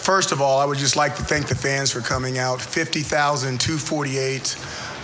First 0.00 0.32
of 0.32 0.40
all, 0.40 0.58
I 0.58 0.64
would 0.64 0.78
just 0.78 0.96
like 0.96 1.14
to 1.16 1.22
thank 1.22 1.48
the 1.48 1.54
fans 1.54 1.90
for 1.90 2.00
coming 2.00 2.38
out. 2.38 2.62
50,248. 2.62 4.56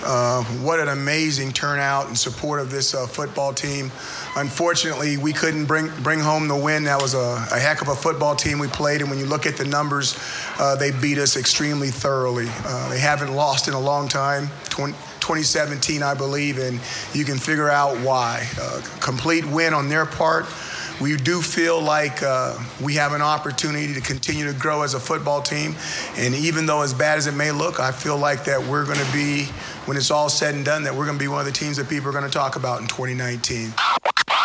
Uh, 0.03 0.43
what 0.63 0.81
an 0.81 0.89
amazing 0.89 1.53
turnout 1.53 2.07
and 2.07 2.17
support 2.17 2.61
of 2.61 2.71
this 2.71 2.95
uh, 2.95 3.07
football 3.07 3.53
team. 3.53 3.93
Unfortunately, 4.37 5.19
we 5.19 5.35
couldn't 5.35 5.67
bring 5.67 5.91
bring 6.03 6.19
home 6.19 6.49
the 6.49 6.57
win. 6.57 6.85
That 6.85 7.03
was 7.03 7.13
a, 7.13 7.47
a 7.53 7.59
heck 7.59 7.83
of 7.83 7.89
a 7.89 7.95
football 7.95 8.35
team 8.35 8.59
we 8.59 8.69
played, 8.69 9.03
and 9.03 9.11
when 9.11 9.19
you 9.19 9.27
look 9.27 9.45
at 9.45 9.59
the 9.59 9.67
numbers, 9.67 10.19
uh, 10.59 10.77
they 10.77 10.93
beat 10.93 11.19
us 11.19 11.37
extremely 11.37 11.89
thoroughly. 11.89 12.47
Uh, 12.65 12.89
they 12.89 12.99
haven't 12.99 13.35
lost 13.35 13.69
in 13.69 13.75
a 13.75 13.81
long 13.81 14.09
time. 14.09 14.49
20, 14.71 14.95
2017, 15.21 16.03
I 16.03 16.15
believe, 16.15 16.57
and 16.57 16.81
you 17.13 17.27
can 17.27 17.37
figure 17.37 17.69
out 17.69 17.99
why. 17.99 18.49
Uh, 18.59 18.81
complete 19.01 19.45
win 19.45 19.75
on 19.75 19.91
their 19.91 20.07
part. 20.07 20.47
We 21.01 21.17
do 21.17 21.43
feel 21.43 21.81
like 21.81 22.23
uh, 22.23 22.59
we 22.83 22.95
have 22.95 23.13
an 23.13 23.21
opportunity 23.21 23.93
to 23.93 24.01
continue 24.01 24.51
to 24.51 24.59
grow 24.59 24.83
as 24.83 24.95
a 24.95 25.01
football 25.01 25.43
team. 25.43 25.75
And 26.17 26.35
even 26.35 26.65
though 26.65 26.81
as 26.81 26.95
bad 26.95 27.19
as 27.19 27.27
it 27.27 27.33
may 27.33 27.53
look, 27.53 27.81
I 27.81 27.93
feel 27.93 28.17
like 28.17 28.45
that 28.45 28.63
we're 28.63 28.87
going 28.87 28.99
to 28.99 29.13
be, 29.13 29.45
when 29.85 29.99
it's 29.99 30.11
all 30.11 30.31
said 30.31 30.55
and 30.55 30.65
done, 30.65 30.85
that 30.85 30.95
we're 30.95 31.05
going 31.05 31.19
to 31.19 31.23
be 31.23 31.29
one 31.29 31.41
of 31.41 31.47
the 31.47 31.53
teams 31.53 31.77
that 31.77 31.91
people 31.91 32.09
are 32.09 32.13
going 32.13 32.25
to 32.25 32.31
talk 32.31 32.57
about 32.57 32.81
in 32.81 32.87
2019. 32.87 33.75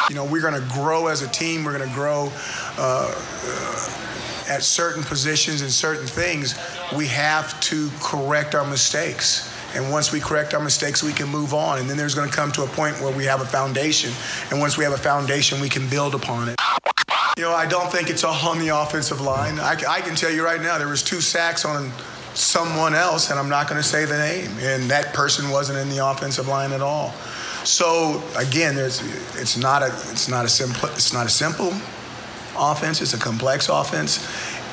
You 0.09 0.16
know, 0.16 0.25
we're 0.25 0.41
going 0.41 0.61
to 0.61 0.73
grow 0.73 1.08
as 1.08 1.21
a 1.21 1.30
team. 1.30 1.63
We're 1.63 1.77
going 1.77 1.88
to 1.88 1.95
grow 1.95 2.30
uh, 2.77 3.15
uh, 3.15 3.91
at 4.49 4.61
certain 4.61 5.03
positions 5.03 5.61
and 5.61 5.71
certain 5.71 6.05
things. 6.05 6.59
We 6.97 7.08
have 7.08 7.58
to 7.61 7.89
correct 8.02 8.55
our 8.55 8.65
mistakes. 8.65 9.50
And 9.75 9.91
once 9.91 10.11
we 10.11 10.19
correct 10.19 10.53
our 10.53 10.61
mistakes, 10.61 11.03
we 11.03 11.14
can 11.14 11.30
move 11.30 11.53
on. 11.53 11.80
And 11.80 11.89
then 11.89 11.97
there's 11.97 12.16
going 12.16 12.30
to 12.30 12.36
come 12.36 12.52
to 12.53 12.64
a 12.64 12.67
point 12.67 13.00
where 13.02 13.16
we 13.16 13.25
have 13.25 13.41
a 13.41 13.45
foundation. 13.45 14.11
And 14.50 14.59
once 14.59 14.77
we 14.77 14.83
have 14.83 14.94
a 14.94 14.97
foundation, 14.97 15.59
we 15.61 15.69
can 15.69 15.89
build 15.89 16.16
upon 16.16 16.50
it. 16.50 16.55
You 17.38 17.44
know, 17.44 17.53
I 17.53 17.66
don't 17.66 17.92
think 17.92 18.09
it's 18.09 18.23
all 18.23 18.49
on 18.49 18.59
the 18.59 18.69
offensive 18.69 19.22
line. 19.22 19.59
I, 19.59 19.75
I 19.88 20.02
can 20.02 20.16
tell 20.16 20.31
you 20.31 20.44
right 20.44 20.61
now, 20.61 20.77
there 20.77 20.88
was 20.88 21.02
two 21.02 21.22
sacks 21.22 21.66
on 21.66 21.92
someone 22.33 22.94
else, 22.94 23.30
and 23.30 23.39
I'm 23.39 23.49
not 23.49 23.67
going 23.67 23.81
to 23.81 23.88
say 23.88 24.05
the 24.05 24.17
name. 24.17 24.49
And 24.59 24.89
that 24.92 25.14
person 25.14 25.49
wasn't 25.49 25.80
in 25.80 25.89
the 25.89 26.05
offensive 26.05 26.47
line 26.47 26.72
at 26.72 26.81
all. 26.81 27.14
So 27.64 28.23
again, 28.38 28.75
it's 28.77 29.58
not 29.58 29.83
a 29.83 29.88
it's 30.11 30.27
not 30.27 30.45
a 30.45 30.49
simple 30.49 30.89
it's 30.89 31.14
not 31.14 31.27
a 31.27 31.30
simple 31.30 31.72
offense. 32.58 33.02
It's 33.02 33.14
a 33.14 33.19
complex 33.19 33.69
offense, 33.69 34.17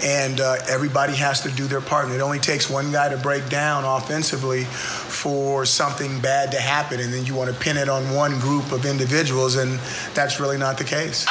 and 0.02 0.40
uh, 0.40 0.56
everybody 0.68 1.14
has 1.14 1.42
to 1.42 1.50
do 1.50 1.66
their 1.66 1.80
part. 1.80 2.06
And 2.06 2.14
it 2.14 2.20
only 2.20 2.38
takes 2.38 2.70
one 2.70 2.92
guy 2.92 3.08
to 3.08 3.16
break 3.16 3.48
down 3.48 3.84
offensively 3.84 4.64
for 4.64 5.64
something 5.64 6.20
bad 6.20 6.52
to 6.52 6.60
happen, 6.60 7.00
and 7.00 7.12
then 7.12 7.24
you 7.26 7.34
want 7.34 7.50
to 7.52 7.56
pin 7.58 7.76
it 7.76 7.88
on 7.88 8.14
one 8.14 8.38
group 8.40 8.72
of 8.72 8.84
individuals, 8.84 9.56
and 9.56 9.78
that's 10.14 10.40
really 10.40 10.58
not 10.58 10.78
the 10.78 10.84
case. 10.84 11.26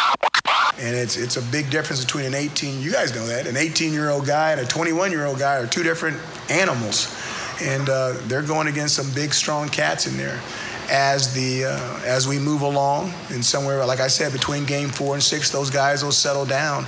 And 0.79 0.95
it's 0.95 1.17
it's 1.17 1.37
a 1.37 1.41
big 1.41 1.69
difference 1.71 2.03
between 2.03 2.25
an 2.25 2.35
18. 2.35 2.81
You 2.81 2.91
guys 2.91 3.15
know 3.15 3.25
that 3.27 3.47
an 3.47 3.57
18 3.57 3.93
year 3.93 4.09
old 4.09 4.27
guy 4.27 4.51
and 4.51 4.61
a 4.61 4.65
21 4.65 5.11
year 5.11 5.25
old 5.25 5.39
guy 5.39 5.55
are 5.57 5.65
two 5.67 5.83
different 5.83 6.17
animals, 6.49 7.15
and 7.61 7.89
uh, 7.89 8.13
they're 8.27 8.43
going 8.43 8.67
against 8.67 8.95
some 8.95 9.11
big 9.13 9.33
strong 9.33 9.69
cats 9.69 10.05
in 10.05 10.17
there 10.17 10.39
as 10.89 11.33
the 11.33 11.65
uh, 11.65 11.99
as 12.05 12.27
we 12.27 12.39
move 12.39 12.61
along 12.61 13.13
and 13.29 13.43
somewhere 13.43 13.85
like 13.85 13.99
I 13.99 14.07
said 14.07 14.31
between 14.31 14.65
game 14.65 14.89
four 14.89 15.13
and 15.13 15.23
six 15.23 15.51
those 15.51 15.69
guys 15.69 16.03
will 16.03 16.11
settle 16.11 16.45
down 16.45 16.85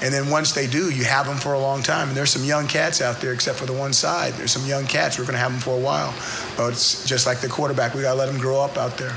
and 0.00 0.12
then 0.12 0.30
once 0.30 0.52
they 0.52 0.66
do 0.66 0.90
you 0.90 1.04
have 1.04 1.26
them 1.26 1.36
for 1.36 1.52
a 1.54 1.58
long 1.58 1.82
time 1.82 2.08
and 2.08 2.16
there's 2.16 2.30
some 2.30 2.44
young 2.44 2.66
cats 2.66 3.00
out 3.00 3.20
there 3.20 3.32
except 3.32 3.58
for 3.58 3.66
the 3.66 3.72
one 3.72 3.92
side 3.92 4.32
there's 4.34 4.52
some 4.52 4.66
young 4.66 4.86
cats 4.86 5.18
we're 5.18 5.24
going 5.24 5.34
to 5.34 5.38
have 5.38 5.52
them 5.52 5.60
for 5.60 5.76
a 5.76 5.80
while 5.80 6.14
but 6.56 6.68
it's 6.68 7.06
just 7.06 7.26
like 7.26 7.40
the 7.40 7.48
quarterback 7.48 7.94
we 7.94 8.02
got 8.02 8.12
to 8.12 8.18
let 8.18 8.26
them 8.26 8.38
grow 8.38 8.60
up 8.60 8.76
out 8.76 8.96
there 8.96 9.16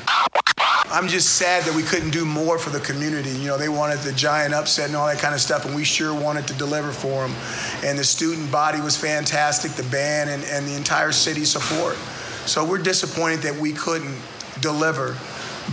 I'm 0.91 1.07
just 1.07 1.35
sad 1.35 1.63
that 1.63 1.75
we 1.75 1.83
couldn't 1.83 2.11
do 2.11 2.25
more 2.25 2.59
for 2.59 2.69
the 2.69 2.79
community. 2.79 3.31
You 3.31 3.47
know, 3.47 3.57
they 3.57 3.69
wanted 3.69 3.99
the 3.99 4.13
giant 4.13 4.53
upset 4.53 4.87
and 4.87 4.95
all 4.95 5.07
that 5.07 5.17
kind 5.17 5.33
of 5.33 5.41
stuff, 5.41 5.65
and 5.65 5.75
we 5.75 5.83
sure 5.83 6.13
wanted 6.13 6.47
to 6.47 6.53
deliver 6.53 6.91
for 6.91 7.27
them. 7.27 7.35
And 7.83 7.97
the 7.97 8.03
student 8.03 8.51
body 8.51 8.79
was 8.79 8.95
fantastic, 8.95 9.71
the 9.71 9.83
band 9.89 10.29
and, 10.29 10.43
and 10.45 10.65
the 10.65 10.75
entire 10.75 11.11
city 11.11 11.43
support. 11.43 11.97
So 12.45 12.63
we're 12.63 12.77
disappointed 12.77 13.39
that 13.41 13.55
we 13.55 13.73
couldn't 13.73 14.19
deliver, 14.61 15.17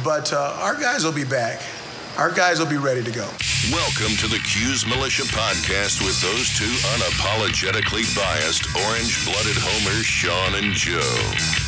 but 0.03 0.33
uh, 0.33 0.57
our 0.59 0.75
guys 0.81 1.05
will 1.05 1.13
be 1.13 1.25
back. 1.25 1.61
Our 2.17 2.31
guys 2.31 2.59
will 2.59 2.67
be 2.67 2.79
ready 2.79 3.03
to 3.05 3.11
go. 3.11 3.29
Welcome 3.71 4.17
to 4.17 4.27
the 4.27 4.39
Cuse 4.39 4.87
Militia 4.87 5.25
Podcast 5.25 6.01
with 6.01 6.21
those 6.23 6.49
two 6.57 6.73
unapologetically 6.97 8.09
biased, 8.17 8.67
orange 8.87 9.25
blooded 9.25 9.57
homers, 9.57 10.07
Sean 10.07 10.55
and 10.55 10.73
Joe. 10.73 11.63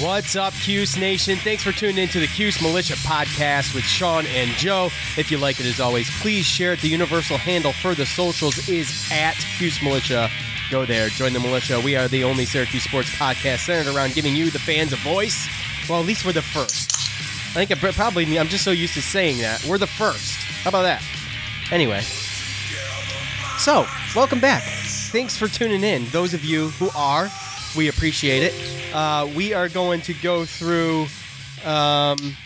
What's 0.00 0.36
up, 0.36 0.52
Cuse 0.54 0.96
Nation? 0.96 1.38
Thanks 1.38 1.64
for 1.64 1.72
tuning 1.72 1.98
into 1.98 2.20
the 2.20 2.28
Cuse 2.28 2.62
Militia 2.62 2.94
podcast 2.94 3.74
with 3.74 3.82
Sean 3.82 4.26
and 4.26 4.50
Joe. 4.52 4.90
If 5.16 5.32
you 5.32 5.38
like 5.38 5.58
it, 5.58 5.66
as 5.66 5.80
always, 5.80 6.08
please 6.20 6.46
share 6.46 6.74
it. 6.74 6.80
The 6.80 6.88
universal 6.88 7.36
handle 7.36 7.72
for 7.72 7.96
the 7.96 8.06
socials 8.06 8.68
is 8.68 9.08
at 9.10 9.34
Cuse 9.58 9.82
Militia. 9.82 10.30
Go 10.70 10.84
there, 10.84 11.08
join 11.08 11.32
the 11.32 11.40
militia. 11.40 11.80
We 11.80 11.96
are 11.96 12.08
the 12.08 12.24
only 12.24 12.44
Syracuse 12.44 12.82
sports 12.82 13.08
podcast 13.08 13.60
centered 13.60 13.94
around 13.94 14.12
giving 14.12 14.36
you, 14.36 14.50
the 14.50 14.58
fans, 14.58 14.92
a 14.92 14.96
voice. 14.96 15.48
Well, 15.88 15.98
at 15.98 16.04
least 16.06 16.26
we're 16.26 16.32
the 16.32 16.42
first. 16.42 16.94
I 17.56 17.64
think 17.64 17.70
I 17.70 17.90
probably, 17.90 18.38
I'm 18.38 18.48
just 18.48 18.64
so 18.64 18.70
used 18.70 18.92
to 18.92 19.00
saying 19.00 19.38
that. 19.38 19.64
We're 19.64 19.78
the 19.78 19.86
first. 19.86 20.36
How 20.62 20.68
about 20.68 20.82
that? 20.82 21.02
Anyway. 21.72 22.02
So, 23.56 23.86
welcome 24.14 24.40
back. 24.40 24.62
Thanks 25.10 25.38
for 25.38 25.48
tuning 25.48 25.82
in. 25.82 26.04
Those 26.10 26.34
of 26.34 26.44
you 26.44 26.68
who 26.68 26.90
are, 26.94 27.30
we 27.74 27.88
appreciate 27.88 28.42
it. 28.42 28.94
Uh, 28.94 29.26
we 29.34 29.54
are 29.54 29.70
going 29.70 30.02
to 30.02 30.12
go 30.12 30.44
through. 30.44 31.06
Um, 31.64 32.36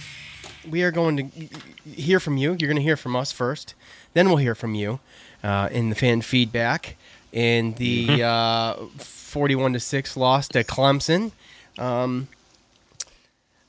we 0.70 0.84
are 0.84 0.92
going 0.92 1.16
to 1.16 1.48
hear 1.90 2.20
from 2.20 2.36
you. 2.36 2.50
You're 2.50 2.68
going 2.68 2.76
to 2.76 2.82
hear 2.82 2.96
from 2.96 3.16
us 3.16 3.32
first. 3.32 3.74
Then 4.14 4.28
we'll 4.28 4.36
hear 4.36 4.54
from 4.54 4.76
you 4.76 5.00
uh, 5.42 5.68
in 5.72 5.88
the 5.88 5.96
fan 5.96 6.22
feedback. 6.22 6.94
In 7.32 7.72
the 7.74 8.22
uh, 8.22 8.74
41 8.98 9.72
to 9.72 9.80
six 9.80 10.16
loss 10.16 10.48
to 10.48 10.62
Clemson. 10.64 11.32
Um, 11.78 12.28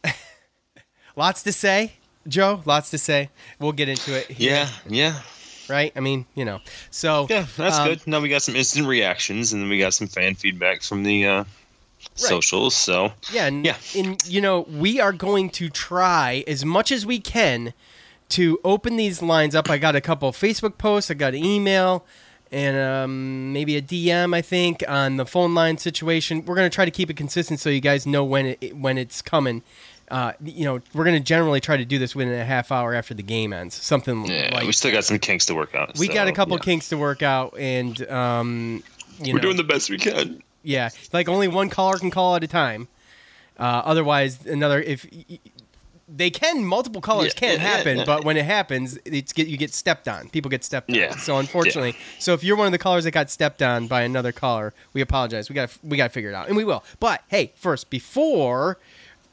lots 1.15 1.43
to 1.43 1.51
say, 1.51 1.93
Joe. 2.27 2.61
Lots 2.65 2.89
to 2.91 2.97
say. 2.97 3.29
We'll 3.59 3.71
get 3.71 3.89
into 3.89 4.17
it. 4.17 4.25
Here, 4.29 4.51
Yeah, 4.51 4.69
yeah, 4.87 5.21
Right. 5.69 5.93
I 5.95 6.01
mean, 6.01 6.25
you 6.35 6.43
know. 6.43 6.59
So 6.91 7.27
yeah. 7.29 7.45
That's 7.57 7.77
um, 7.77 7.87
good. 7.87 8.07
Now 8.07 8.19
we 8.19 8.29
got 8.29 8.41
some 8.41 8.55
instant 8.55 8.87
reactions, 8.87 9.53
and 9.53 9.61
then 9.61 9.69
we 9.69 9.79
got 9.79 9.93
some 9.93 10.07
fan 10.07 10.35
feedback 10.35 10.81
from 10.81 11.03
the 11.03 11.25
uh, 11.25 11.43
socials. 12.15 12.75
So 12.75 13.13
Yeah, 13.31 13.45
and, 13.47 13.65
Yeah. 13.65 13.77
and 13.95 14.21
you 14.27 14.41
know, 14.41 14.61
we 14.61 14.99
are 14.99 15.13
going 15.13 15.49
to 15.51 15.69
try 15.69 16.43
as 16.47 16.65
much 16.65 16.91
as 16.91 17.05
we 17.05 17.19
can 17.19 17.73
to 18.29 18.59
open 18.63 18.97
these 18.97 19.21
lines 19.21 19.55
up. 19.55 19.69
I 19.69 19.77
got 19.77 19.95
a 19.95 20.01
couple 20.01 20.27
of 20.27 20.35
Facebook 20.35 20.77
posts, 20.77 21.09
I 21.11 21.13
got 21.13 21.33
an 21.33 21.45
email, 21.45 22.05
and 22.53 22.77
um, 22.77 23.51
maybe 23.51 23.75
a 23.75 23.81
DM. 23.81 24.35
I 24.35 24.41
think 24.41 24.83
on 24.87 25.17
the 25.17 25.25
phone 25.25 25.55
line 25.55 25.77
situation. 25.77 26.45
We're 26.45 26.55
going 26.55 26.69
to 26.69 26.73
try 26.73 26.85
to 26.85 26.91
keep 26.91 27.09
it 27.09 27.17
consistent 27.17 27.59
so 27.59 27.69
you 27.69 27.81
guys 27.81 28.05
know 28.05 28.23
when 28.23 28.55
it 28.61 28.77
when 28.77 28.97
it's 28.97 29.21
coming. 29.21 29.63
Uh, 30.11 30.33
you 30.43 30.65
know, 30.65 30.79
we're 30.93 31.05
going 31.05 31.15
to 31.15 31.23
generally 31.23 31.59
try 31.59 31.75
to 31.75 31.85
do 31.85 31.97
this 31.97 32.15
within 32.15 32.33
a 32.33 32.45
half 32.45 32.71
hour 32.71 32.93
after 32.93 33.15
the 33.15 33.23
game 33.23 33.51
ends. 33.51 33.73
Something 33.75 34.25
yeah, 34.25 34.51
like 34.53 34.67
we 34.67 34.71
still 34.71 34.91
got 34.91 35.03
some 35.03 35.17
kinks 35.17 35.47
to 35.47 35.55
work 35.55 35.73
out. 35.73 35.97
we 35.97 36.07
so, 36.07 36.13
got 36.13 36.27
a 36.27 36.31
couple 36.31 36.55
yeah. 36.57 36.63
kinks 36.63 36.89
to 36.89 36.97
work 36.97 37.23
out, 37.23 37.57
and 37.57 38.07
um, 38.09 38.83
you 39.19 39.33
We're 39.33 39.37
know, 39.37 39.43
doing 39.43 39.57
the 39.57 39.63
best 39.63 39.89
we 39.89 39.97
can. 39.97 40.43
yeah, 40.61 40.89
like 41.11 41.27
only 41.27 41.47
one 41.47 41.69
caller 41.69 41.97
can 41.97 42.11
call 42.11 42.35
at 42.35 42.43
a 42.43 42.47
time. 42.47 42.87
Uh, 43.57 43.81
otherwise, 43.85 44.45
another 44.45 44.81
if 44.81 45.05
they 46.15 46.29
can 46.29 46.63
multiple 46.63 47.01
colors 47.01 47.33
Yeah, 47.33 47.39
can 47.39 47.59
yeah, 47.59 47.67
happen, 47.67 47.97
yeah. 47.99 48.05
but 48.05 48.23
when 48.23 48.37
it 48.37 48.45
happens, 48.45 48.99
it's 49.05 49.33
get 49.33 49.47
you 49.47 49.57
get 49.57 49.73
stepped 49.73 50.07
on. 50.07 50.29
People 50.29 50.49
get 50.49 50.63
stepped 50.63 50.89
on. 50.91 50.95
Yeah, 50.95 51.15
So 51.15 51.37
unfortunately, 51.37 51.95
so 52.19 52.33
if 52.33 52.43
you're 52.43 52.55
one 52.55 52.67
of 52.67 52.71
the 52.71 52.77
callers 52.77 53.03
that 53.05 53.11
got 53.11 53.29
stepped 53.31 53.61
on 53.61 53.87
by 53.87 54.03
another 54.03 54.31
caller, 54.31 54.73
we 54.93 55.01
apologize. 55.01 55.49
We 55.49 55.55
got 55.55 55.75
we 55.83 55.97
got 55.97 56.03
to 56.05 56.09
figure 56.13 56.29
it 56.29 56.35
out, 56.35 56.47
and 56.47 56.55
we 56.55 56.63
will. 56.65 56.83
But 56.99 57.23
hey, 57.29 57.53
first 57.55 57.89
before 57.89 58.77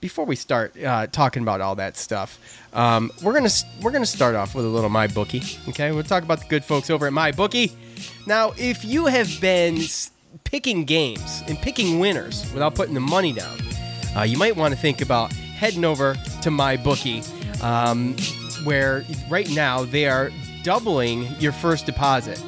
before 0.00 0.24
we 0.24 0.34
start 0.34 0.74
uh, 0.82 1.06
talking 1.08 1.42
about 1.42 1.60
all 1.60 1.74
that 1.74 1.96
stuff, 1.98 2.38
um, 2.72 3.10
we're 3.22 3.34
gonna 3.34 3.50
we're 3.82 3.90
gonna 3.90 4.06
start 4.06 4.34
off 4.34 4.54
with 4.54 4.64
a 4.64 4.68
little 4.68 4.88
my 4.88 5.06
bookie. 5.06 5.42
Okay, 5.68 5.92
we'll 5.92 6.02
talk 6.02 6.22
about 6.22 6.40
the 6.40 6.48
good 6.48 6.64
folks 6.64 6.88
over 6.88 7.06
at 7.06 7.12
my 7.12 7.30
bookie. 7.32 7.72
Now, 8.26 8.52
if 8.56 8.82
you 8.84 9.06
have 9.06 9.28
been 9.42 9.82
picking 10.44 10.84
games 10.84 11.42
and 11.48 11.58
picking 11.58 11.98
winners 11.98 12.50
without 12.54 12.74
putting 12.74 12.94
the 12.94 13.00
money 13.00 13.32
down, 13.34 13.58
uh, 14.16 14.22
you 14.22 14.38
might 14.38 14.56
want 14.56 14.72
to 14.72 14.80
think 14.80 15.02
about 15.02 15.32
heading 15.60 15.84
over 15.84 16.16
to 16.40 16.50
my 16.50 16.76
bookie, 16.78 17.22
um, 17.62 18.16
where 18.64 19.04
right 19.28 19.50
now 19.50 19.84
they 19.84 20.06
are 20.06 20.30
doubling 20.62 21.26
your 21.38 21.52
first 21.52 21.84
deposit. 21.84 22.42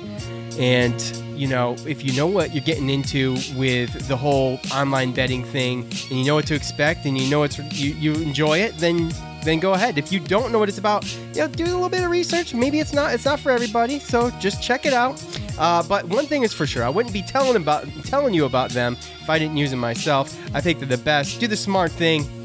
And 0.58 1.00
you 1.36 1.46
know, 1.46 1.76
if 1.86 2.04
you 2.04 2.12
know 2.14 2.26
what 2.26 2.54
you're 2.54 2.64
getting 2.64 2.88
into 2.88 3.32
with 3.56 4.08
the 4.08 4.16
whole 4.16 4.58
online 4.72 5.12
betting 5.12 5.44
thing, 5.44 5.82
and 5.82 6.12
you 6.12 6.24
know 6.24 6.36
what 6.36 6.46
to 6.46 6.54
expect, 6.54 7.04
and 7.04 7.18
you 7.18 7.30
know 7.30 7.42
it's 7.42 7.58
you, 7.58 7.92
you 7.94 8.14
enjoy 8.14 8.58
it, 8.58 8.76
then 8.78 9.12
then 9.44 9.60
go 9.60 9.72
ahead. 9.74 9.98
If 9.98 10.12
you 10.12 10.20
don't 10.20 10.52
know 10.52 10.58
what 10.58 10.68
it's 10.68 10.78
about, 10.78 11.04
you 11.34 11.40
know, 11.40 11.48
do 11.48 11.64
a 11.64 11.66
little 11.66 11.88
bit 11.88 12.04
of 12.04 12.10
research. 12.10 12.54
Maybe 12.54 12.80
it's 12.80 12.92
not 12.92 13.12
it's 13.12 13.24
not 13.24 13.40
for 13.40 13.50
everybody, 13.50 13.98
so 13.98 14.30
just 14.40 14.62
check 14.62 14.86
it 14.86 14.94
out. 14.94 15.22
Uh, 15.58 15.82
but 15.82 16.06
one 16.06 16.26
thing 16.26 16.44
is 16.44 16.52
for 16.52 16.66
sure, 16.66 16.84
I 16.84 16.88
wouldn't 16.88 17.12
be 17.12 17.22
telling 17.22 17.56
about 17.56 17.86
telling 18.04 18.32
you 18.32 18.46
about 18.46 18.70
them 18.70 18.96
if 19.20 19.28
I 19.28 19.38
didn't 19.38 19.58
use 19.58 19.70
them 19.70 19.80
myself. 19.80 20.34
I 20.54 20.60
think 20.60 20.78
they're 20.78 20.88
the 20.88 21.02
best. 21.02 21.40
Do 21.40 21.46
the 21.46 21.56
smart 21.56 21.92
thing. 21.92 22.41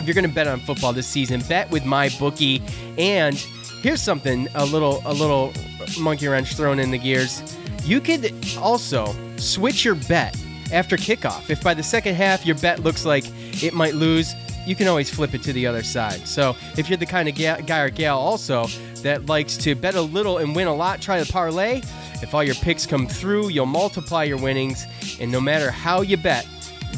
If 0.00 0.06
you're 0.06 0.14
going 0.14 0.28
to 0.28 0.34
bet 0.34 0.46
on 0.46 0.60
football 0.60 0.92
this 0.92 1.06
season, 1.06 1.42
bet 1.42 1.70
with 1.70 1.84
my 1.84 2.08
bookie. 2.18 2.62
And 2.96 3.36
here's 3.82 4.02
something 4.02 4.48
a 4.54 4.64
little 4.64 5.02
a 5.04 5.12
little 5.12 5.52
monkey 6.00 6.26
wrench 6.28 6.56
thrown 6.56 6.78
in 6.78 6.90
the 6.90 6.98
gears. 6.98 7.42
You 7.84 8.00
could 8.00 8.34
also 8.58 9.14
switch 9.36 9.84
your 9.84 9.94
bet 9.94 10.36
after 10.72 10.96
kickoff. 10.96 11.50
If 11.50 11.62
by 11.62 11.74
the 11.74 11.82
second 11.82 12.14
half 12.14 12.46
your 12.46 12.56
bet 12.56 12.80
looks 12.80 13.04
like 13.04 13.24
it 13.62 13.74
might 13.74 13.94
lose, 13.94 14.34
you 14.66 14.74
can 14.74 14.88
always 14.88 15.10
flip 15.10 15.34
it 15.34 15.42
to 15.42 15.52
the 15.52 15.66
other 15.66 15.82
side. 15.82 16.26
So 16.26 16.56
if 16.76 16.88
you're 16.88 16.96
the 16.96 17.06
kind 17.06 17.28
of 17.28 17.34
guy 17.66 17.80
or 17.80 17.90
gal 17.90 18.18
also 18.18 18.66
that 19.02 19.26
likes 19.26 19.56
to 19.58 19.74
bet 19.74 19.94
a 19.94 20.02
little 20.02 20.38
and 20.38 20.54
win 20.54 20.66
a 20.66 20.74
lot, 20.74 21.00
try 21.00 21.22
the 21.22 21.30
parlay. 21.30 21.82
If 22.22 22.34
all 22.34 22.44
your 22.44 22.54
picks 22.56 22.86
come 22.86 23.06
through, 23.06 23.48
you'll 23.48 23.66
multiply 23.66 24.24
your 24.24 24.38
winnings. 24.38 24.86
And 25.20 25.32
no 25.32 25.40
matter 25.40 25.70
how 25.70 26.02
you 26.02 26.16
bet, 26.16 26.46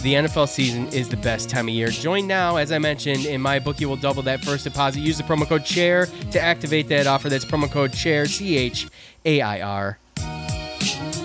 the 0.02 0.14
NFL 0.14 0.48
season 0.48 0.88
is 0.88 1.08
the 1.08 1.16
best 1.16 1.48
time 1.48 1.68
of 1.68 1.74
year. 1.74 1.88
Join 1.88 2.26
now, 2.26 2.56
as 2.56 2.72
I 2.72 2.78
mentioned, 2.78 3.24
in 3.24 3.40
my 3.40 3.58
bookie 3.58 3.86
will 3.86 3.96
double 3.96 4.22
that 4.24 4.44
first 4.44 4.64
deposit. 4.64 5.00
Use 5.00 5.16
the 5.16 5.22
promo 5.22 5.46
code 5.46 5.64
CHAIR 5.64 6.06
to 6.32 6.40
activate 6.40 6.88
that 6.88 7.06
offer. 7.06 7.28
That's 7.28 7.44
promo 7.44 7.70
code 7.70 7.92
CHAIR, 7.92 8.26
C 8.26 8.56
H 8.56 8.88
A 9.24 9.40
I 9.40 9.60
R. 9.60 9.98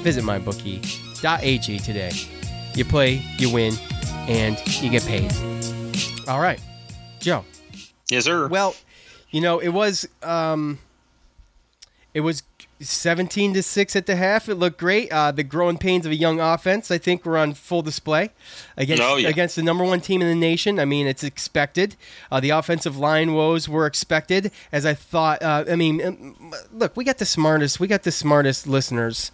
Visit 0.03 0.23
mybookie.ag 0.23 1.79
today. 1.79 2.11
You 2.75 2.85
play, 2.85 3.21
you 3.37 3.51
win, 3.51 3.73
and 4.27 4.57
you 4.81 4.91
get 4.91 5.03
paid. 5.03 5.31
All 6.27 6.39
right, 6.39 6.61
Joe. 7.19 7.43
Yes, 8.11 8.25
sir. 8.25 8.47
Well, 8.47 8.75
you 9.31 9.41
know, 9.41 9.57
it 9.59 9.69
was 9.69 10.07
um, 10.21 10.77
it 12.13 12.21
was 12.21 12.43
17 12.79 13.53
to 13.55 13.63
6 13.63 13.95
at 13.95 14.05
the 14.05 14.15
half. 14.15 14.47
It 14.47 14.55
looked 14.55 14.77
great. 14.77 15.11
Uh, 15.11 15.31
the 15.31 15.43
growing 15.43 15.77
pains 15.77 16.05
of 16.05 16.11
a 16.11 16.15
young 16.15 16.39
offense, 16.39 16.91
I 16.91 16.97
think, 16.97 17.25
were 17.25 17.37
on 17.37 17.53
full 17.53 17.81
display 17.81 18.29
against 18.75 19.01
Oh, 19.03 19.15
yeah. 19.15 19.29
against 19.29 19.55
the 19.55 19.63
number 19.63 19.83
one 19.83 19.99
team 20.01 20.21
in 20.21 20.27
the 20.27 20.35
nation. 20.35 20.79
I 20.79 20.85
mean, 20.85 21.07
it's 21.07 21.23
expected. 21.23 21.95
Uh, 22.31 22.39
the 22.39 22.51
offensive 22.51 22.97
line 22.97 23.33
woes 23.33 23.67
were 23.67 23.85
expected, 23.87 24.51
as 24.71 24.85
I 24.85 24.93
thought. 24.93 25.41
Uh, 25.41 25.65
I 25.69 25.75
mean, 25.75 26.05
um, 26.05 26.53
look, 26.71 26.95
we 26.95 27.03
got 27.03 27.17
the 27.17 27.25
smartest, 27.25 27.79
we 27.79 27.87
got 27.87 28.03
the 28.03 28.11
smartest 28.11 28.67
listeners 28.67 29.31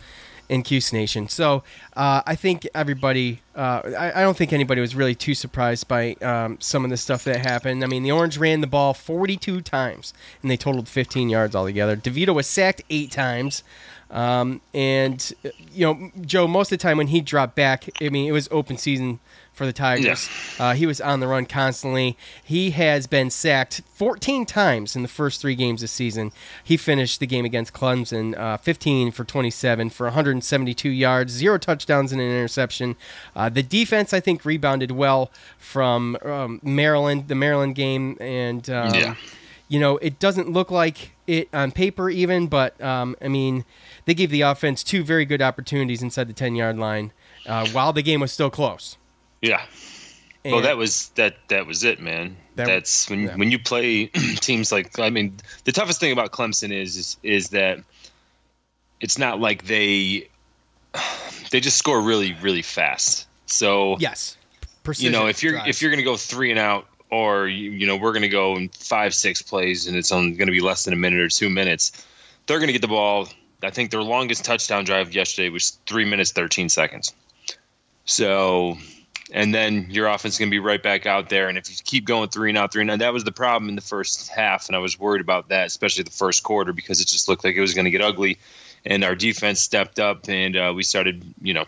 in 0.50 0.63
Cuse 0.63 0.94
Nation. 0.94 1.28
So 1.28 1.63
uh, 1.95 2.22
I 2.25 2.36
think 2.36 2.68
everybody, 2.75 3.42
uh, 3.56 3.81
I, 3.98 4.22
I 4.22 4.22
don't 4.22 4.38
think 4.38 4.54
anybody 4.54 4.81
was 4.81 4.95
really 4.95 5.16
too 5.16 5.36
surprised 5.36 5.88
by 5.88 6.13
um, 6.16 6.57
some 6.60 6.84
of 6.84 6.90
the 6.90 6.98
stuff 6.98 7.24
that 7.24 7.38
happened. 7.38 7.84
I 7.84 7.88
mean, 7.88 8.04
the 8.04 8.12
Orange 8.12 8.38
ran 8.38 8.62
the 8.62 8.68
ball 8.68 8.94
42 8.94 9.62
times 9.62 10.13
and 10.42 10.51
they 10.51 10.57
totaled 10.57 10.88
15 10.88 11.30
yards 11.30 11.56
altogether. 11.56 11.95
DeVito 11.95 12.34
was 12.34 12.48
sacked 12.48 12.81
eight 12.90 13.12
times. 13.12 13.63
Um, 14.12 14.62
and, 14.75 15.34
uh, 15.44 15.50
you 15.72 15.86
know, 15.88 16.12
Joe, 16.22 16.48
most 16.48 16.72
of 16.72 16.78
the 16.78 16.84
time 16.84 16.98
when 16.98 17.07
he 17.07 17.19
dropped 17.19 17.56
back, 17.56 17.90
I 18.00 18.10
mean, 18.10 18.28
it 18.28 18.31
was 18.31 18.48
open 18.51 18.78
season 18.78 19.19
for 19.53 19.65
the 19.67 19.73
Tigers. 19.73 20.29
Uh, 20.59 20.73
he 20.73 20.85
was 20.85 21.00
on 21.00 21.19
the 21.19 21.27
run 21.27 21.45
constantly. 21.45 22.17
He 22.44 22.71
has 22.71 23.05
been 23.07 23.29
sacked 23.29 23.81
14 23.94 24.45
times 24.45 24.95
in 24.95 25.03
the 25.03 25.07
first 25.07 25.39
three 25.41 25.53
games 25.55 25.81
this 25.81 25.91
season. 25.91 26.31
He 26.63 26.75
finished 26.75 27.19
the 27.19 27.27
game 27.27 27.45
against 27.45 27.71
Clemson 27.73 28.35
uh, 28.38 28.57
15 28.57 29.11
for 29.11 29.23
27 29.23 29.91
for 29.91 30.07
172 30.07 30.89
yards, 30.89 31.31
zero 31.33 31.57
touchdowns 31.59 32.11
and 32.11 32.19
an 32.19 32.27
interception. 32.27 32.95
Uh, 33.35 33.50
the 33.50 33.61
defense, 33.63 34.11
I 34.11 34.19
think, 34.19 34.44
rebounded 34.44 34.91
well 34.91 35.31
from 35.59 36.17
um, 36.23 36.59
Maryland, 36.63 37.27
the 37.27 37.35
Maryland 37.35 37.75
game, 37.75 38.17
and 38.19 38.67
um, 38.69 38.94
Yeah. 38.95 39.15
you 39.67 39.79
know, 39.79 39.97
it 39.97 40.17
doesn't 40.19 40.49
look 40.51 40.71
like 40.71 41.11
it 41.27 41.47
on 41.53 41.71
paper 41.71 42.09
even, 42.09 42.47
but 42.47 42.79
um, 42.81 43.15
I 43.21 43.27
mean, 43.27 43.65
they 44.06 44.13
gave 44.15 44.31
the 44.31 44.41
offense 44.41 44.83
two 44.83 45.03
very 45.03 45.25
good 45.25 45.41
opportunities 45.41 46.01
inside 46.01 46.27
the 46.27 46.33
10 46.33 46.56
yard 46.56 46.77
line 46.77 47.11
uh, 47.45 47.67
while 47.69 47.94
the 47.94 48.01
game 48.01 48.19
was 48.19 48.31
still 48.31 48.49
close. 48.49 48.97
Yeah. 49.44 49.62
well, 50.45 50.62
that 50.62 50.78
was 50.78 51.10
that. 51.16 51.36
That 51.50 51.68
was 51.68 51.84
it, 51.84 52.00
man. 52.00 52.38
That- 52.56 52.68
That's 52.68 53.10
when 53.10 53.24
yeah. 53.24 53.36
when 53.36 53.51
you 53.51 53.60
play 53.60 54.07
teams 54.38 54.72
like. 54.72 54.98
I 55.00 55.10
mean, 55.10 55.36
the 55.66 55.72
toughest 55.72 56.00
thing 56.00 56.12
about 56.12 56.31
Clemson 56.31 56.72
is 56.72 56.95
is, 56.98 57.18
is 57.24 57.50
that 57.50 57.80
it's 59.01 59.18
not 59.18 59.40
like 59.40 59.66
they 59.66 60.30
they 61.51 61.60
just 61.60 61.78
score 61.78 62.01
really 62.01 62.36
really 62.42 62.62
fast. 62.62 63.28
So 63.45 63.98
Yes. 64.00 64.38
you 64.98 65.10
know 65.12 65.28
if 65.28 65.44
you're 65.44 65.54
drives. 65.54 65.69
if 65.69 65.81
you're 65.81 65.92
gonna 65.92 66.04
go 66.04 66.18
three 66.18 66.50
and 66.51 66.60
out, 66.60 66.88
or 67.12 67.48
you, 67.48 67.72
you 67.72 67.86
know 67.88 67.95
we're 67.98 68.13
gonna 68.13 68.28
go 68.30 68.56
in 68.56 68.69
five 68.69 69.13
six 69.13 69.42
plays, 69.42 69.88
and 69.88 69.95
it's 69.98 70.12
only 70.12 70.34
gonna 70.38 70.51
be 70.51 70.62
less 70.62 70.86
than 70.86 70.94
a 70.94 70.98
minute 70.98 71.19
or 71.19 71.30
two 71.30 71.50
minutes, 71.50 71.92
they're 72.48 72.60
gonna 72.60 72.72
get 72.72 72.81
the 72.81 72.88
ball. 72.88 73.28
I 73.62 73.69
think 73.72 73.92
their 73.92 74.01
longest 74.04 74.44
touchdown 74.45 74.84
drive 74.86 75.13
yesterday 75.13 75.50
was 75.50 75.78
three 75.86 76.06
minutes 76.06 76.31
thirteen 76.31 76.69
seconds. 76.69 77.13
So, 78.06 78.78
and 79.33 79.53
then 79.53 79.88
your 79.89 80.07
offense 80.07 80.35
is 80.35 80.39
going 80.39 80.50
to 80.50 80.53
be 80.53 80.59
right 80.59 80.81
back 80.81 81.07
out 81.07 81.30
there. 81.30 81.50
And 81.50 81.57
if 81.57 81.68
you 81.68 81.75
keep 81.83 82.06
going 82.06 82.30
three 82.30 82.50
and 82.50 82.57
out, 82.57 82.71
three 82.71 82.81
and 82.81 82.91
out, 82.91 83.00
that 83.00 83.13
was 83.13 83.24
the 83.24 83.31
problem 83.31 83.68
in 83.68 83.75
the 83.75 83.81
first 83.81 84.30
half. 84.30 84.68
And 84.69 84.75
I 84.75 84.80
was 84.80 85.00
worried 85.00 85.21
about 85.21 85.50
that, 85.50 85.65
especially 85.65 86.03
the 86.03 86.12
first 86.12 86.44
quarter, 86.44 86.71
because 86.71 87.01
it 87.01 87.07
just 87.07 87.27
looked 87.27 87.44
like 87.44 87.56
it 87.56 87.62
was 87.62 87.74
going 87.74 87.85
to 87.85 87.91
get 87.91 88.01
ugly. 88.01 88.38
And 88.85 89.03
our 89.03 89.15
defense 89.15 89.59
stepped 89.59 90.00
up 90.00 90.30
and 90.30 90.56
uh, 90.56 90.71
we 90.75 90.83
started, 90.83 91.25
you 91.41 91.56
know, 91.56 91.65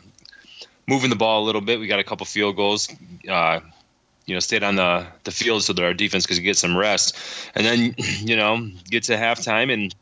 moving 0.88 1.10
the 1.10 1.16
ball 1.16 1.44
a 1.44 1.46
little 1.46 1.62
bit. 1.62 1.80
We 1.80 1.88
got 1.88 2.00
a 2.00 2.04
couple 2.04 2.28
field 2.28 2.56
goals. 2.56 2.88
Uh, 3.28 3.62
you 4.28 4.36
know, 4.36 4.40
stayed 4.40 4.64
on 4.64 4.76
the, 4.76 5.08
the 5.24 5.32
field 5.32 5.64
so 5.64 5.74
that 5.74 5.84
our 5.84 5.94
defense 5.94 6.28
could 6.28 6.42
get 6.44 6.58
some 6.58 6.78
rest. 6.78 7.18
And 7.56 7.66
then, 7.66 7.96
you 8.20 8.36
know, 8.36 8.70
get 8.92 9.04
to 9.06 9.18
halftime 9.18 9.74
and 9.74 9.94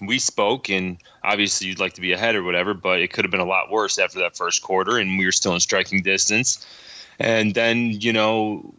we 0.00 0.20
spoke 0.20 0.70
and 0.70 0.98
obviously 1.24 1.66
you'd 1.66 1.80
like 1.80 1.94
to 1.94 2.00
be 2.00 2.12
ahead 2.12 2.36
or 2.36 2.44
whatever, 2.44 2.74
but 2.74 3.00
it 3.00 3.12
could 3.12 3.24
have 3.24 3.32
been 3.32 3.40
a 3.40 3.44
lot 3.44 3.72
worse 3.72 3.98
after 3.98 4.20
that 4.20 4.36
first 4.36 4.62
quarter 4.62 4.98
and 4.98 5.18
we 5.18 5.24
were 5.24 5.32
still 5.32 5.54
in 5.54 5.58
striking 5.58 6.02
distance. 6.02 6.64
And 7.18 7.54
then, 7.54 8.00
you 8.00 8.12
know, 8.12 8.74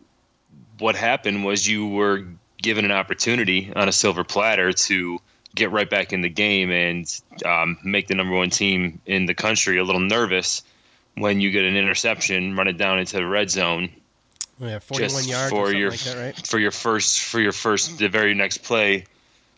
what 0.79 0.95
happened 0.95 1.43
was 1.43 1.67
you 1.67 1.87
were 1.87 2.25
given 2.61 2.85
an 2.85 2.91
opportunity 2.91 3.71
on 3.75 3.89
a 3.89 3.91
silver 3.91 4.23
platter 4.23 4.71
to 4.71 5.19
get 5.55 5.71
right 5.71 5.89
back 5.89 6.13
in 6.13 6.21
the 6.21 6.29
game 6.29 6.71
and 6.71 7.21
um, 7.45 7.77
make 7.83 8.07
the 8.07 8.15
number 8.15 8.35
one 8.35 8.49
team 8.49 9.01
in 9.05 9.25
the 9.25 9.33
country 9.33 9.77
a 9.77 9.83
little 9.83 10.01
nervous 10.01 10.61
when 11.15 11.41
you 11.41 11.51
get 11.51 11.65
an 11.65 11.75
interception, 11.75 12.55
run 12.55 12.67
it 12.67 12.77
down 12.77 12.99
into 12.99 13.17
the 13.17 13.25
red 13.25 13.49
zone 13.49 13.89
yeah, 14.59 14.79
41 14.79 15.09
just 15.09 15.29
yards 15.29 15.49
for 15.51 15.71
your 15.73 15.91
like 15.91 15.99
that, 16.01 16.17
right? 16.17 16.47
for 16.47 16.59
your 16.59 16.71
first 16.71 17.21
for 17.21 17.39
your 17.39 17.51
first 17.51 17.97
the 17.97 18.09
very 18.09 18.33
next 18.33 18.59
play. 18.59 19.05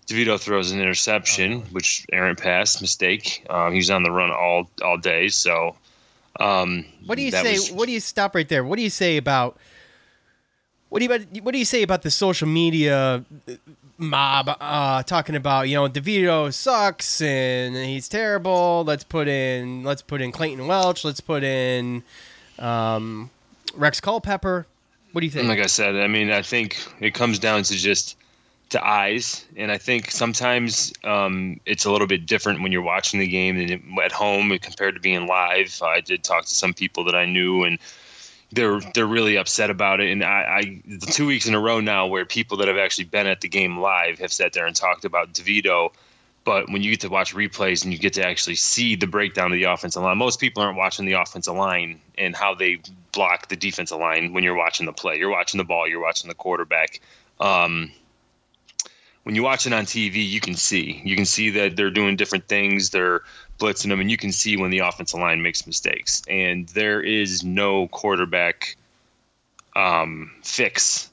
DeVito 0.08 0.40
throws 0.40 0.72
an 0.72 0.80
interception, 0.80 1.54
Uh-huh. 1.54 1.66
which 1.72 2.06
Aaron 2.12 2.36
passed 2.36 2.82
mistake. 2.82 3.46
Um, 3.50 3.72
he 3.72 3.78
was 3.78 3.90
on 3.90 4.04
the 4.04 4.12
run 4.12 4.32
all 4.32 4.70
all 4.84 4.98
day, 4.98 5.30
so. 5.30 5.76
Um, 6.40 6.86
What 7.06 7.16
do 7.18 7.24
you 7.24 7.32
say? 7.32 7.54
was- 7.54 7.72
what 7.72 7.86
do 7.88 7.92
you 7.92 8.00
stop 8.00 8.36
right 8.36 8.48
there? 8.48 8.64
What 8.64 8.78
do 8.78 8.84
you 8.84 8.90
say 8.90 9.18
about 9.18 9.58
what 10.90 11.00
do 11.00 11.06
you 11.06 11.12
about, 11.14 11.44
what 11.44 11.52
do 11.54 11.58
you 11.60 11.66
say 11.66 11.84
about 11.84 12.02
the 12.02 12.12
social 12.12 12.48
media 12.48 13.24
mob 13.98 14.50
uh, 14.60 15.04
talking 15.04 15.36
about 15.36 15.70
you 15.70 15.76
know 15.76 15.88
DeVito 15.88 16.54
sucks 16.54 17.22
and 17.22 17.76
he's 17.76 18.10
terrible. 18.10 18.84
Let's 18.86 19.04
put 19.04 19.28
in 19.28 19.84
let's 19.84 20.02
put 20.02 20.22
in 20.22 20.32
Clayton 20.32 20.68
Welch. 20.68 21.06
Let's 21.06 21.22
put 21.22 21.44
in 21.44 22.04
um, 22.60 23.30
Rex 23.76 24.00
Culpepper. 24.02 24.66
What 25.12 25.22
do 25.22 25.26
you 25.26 25.32
think? 25.32 25.48
like 25.48 25.60
I 25.60 25.66
said, 25.68 25.96
I 25.96 26.08
mean, 26.08 26.32
I 26.32 26.42
think 26.42 26.78
it 27.02 27.14
comes 27.14 27.38
down 27.40 27.64
to 27.64 27.76
just 27.76 28.16
to 28.72 28.86
eyes, 28.86 29.46
and 29.56 29.72
I 29.72 29.78
think 29.78 30.12
sometimes 30.12 30.94
um, 31.04 31.60
it's 31.66 31.86
a 31.86 31.92
little 31.92 32.08
bit 32.08 32.26
different 32.26 32.62
when 32.62 32.72
you're 32.72 32.82
watching 32.82 33.20
the 33.20 33.28
game 33.28 33.58
than 33.58 34.00
at 34.04 34.12
home 34.12 34.58
compared 34.60 34.96
to 34.96 35.02
being 35.02 35.28
live. 35.28 35.80
I 35.82 36.02
did 36.02 36.24
talk 36.24 36.46
to 36.46 36.56
some 36.56 36.74
people 36.74 37.04
that 37.06 37.16
I 37.16 37.26
knew, 37.26 37.64
and 37.64 37.80
they're 38.52 38.82
they're 38.94 39.06
really 39.08 39.38
upset 39.38 39.70
about 39.70 40.02
it. 40.02 40.12
And 40.12 40.24
I, 40.24 40.62
I 40.62 40.82
two 41.12 41.28
weeks 41.28 41.48
in 41.48 41.56
a 41.56 41.60
row 41.60 41.80
now 41.80 42.08
where 42.08 42.26
people 42.26 42.58
that 42.58 42.68
have 42.68 42.78
actually 42.78 43.06
been 43.06 43.28
at 43.28 43.42
the 43.42 43.50
game 43.50 43.80
live 43.80 44.20
have 44.20 44.34
sat 44.34 44.54
there 44.54 44.66
and 44.66 44.76
talked 44.76 45.06
about 45.06 45.34
DeVito 45.34 45.92
But 46.44 46.70
when 46.70 46.82
you 46.82 46.90
get 46.92 47.02
to 47.02 47.10
watch 47.10 47.36
replays 47.36 47.84
and 47.84 47.94
you 47.94 48.00
get 48.00 48.14
to 48.14 48.26
actually 48.26 48.56
see 48.56 48.96
the 48.96 49.06
breakdown 49.06 49.52
of 49.52 49.58
the 49.58 49.66
offensive 49.66 50.02
line, 50.02 50.18
most 50.18 50.40
people 50.40 50.64
aren't 50.64 50.78
watching 50.78 51.06
the 51.06 51.14
offensive 51.14 51.54
line 51.54 52.00
and 52.18 52.36
how 52.36 52.56
they 52.56 52.80
block 53.12 53.48
the 53.50 53.56
defensive 53.56 54.00
line 54.00 54.34
when 54.34 54.44
you're 54.44 54.56
watching 54.56 54.86
the 54.88 54.94
play. 54.94 55.18
You're 55.18 55.30
watching 55.30 55.60
the 55.60 55.64
ball, 55.64 55.88
you're 55.88 56.02
watching 56.02 56.30
the 56.30 56.36
quarterback. 56.36 57.00
Um, 57.40 57.92
when 59.24 59.36
you 59.36 59.44
watch 59.44 59.68
it 59.68 59.74
on 59.74 59.86
TV, 59.86 60.28
you 60.28 60.40
can 60.40 60.56
see. 60.56 61.02
You 61.04 61.16
can 61.16 61.26
see 61.26 61.52
that 61.52 61.76
they're 61.76 61.92
doing 61.92 62.16
different 62.16 62.48
things. 62.48 62.90
They're 62.90 63.22
blitzing 63.60 63.90
them, 63.90 64.00
and 64.00 64.10
you 64.10 64.18
can 64.18 64.32
see 64.32 64.58
when 64.58 64.72
the 64.72 64.80
offensive 64.80 65.20
line 65.20 65.42
makes 65.42 65.68
mistakes. 65.68 66.24
And 66.28 66.68
there 66.70 67.02
is 67.02 67.44
no 67.44 67.88
quarterback 67.90 68.76
um, 69.76 70.32
fix 70.44 71.12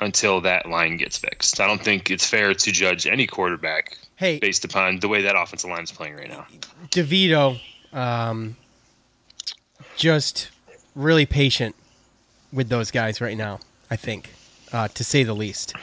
until 0.00 0.40
that 0.42 0.66
line 0.66 0.96
gets 0.96 1.16
fixed. 1.16 1.60
I 1.60 1.66
don't 1.66 1.82
think 1.82 2.10
it's 2.10 2.26
fair 2.26 2.54
to 2.54 2.72
judge 2.72 3.06
any 3.06 3.26
quarterback 3.26 3.98
Hey, 4.16 4.38
based 4.38 4.64
upon 4.64 5.00
the 5.00 5.08
way 5.08 5.22
that 5.22 5.36
offensive 5.36 5.70
line 5.70 5.84
is 5.84 5.92
playing 5.92 6.16
right 6.16 6.28
now. 6.28 6.46
DeVito, 6.90 7.60
um, 7.92 8.56
just 9.96 10.50
really 10.94 11.26
patient 11.26 11.74
with 12.52 12.68
those 12.68 12.90
guys 12.90 13.20
right 13.20 13.36
now. 13.36 13.60
I 13.90 13.96
think, 13.96 14.30
uh, 14.72 14.88
to 14.88 15.04
say 15.04 15.22
the 15.22 15.34
least. 15.34 15.74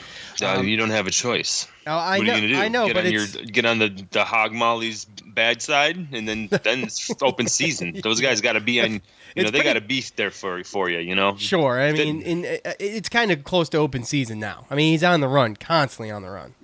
Uh, 0.42 0.60
you 0.62 0.76
don't 0.76 0.90
have 0.90 1.06
a 1.06 1.10
choice. 1.10 1.66
Oh, 1.86 1.92
I 1.92 2.18
what 2.18 2.26
know, 2.26 2.32
are 2.32 2.36
you 2.36 2.42
gonna 2.42 2.54
do? 2.54 2.60
I 2.60 2.68
know, 2.68 2.86
get 2.86 2.94
but 2.94 3.06
on 3.06 3.12
your 3.12 3.26
get 3.26 3.64
on 3.64 3.78
the 3.78 4.06
the 4.10 4.24
hog 4.24 4.52
molly's 4.52 5.04
bad 5.04 5.62
side, 5.62 5.96
and 6.12 6.28
then 6.28 6.48
then 6.62 6.84
it's 6.84 7.10
open 7.22 7.46
season. 7.46 8.00
Those 8.02 8.20
guys 8.20 8.40
got 8.40 8.52
to 8.52 8.60
be 8.60 8.80
on. 8.80 9.02
You 9.36 9.44
know, 9.44 9.50
they 9.50 9.58
pretty- 9.58 9.64
got 9.70 9.76
a 9.76 9.80
beast 9.80 10.16
there 10.16 10.30
for 10.30 10.62
for 10.64 10.88
you. 10.90 10.98
You 10.98 11.14
know. 11.14 11.36
sure. 11.36 11.80
I 11.80 11.92
mean, 11.92 12.22
in, 12.22 12.44
uh, 12.44 12.72
it's 12.80 13.08
kind 13.08 13.30
of 13.30 13.44
close 13.44 13.68
to 13.70 13.78
open 13.78 14.02
season 14.04 14.38
now. 14.40 14.66
I 14.70 14.74
mean, 14.74 14.92
he's 14.92 15.04
on 15.04 15.20
the 15.20 15.28
run, 15.28 15.56
constantly 15.56 16.10
on 16.10 16.22
the 16.22 16.30
run. 16.30 16.54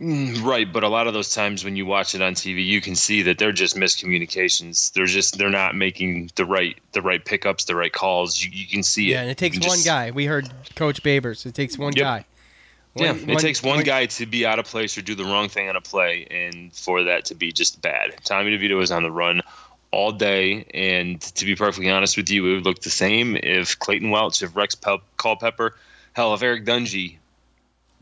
Right, 0.43 0.71
but 0.73 0.83
a 0.85 0.89
lot 0.89 1.07
of 1.07 1.15
those 1.15 1.33
times 1.35 1.65
when 1.65 1.77
you 1.77 1.87
watch 1.87 2.15
it 2.15 2.23
on 2.23 2.35
TV, 2.35 2.65
you 2.67 2.81
can 2.81 2.95
see 2.97 3.23
that 3.23 3.39
they're 3.39 3.53
just 3.53 3.77
miscommunications. 3.77 4.93
They're 4.93 5.07
just 5.07 5.39
they're 5.39 5.51
not 5.51 5.75
making 5.75 6.31
the 6.35 6.45
right 6.45 6.77
the 6.93 7.03
right 7.03 7.25
pickups, 7.25 7.65
the 7.65 7.77
right 7.77 7.93
calls. 7.93 8.43
You, 8.43 8.51
you 8.53 8.67
can 8.67 8.83
see 8.83 9.09
it. 9.09 9.13
Yeah, 9.13 9.21
and 9.23 9.31
it 9.31 9.39
takes 9.39 9.57
one 9.59 9.65
just- 9.77 9.85
guy. 9.87 10.11
We 10.11 10.27
heard 10.27 10.49
Coach 10.75 11.03
Babers. 11.03 11.47
It 11.47 11.55
takes 11.55 11.79
one 11.79 11.93
Yep. 11.95 12.03
guy. 12.05 12.25
Yeah, 12.99 13.13
One- 13.13 13.29
it 13.31 13.39
takes 13.41 13.63
one 13.63 13.77
one- 13.77 13.85
guy 13.85 14.07
to 14.07 14.25
be 14.25 14.47
out 14.47 14.59
of 14.59 14.65
place 14.65 14.97
or 14.97 15.03
do 15.03 15.15
the 15.15 15.25
wrong 15.25 15.51
thing 15.51 15.69
on 15.69 15.77
a 15.77 15.83
play, 15.83 16.27
and 16.31 16.73
for 16.75 17.03
that 17.05 17.27
to 17.27 17.35
be 17.35 17.53
just 17.53 17.83
bad. 17.83 18.15
Tommy 18.25 18.57
DeVito 18.57 18.77
was 18.79 18.91
on 18.91 19.03
the 19.03 19.11
run 19.11 19.43
all 19.97 20.13
day, 20.13 20.67
and 20.75 21.23
to 21.23 21.47
be 21.47 21.57
perfectly 21.57 21.91
honest 21.91 22.19
with 22.19 22.29
you, 22.29 22.47
it 22.47 22.55
would 22.57 22.65
look 22.67 22.81
the 22.81 22.91
same 22.91 23.35
if 23.35 23.79
Clayton 23.79 24.11
Welch, 24.11 24.43
if 24.43 24.55
Rex 24.55 24.75
Pel- 24.75 25.01
Culpepper, 25.17 25.75
hell, 26.13 26.35
if 26.35 26.43
Eric 26.43 26.67
Dungey 26.67 27.17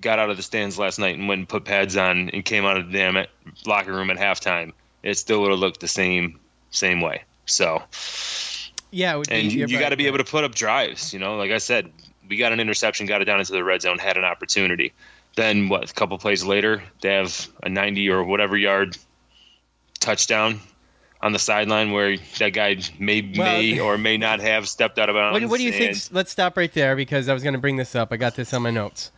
got 0.00 0.18
out 0.18 0.28
of 0.28 0.36
the 0.36 0.42
stands 0.42 0.76
last 0.76 0.98
night 0.98 1.16
and 1.16 1.28
went 1.28 1.38
and 1.38 1.48
put 1.48 1.64
pads 1.64 1.96
on 1.96 2.30
and 2.30 2.44
came 2.44 2.64
out 2.64 2.76
of 2.76 2.90
the 2.90 2.98
damn 2.98 3.24
locker 3.64 3.92
room 3.92 4.10
at 4.10 4.16
halftime, 4.16 4.72
it 5.04 5.14
still 5.14 5.40
would 5.42 5.52
have 5.52 5.60
looked 5.60 5.78
the 5.78 5.86
same 5.86 6.40
same 6.72 7.00
way. 7.00 7.22
So, 7.46 7.80
Yeah, 8.90 9.14
it 9.14 9.18
would 9.18 9.30
and 9.30 9.52
you, 9.52 9.66
you 9.66 9.78
got 9.78 9.90
to 9.90 9.96
be 9.96 10.08
able 10.08 10.18
to 10.18 10.24
put 10.24 10.42
up 10.42 10.52
drives. 10.52 11.12
You 11.12 11.20
know, 11.20 11.36
like 11.36 11.52
I 11.52 11.58
said, 11.58 11.92
we 12.28 12.36
got 12.36 12.52
an 12.52 12.58
interception, 12.58 13.06
got 13.06 13.22
it 13.22 13.26
down 13.26 13.38
into 13.38 13.52
the 13.52 13.62
red 13.62 13.82
zone, 13.82 13.98
had 13.98 14.16
an 14.16 14.24
opportunity. 14.24 14.92
Then 15.36 15.68
what? 15.68 15.88
A 15.88 15.94
couple 15.94 16.18
plays 16.18 16.42
later, 16.42 16.82
they 17.02 17.14
have 17.14 17.48
a 17.62 17.68
90 17.68 18.10
or 18.10 18.24
whatever 18.24 18.56
yard 18.56 18.98
touchdown 20.00 20.60
on 21.25 21.33
the 21.33 21.38
sideline 21.38 21.90
where 21.90 22.19
that 22.38 22.50
guy 22.50 22.76
may 22.99 23.23
Well- 23.23 23.47
may 23.47 23.81
or 23.81 23.97
may 23.97 24.19
not 24.19 24.40
have 24.40 24.69
stepped 24.69 24.99
out 24.99 25.09
of 25.09 25.14
bounds. 25.14 25.40
What, 25.40 25.50
what 25.50 25.57
do 25.59 25.64
you 25.64 25.73
think? 25.73 25.97
Let's 26.12 26.31
stop 26.31 26.57
right 26.57 26.73
there 26.73 26.95
because 26.95 27.31
I 27.31 27.33
was 27.33 27.43
going 27.43 27.54
to 27.54 27.59
bring 27.59 27.76
this 27.76 27.97
up. 27.97 28.12
I 28.12 28.19
got 28.19 28.37
this 28.37 28.52
on 28.52 28.61
my 28.62 28.71
notes. 28.71 29.11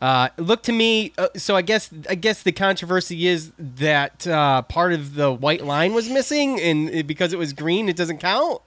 Uh, 0.00 0.28
look 0.36 0.62
to 0.64 0.72
me. 0.72 1.12
Uh, 1.16 1.28
so 1.36 1.56
I 1.56 1.62
guess 1.62 1.90
I 2.08 2.14
guess 2.14 2.42
the 2.42 2.52
controversy 2.52 3.26
is 3.26 3.50
that 3.58 4.26
uh, 4.28 4.62
part 4.62 4.92
of 4.92 5.14
the 5.14 5.32
white 5.32 5.64
line 5.64 5.94
was 5.94 6.08
missing, 6.08 6.60
and 6.60 6.90
it, 6.90 7.06
because 7.06 7.32
it 7.32 7.38
was 7.38 7.52
green, 7.52 7.88
it 7.88 7.96
doesn't 7.96 8.18
count. 8.18 8.60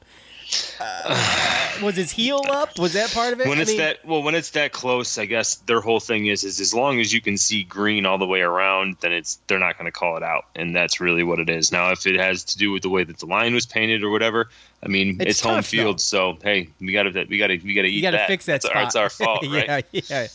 Uh, 0.79 1.77
was 1.84 1.96
his 1.96 2.12
heel 2.12 2.41
up? 2.50 2.77
Was 2.79 2.93
that 2.93 3.12
part 3.12 3.34
of 3.34 3.41
it? 3.41 3.48
When 3.48 3.58
I 3.58 3.62
it's 3.62 3.72
mean, 3.72 3.77
that 3.79 4.05
well, 4.05 4.24
when 4.24 4.36
it's 4.36 4.51
that 4.51 4.72
close, 4.72 5.17
I 5.17 5.25
guess 5.25 5.55
their 5.55 5.81
whole 5.81 6.00
thing 6.00 6.27
is 6.27 6.43
is 6.43 6.60
as 6.60 6.74
long 6.74 7.00
as 7.00 7.13
you 7.13 7.22
can 7.22 7.38
see 7.38 7.63
green 7.63 8.05
all 8.05 8.17
the 8.17 8.25
way 8.25 8.41
around, 8.41 8.98
then 9.01 9.12
it's 9.13 9.39
they're 9.48 9.60
not 9.60 9.77
going 9.77 9.86
to 9.86 9.91
call 9.91 10.17
it 10.17 10.24
out, 10.24 10.46
and 10.55 10.75
that's 10.75 11.00
really 11.00 11.24
what 11.24 11.39
it 11.39 11.50
is. 11.50 11.72
Now, 11.72 11.91
if 11.91 12.05
it 12.08 12.20
has 12.20 12.43
to 12.46 12.58
do 12.58 12.72
with 12.72 12.81
the 12.84 12.89
way 12.89 13.03
that 13.03 13.17
the 13.20 13.25
line 13.25 13.53
was 13.53 13.65
painted 13.65 14.03
or 14.03 14.10
whatever, 14.10 14.50
I 14.84 14.88
mean, 14.88 15.17
It's 15.22 15.31
it's, 15.31 15.39
home 15.41 15.55
tough, 15.55 15.67
field, 15.67 16.01
so 16.01 16.38
hey, 16.43 16.70
we 16.79 16.91
got 16.91 17.03
to 17.03 17.25
we 17.29 17.38
got 17.38 17.48
to 17.48 17.58
we 17.58 17.74
got 17.74 17.84
to 17.84 17.88
eat 17.88 17.93
you 17.96 18.01
got 18.01 18.12
to 18.12 18.17
that. 18.17 18.27
fix 18.27 18.46
that 18.48 18.55
It's 18.58 18.65
our- 18.65 18.84
It's 18.84 18.96
our 18.96 19.10
fault, 19.10 19.46
right? 19.50 19.86
yeah, 19.91 20.01
yeah. 20.10 20.27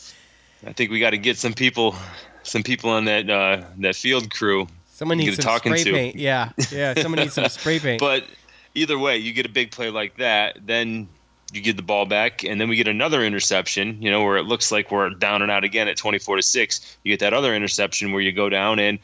I 0.65 0.73
think 0.73 0.89
we 0.91 0.99
got 0.99 1.11
to 1.11 1.17
get 1.17 1.37
some 1.37 1.53
people, 1.53 1.95
some 2.43 2.63
people 2.63 2.89
on 2.89 3.05
that 3.05 3.29
uh, 3.29 3.63
that 3.79 3.95
field 3.95 4.31
crew. 4.31 4.67
Someone 4.93 5.19
needs 5.19 5.35
some 5.43 5.57
spray 5.59 5.83
to. 5.83 5.91
paint. 5.91 6.15
Yeah, 6.15 6.49
yeah. 6.71 6.95
Someone 6.99 7.19
needs 7.19 7.33
some 7.35 7.47
spray 7.49 7.77
paint. 7.87 7.99
But 7.99 8.23
either 8.77 8.97
way, 8.97 9.17
you 9.17 9.33
get 9.33 9.45
a 9.45 9.49
big 9.49 9.71
play 9.71 9.89
like 9.89 10.17
that, 10.17 10.59
then 10.65 11.09
you 11.51 11.61
get 11.61 11.77
the 11.77 11.83
ball 11.83 12.05
back, 12.05 12.43
and 12.43 12.59
then 12.59 12.69
we 12.69 12.75
get 12.75 12.87
another 12.87 13.23
interception. 13.23 14.01
You 14.01 14.11
know, 14.11 14.23
where 14.23 14.37
it 14.37 14.43
looks 14.43 14.71
like 14.71 14.91
we're 14.91 15.09
down 15.09 15.41
and 15.41 15.51
out 15.51 15.63
again 15.63 15.87
at 15.87 15.97
twenty-four 15.97 16.35
to 16.35 16.41
six. 16.41 16.97
You 17.03 17.11
get 17.11 17.19
that 17.21 17.33
other 17.33 17.55
interception 17.55 18.11
where 18.11 18.21
you 18.21 18.31
go 18.31 18.49
down 18.49 18.79
and 18.79 18.99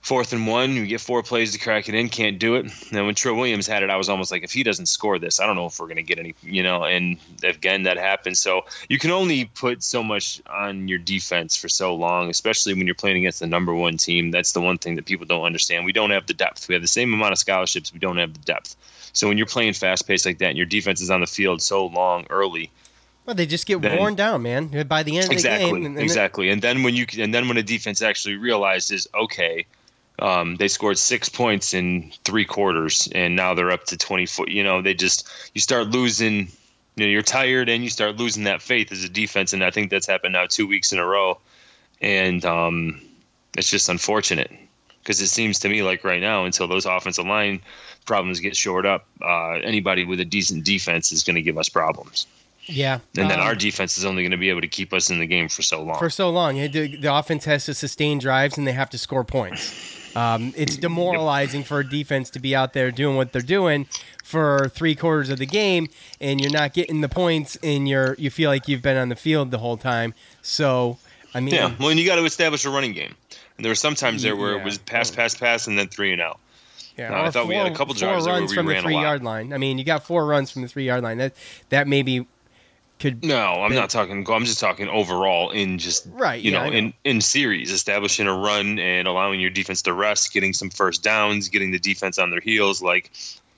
fourth 0.00 0.32
and 0.32 0.46
one, 0.46 0.72
you 0.72 0.86
get 0.86 1.00
four 1.00 1.22
plays 1.22 1.52
to 1.52 1.58
crack 1.58 1.88
it 1.88 1.94
in, 1.94 2.08
can't 2.08 2.38
do 2.38 2.54
it. 2.56 2.66
And 2.92 3.06
when 3.06 3.14
Troy 3.14 3.34
Williams 3.34 3.66
had 3.66 3.82
it, 3.82 3.90
I 3.90 3.96
was 3.96 4.08
almost 4.08 4.30
like, 4.30 4.42
if 4.42 4.52
he 4.52 4.62
doesn't 4.62 4.86
score 4.86 5.18
this, 5.18 5.40
I 5.40 5.46
don't 5.46 5.56
know 5.56 5.66
if 5.66 5.78
we're 5.78 5.86
going 5.86 5.96
to 5.96 6.02
get 6.02 6.18
any. 6.18 6.34
You 6.42 6.62
know, 6.62 6.84
and 6.84 7.18
again, 7.42 7.84
that 7.84 7.96
happened. 7.98 8.38
So 8.38 8.62
you 8.88 8.98
can 8.98 9.10
only 9.10 9.44
put 9.44 9.82
so 9.82 10.02
much 10.02 10.42
on 10.46 10.88
your 10.88 10.98
defense 10.98 11.56
for 11.56 11.68
so 11.68 11.94
long, 11.94 12.30
especially 12.30 12.74
when 12.74 12.86
you're 12.86 12.94
playing 12.94 13.18
against 13.18 13.40
the 13.40 13.46
number 13.46 13.74
one 13.74 13.96
team. 13.96 14.30
That's 14.30 14.52
the 14.52 14.60
one 14.60 14.78
thing 14.78 14.96
that 14.96 15.06
people 15.06 15.26
don't 15.26 15.44
understand. 15.44 15.84
We 15.84 15.92
don't 15.92 16.10
have 16.10 16.26
the 16.26 16.34
depth. 16.34 16.68
We 16.68 16.74
have 16.74 16.82
the 16.82 16.88
same 16.88 17.12
amount 17.12 17.32
of 17.32 17.38
scholarships. 17.38 17.92
We 17.92 17.98
don't 17.98 18.16
have 18.16 18.32
the 18.32 18.40
depth. 18.40 18.76
So 19.12 19.28
when 19.28 19.36
you're 19.36 19.46
playing 19.46 19.74
fast 19.74 20.06
paced 20.06 20.24
like 20.24 20.38
that 20.38 20.48
and 20.48 20.56
your 20.56 20.66
defense 20.66 21.00
is 21.00 21.10
on 21.10 21.20
the 21.20 21.26
field 21.26 21.60
so 21.60 21.86
long 21.86 22.26
early, 22.30 22.70
well, 23.26 23.34
they 23.36 23.46
just 23.46 23.66
get 23.66 23.80
then- 23.82 23.98
worn 23.98 24.14
down, 24.14 24.42
man. 24.42 24.86
By 24.88 25.02
the 25.02 25.16
end 25.16 25.24
of 25.24 25.28
the 25.28 25.34
exactly, 25.34 25.66
game, 25.66 25.76
and, 25.76 25.86
and 25.86 25.98
exactly. 25.98 26.48
And 26.48 26.62
then 26.62 26.82
when 26.82 26.96
you 26.96 27.06
and 27.18 27.34
then 27.34 27.48
when 27.48 27.58
a 27.58 27.62
defense 27.62 28.02
actually 28.02 28.36
realizes, 28.36 29.06
okay, 29.14 29.66
um, 30.20 30.56
they 30.56 30.68
scored 30.68 30.98
six 30.98 31.28
points 31.28 31.74
in 31.74 32.12
three 32.24 32.44
quarters, 32.44 33.08
and 33.14 33.36
now 33.36 33.54
they're 33.54 33.70
up 33.70 33.84
to 33.84 33.96
twenty 33.96 34.26
four. 34.26 34.46
You 34.48 34.62
know, 34.62 34.82
they 34.82 34.94
just 34.94 35.28
you 35.54 35.60
start 35.60 35.88
losing. 35.88 36.48
You 36.96 37.06
know, 37.06 37.10
you're 37.12 37.22
tired, 37.22 37.68
and 37.68 37.82
you 37.82 37.90
start 37.90 38.16
losing 38.16 38.44
that 38.44 38.60
faith 38.60 38.92
as 38.92 39.04
a 39.04 39.08
defense, 39.08 39.52
and 39.52 39.64
I 39.64 39.70
think 39.70 39.90
that's 39.90 40.06
happened 40.06 40.32
now 40.32 40.46
two 40.46 40.66
weeks 40.66 40.92
in 40.92 40.98
a 40.98 41.06
row, 41.06 41.38
and 42.00 42.44
um, 42.44 43.00
it's 43.56 43.70
just 43.70 43.88
unfortunate 43.88 44.50
because 45.02 45.20
it 45.20 45.28
seems 45.28 45.60
to 45.60 45.68
me 45.68 45.82
like 45.82 46.04
right 46.04 46.20
now, 46.20 46.44
until 46.44 46.68
those 46.68 46.86
offensive 46.86 47.26
line 47.26 47.60
problems 48.06 48.40
get 48.40 48.56
shored 48.56 48.86
up, 48.86 49.06
uh, 49.22 49.52
anybody 49.52 50.04
with 50.04 50.20
a 50.20 50.24
decent 50.24 50.64
defense 50.64 51.12
is 51.12 51.22
going 51.22 51.36
to 51.36 51.42
give 51.42 51.58
us 51.58 51.68
problems. 51.68 52.26
yeah. 52.66 52.98
And 53.16 53.30
then 53.30 53.40
um, 53.40 53.46
our 53.46 53.54
defense 53.54 53.96
is 53.96 54.04
only 54.04 54.22
going 54.22 54.32
to 54.32 54.36
be 54.36 54.50
able 54.50 54.60
to 54.60 54.68
keep 54.68 54.92
us 54.92 55.10
in 55.10 55.18
the 55.18 55.26
game 55.26 55.48
for 55.48 55.62
so 55.62 55.82
long. 55.82 55.98
for 55.98 56.10
so 56.10 56.28
long. 56.30 56.56
The, 56.56 56.96
the 56.96 57.14
offense 57.14 57.44
has 57.46 57.64
to 57.66 57.74
sustain 57.74 58.18
drives 58.18 58.58
and 58.58 58.66
they 58.66 58.72
have 58.72 58.90
to 58.90 58.98
score 58.98 59.24
points. 59.24 59.96
Um, 60.16 60.52
it's 60.56 60.76
demoralizing 60.76 61.62
for 61.64 61.80
a 61.80 61.88
defense 61.88 62.30
to 62.30 62.40
be 62.40 62.54
out 62.56 62.72
there 62.72 62.90
doing 62.90 63.16
what 63.16 63.32
they're 63.32 63.42
doing 63.42 63.86
for 64.24 64.68
three 64.68 64.94
quarters 64.94 65.30
of 65.30 65.38
the 65.38 65.46
game, 65.46 65.88
and 66.20 66.40
you're 66.40 66.52
not 66.52 66.72
getting 66.72 67.00
the 67.00 67.08
points, 67.08 67.56
and 67.62 67.88
you're 67.88 68.14
you 68.18 68.30
feel 68.30 68.50
like 68.50 68.68
you've 68.68 68.82
been 68.82 68.96
on 68.96 69.08
the 69.08 69.16
field 69.16 69.50
the 69.50 69.58
whole 69.58 69.76
time. 69.76 70.14
So, 70.42 70.98
I 71.34 71.40
mean, 71.40 71.54
yeah, 71.54 71.74
well, 71.78 71.90
and 71.90 71.98
you 72.00 72.06
got 72.06 72.16
to 72.16 72.24
establish 72.24 72.64
a 72.64 72.70
running 72.70 72.92
game. 72.92 73.14
And 73.56 73.64
there 73.64 73.70
were 73.70 73.74
some 73.76 73.94
times 73.94 74.22
there 74.22 74.34
where 74.36 74.54
Yeah. 74.54 74.60
it 74.60 74.64
was 74.64 74.78
pass, 74.78 75.10
pass, 75.10 75.34
pass, 75.34 75.66
and 75.66 75.78
then 75.78 75.88
three 75.88 76.12
and 76.12 76.20
out. 76.22 76.40
yeah, 76.96 77.10
No, 77.10 77.16
I 77.16 77.30
thought 77.30 77.46
we 77.46 77.54
had 77.54 77.66
a 77.70 77.74
couple 77.74 77.94
four 77.94 78.08
drives 78.08 78.24
where 78.26 78.34
runs 78.34 78.50
we 78.50 78.56
from 78.56 78.66
the 78.66 78.80
three 78.80 78.94
yard 78.94 79.22
line. 79.22 79.52
I 79.52 79.58
mean, 79.58 79.78
you 79.78 79.84
got 79.84 80.04
four 80.04 80.26
runs 80.26 80.50
from 80.50 80.62
the 80.62 80.68
three 80.68 80.86
yard 80.86 81.02
line. 81.02 81.18
That 81.18 81.34
that 81.68 81.86
maybe 81.86 82.26
could 83.00 83.24
No, 83.24 83.62
I'm 83.62 83.74
not 83.74 83.90
talking. 83.90 84.24
I'm 84.30 84.44
just 84.44 84.60
talking 84.60 84.88
overall 84.88 85.50
in 85.50 85.78
just 85.78 86.06
Right, 86.10 86.40
You 86.40 86.52
yeah, 86.52 86.64
know, 86.64 86.70
know. 86.70 86.76
in 86.76 86.94
in 87.04 87.20
series, 87.20 87.70
establishing 87.72 88.26
a 88.26 88.32
run 88.36 88.78
and 88.78 89.08
allowing 89.08 89.40
your 89.40 89.50
defense 89.50 89.82
to 89.82 89.92
rest, 89.92 90.32
getting 90.32 90.52
some 90.52 90.70
first 90.70 91.02
downs, 91.02 91.48
getting 91.48 91.70
the 91.72 91.78
defense 91.78 92.18
on 92.18 92.30
their 92.30 92.40
heels, 92.40 92.80
like 92.82 93.10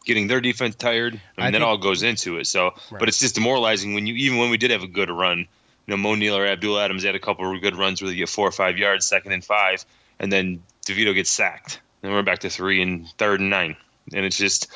getting 0.07 0.27
their 0.29 0.41
defense 0.41 0.75
tired. 0.77 1.21
I 1.37 1.43
I 1.49 1.51
that 1.51 1.59
think- 1.59 1.65
all 1.65 1.77
goes 1.79 2.03
into 2.03 2.39
it. 2.39 2.47
So, 2.47 2.71
Right. 2.91 2.99
but 3.01 3.09
it's 3.09 3.19
just 3.19 3.35
demoralizing 3.35 3.95
when 3.95 4.07
you 4.07 4.15
even 4.15 4.39
when 4.39 4.49
we 4.51 4.57
did 4.57 4.71
have 4.71 4.83
a 4.83 4.89
good 4.89 5.11
run. 5.11 5.39
You 5.41 5.47
know, 5.89 5.97
Moe 5.97 6.15
Neal 6.15 6.37
or 6.37 6.47
Abdul 6.47 6.79
Adams 6.79 7.03
had 7.03 7.17
a 7.17 7.19
couple 7.19 7.53
of 7.53 7.61
good 7.61 7.75
runs 7.77 8.01
where 8.01 8.11
you 8.11 8.17
get 8.19 8.29
four 8.29 8.47
or 8.47 8.53
five 8.53 8.79
yards, 8.79 9.05
second 9.05 9.33
and 9.33 9.45
five, 9.45 9.85
and 10.21 10.33
then 10.33 10.63
DeVito 10.87 11.13
gets 11.15 11.31
sacked. 11.31 11.81
and 12.05 12.13
we're 12.13 12.23
back 12.23 12.41
to 12.41 12.51
three 12.51 12.81
and 12.83 13.09
third 13.19 13.41
and 13.41 13.51
nine, 13.51 13.77
and 14.15 14.25
it's 14.25 14.37
just 14.37 14.69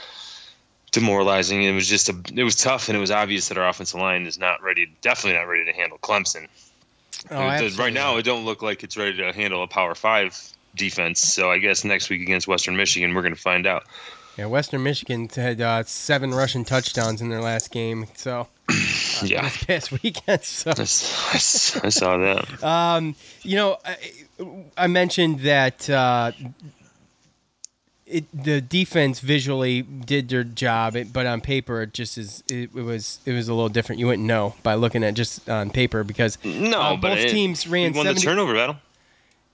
demoralizing. 0.97 1.63
It 1.63 1.73
was 1.73 1.87
just 1.87 2.09
a, 2.09 2.17
it 2.35 2.43
was 2.43 2.57
tough, 2.57 2.89
and 2.89 2.97
it 2.97 3.01
was 3.01 3.11
obvious 3.11 3.49
that 3.49 3.59
our 3.59 3.69
offensive 3.69 4.01
line 4.01 4.27
is 4.27 4.39
not 4.39 4.63
ready, 4.63 4.91
definitely 5.03 5.39
not 5.39 5.47
ready 5.47 5.65
to 5.67 5.73
handle 5.73 5.99
Clemson. 5.99 6.49
Oh, 7.31 7.59
does- 7.59 7.79
right 7.79 7.93
now, 7.93 8.17
it 8.17 8.23
don't 8.23 8.45
look 8.45 8.63
like 8.63 8.83
it's 8.83 8.97
ready 8.97 9.17
to 9.19 9.33
handle 9.33 9.63
a 9.63 9.67
Power 9.69 9.95
Five 9.95 10.39
defense. 10.75 11.21
So 11.21 11.51
I 11.51 11.59
guess 11.59 11.85
next 11.85 12.11
week 12.11 12.23
against 12.23 12.49
Western 12.49 12.77
Michigan, 12.77 13.15
we're 13.15 13.23
going 13.23 13.35
to 13.35 13.41
find 13.41 13.67
out. 13.67 13.85
Yeah, 14.37 14.47
Western 14.47 14.83
Michigan 14.83 15.31
had 15.35 15.61
uh, 15.63 15.83
seven 15.85 16.33
rushing 16.35 16.65
touchdowns 16.65 17.23
in 17.23 17.31
their 17.31 17.41
last 17.41 17.71
game. 17.71 18.07
So 18.17 18.49
yeah, 19.23 19.43
this 19.43 19.65
past 19.65 19.93
weekend. 20.03 20.43
So 20.45 20.73
I 20.73 20.85
saw 20.85 22.19
that. 22.19 22.63
Um, 22.63 23.15
you 23.43 23.57
know, 23.57 23.79
I, 23.85 23.97
I 24.77 24.87
mentioned 24.89 25.41
that 25.41 25.89
uh, 25.89 26.33
it, 28.07 28.25
the 28.33 28.61
defense 28.61 29.21
visually 29.21 29.83
did 29.83 30.29
their 30.29 30.45
job, 30.45 30.95
it, 30.97 31.13
but 31.13 31.27
on 31.27 31.41
paper, 31.41 31.83
it 31.83 31.93
just 31.93 32.17
is. 32.19 32.43
It, 32.51 32.71
it 32.75 32.83
was 32.83 33.19
it 33.27 33.33
was 33.33 33.49
a 33.49 33.55
little 33.55 33.69
different. 33.69 33.99
You 33.99 34.07
wouldn't 34.07 34.27
know 34.27 34.55
by 34.63 34.75
looking 34.75 35.03
at 35.05 35.15
just 35.15 35.49
on 35.51 35.71
paper 35.71 36.05
because 36.05 36.39
No, 36.45 36.81
uh, 36.81 36.91
but 36.97 37.09
both 37.11 37.19
it- 37.19 37.31
teams 37.31 37.67
ran 37.67 37.93
won 37.95 38.05
70 38.07 38.21
the 38.21 38.25
turnover 38.25 38.55
battle. 38.55 38.77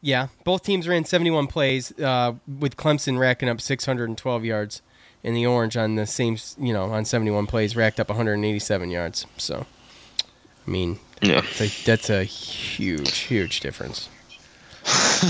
Yeah, 0.04 0.28
both 0.44 0.64
teams 0.64 0.88
ran 0.88 1.04
71 1.04 1.46
plays, 1.46 1.96
uh, 2.00 2.32
with 2.58 2.76
Clemson 2.76 3.18
racking 3.20 3.48
up 3.48 3.60
612 3.60 4.44
yards, 4.44 4.82
and 5.22 5.36
the 5.36 5.46
Orange 5.46 5.76
on 5.76 5.94
the 5.94 6.06
same, 6.08 6.36
you 6.58 6.72
know, 6.72 6.86
on 6.92 7.04
71 7.04 7.46
plays 7.46 7.76
racked 7.76 8.00
up 8.00 8.08
187 8.08 8.90
yards. 8.90 9.26
So, 9.36 9.64
I 10.66 10.70
mean, 10.70 10.98
Yeah, 11.22 11.42
that's 11.42 11.60
a, 11.60 11.84
that's 11.84 12.10
a 12.10 12.24
huge, 12.24 13.16
huge 13.18 13.60
difference. 13.60 14.08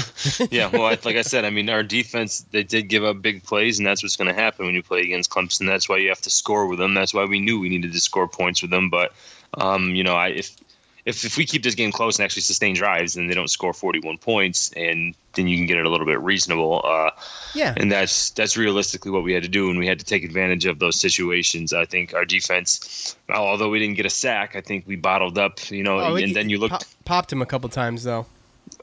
yeah. 0.50 0.68
Well, 0.68 0.84
I, 0.86 0.98
like 1.04 1.16
I 1.16 1.22
said, 1.22 1.44
I 1.44 1.50
mean, 1.50 1.68
our 1.70 1.82
defense 1.82 2.40
they 2.50 2.62
did 2.62 2.88
give 2.88 3.04
up 3.04 3.20
big 3.22 3.42
plays, 3.44 3.78
and 3.78 3.86
that's 3.86 4.02
what's 4.02 4.16
going 4.16 4.28
to 4.28 4.40
happen 4.40 4.66
when 4.66 4.74
you 4.74 4.82
play 4.82 5.00
against 5.00 5.30
Clemson. 5.30 5.66
That's 5.66 5.88
why 5.88 5.98
you 5.98 6.08
have 6.08 6.20
to 6.22 6.30
score 6.30 6.66
with 6.66 6.78
them. 6.78 6.94
That's 6.94 7.12
why 7.14 7.24
we 7.24 7.40
knew 7.40 7.58
we 7.60 7.68
needed 7.68 7.92
to 7.92 8.00
score 8.00 8.28
points 8.28 8.62
with 8.62 8.70
them. 8.70 8.90
But, 8.90 9.12
um, 9.54 9.94
you 9.94 10.04
know, 10.04 10.14
I 10.14 10.28
if 10.28 10.56
if 11.04 11.24
if 11.24 11.36
we 11.36 11.44
keep 11.44 11.64
this 11.64 11.74
game 11.74 11.90
close 11.90 12.18
and 12.18 12.24
actually 12.24 12.42
sustain 12.42 12.74
drives, 12.76 13.14
then 13.14 13.26
they 13.26 13.34
don't 13.34 13.48
score 13.50 13.72
41 13.72 14.18
points, 14.18 14.72
and 14.76 15.14
then 15.34 15.48
you 15.48 15.56
can 15.56 15.66
get 15.66 15.76
it 15.76 15.84
a 15.84 15.90
little 15.90 16.06
bit 16.06 16.20
reasonable. 16.20 16.80
Uh, 16.84 17.10
Yeah, 17.54 17.74
and 17.76 17.90
that's 17.90 18.30
that's 18.30 18.56
realistically 18.56 19.10
what 19.10 19.24
we 19.24 19.32
had 19.32 19.42
to 19.42 19.48
do, 19.48 19.68
and 19.68 19.78
we 19.80 19.86
had 19.88 19.98
to 19.98 20.04
take 20.04 20.22
advantage 20.24 20.64
of 20.64 20.78
those 20.78 20.98
situations. 21.00 21.72
I 21.72 21.86
think 21.86 22.14
our 22.14 22.24
defense, 22.24 23.16
although 23.28 23.68
we 23.68 23.80
didn't 23.80 23.96
get 23.96 24.06
a 24.06 24.10
sack, 24.10 24.54
I 24.54 24.60
think 24.60 24.86
we 24.86 24.94
bottled 24.96 25.38
up. 25.38 25.70
You 25.72 25.82
know, 25.82 25.98
Oh, 25.98 26.14
and 26.14 26.28
he- 26.28 26.32
then 26.34 26.48
you 26.48 26.58
looked. 26.58 26.72
pop- 26.72 26.84
popped 27.04 27.32
him 27.32 27.42
a 27.42 27.46
couple 27.46 27.68
times 27.68 28.04
though. 28.04 28.26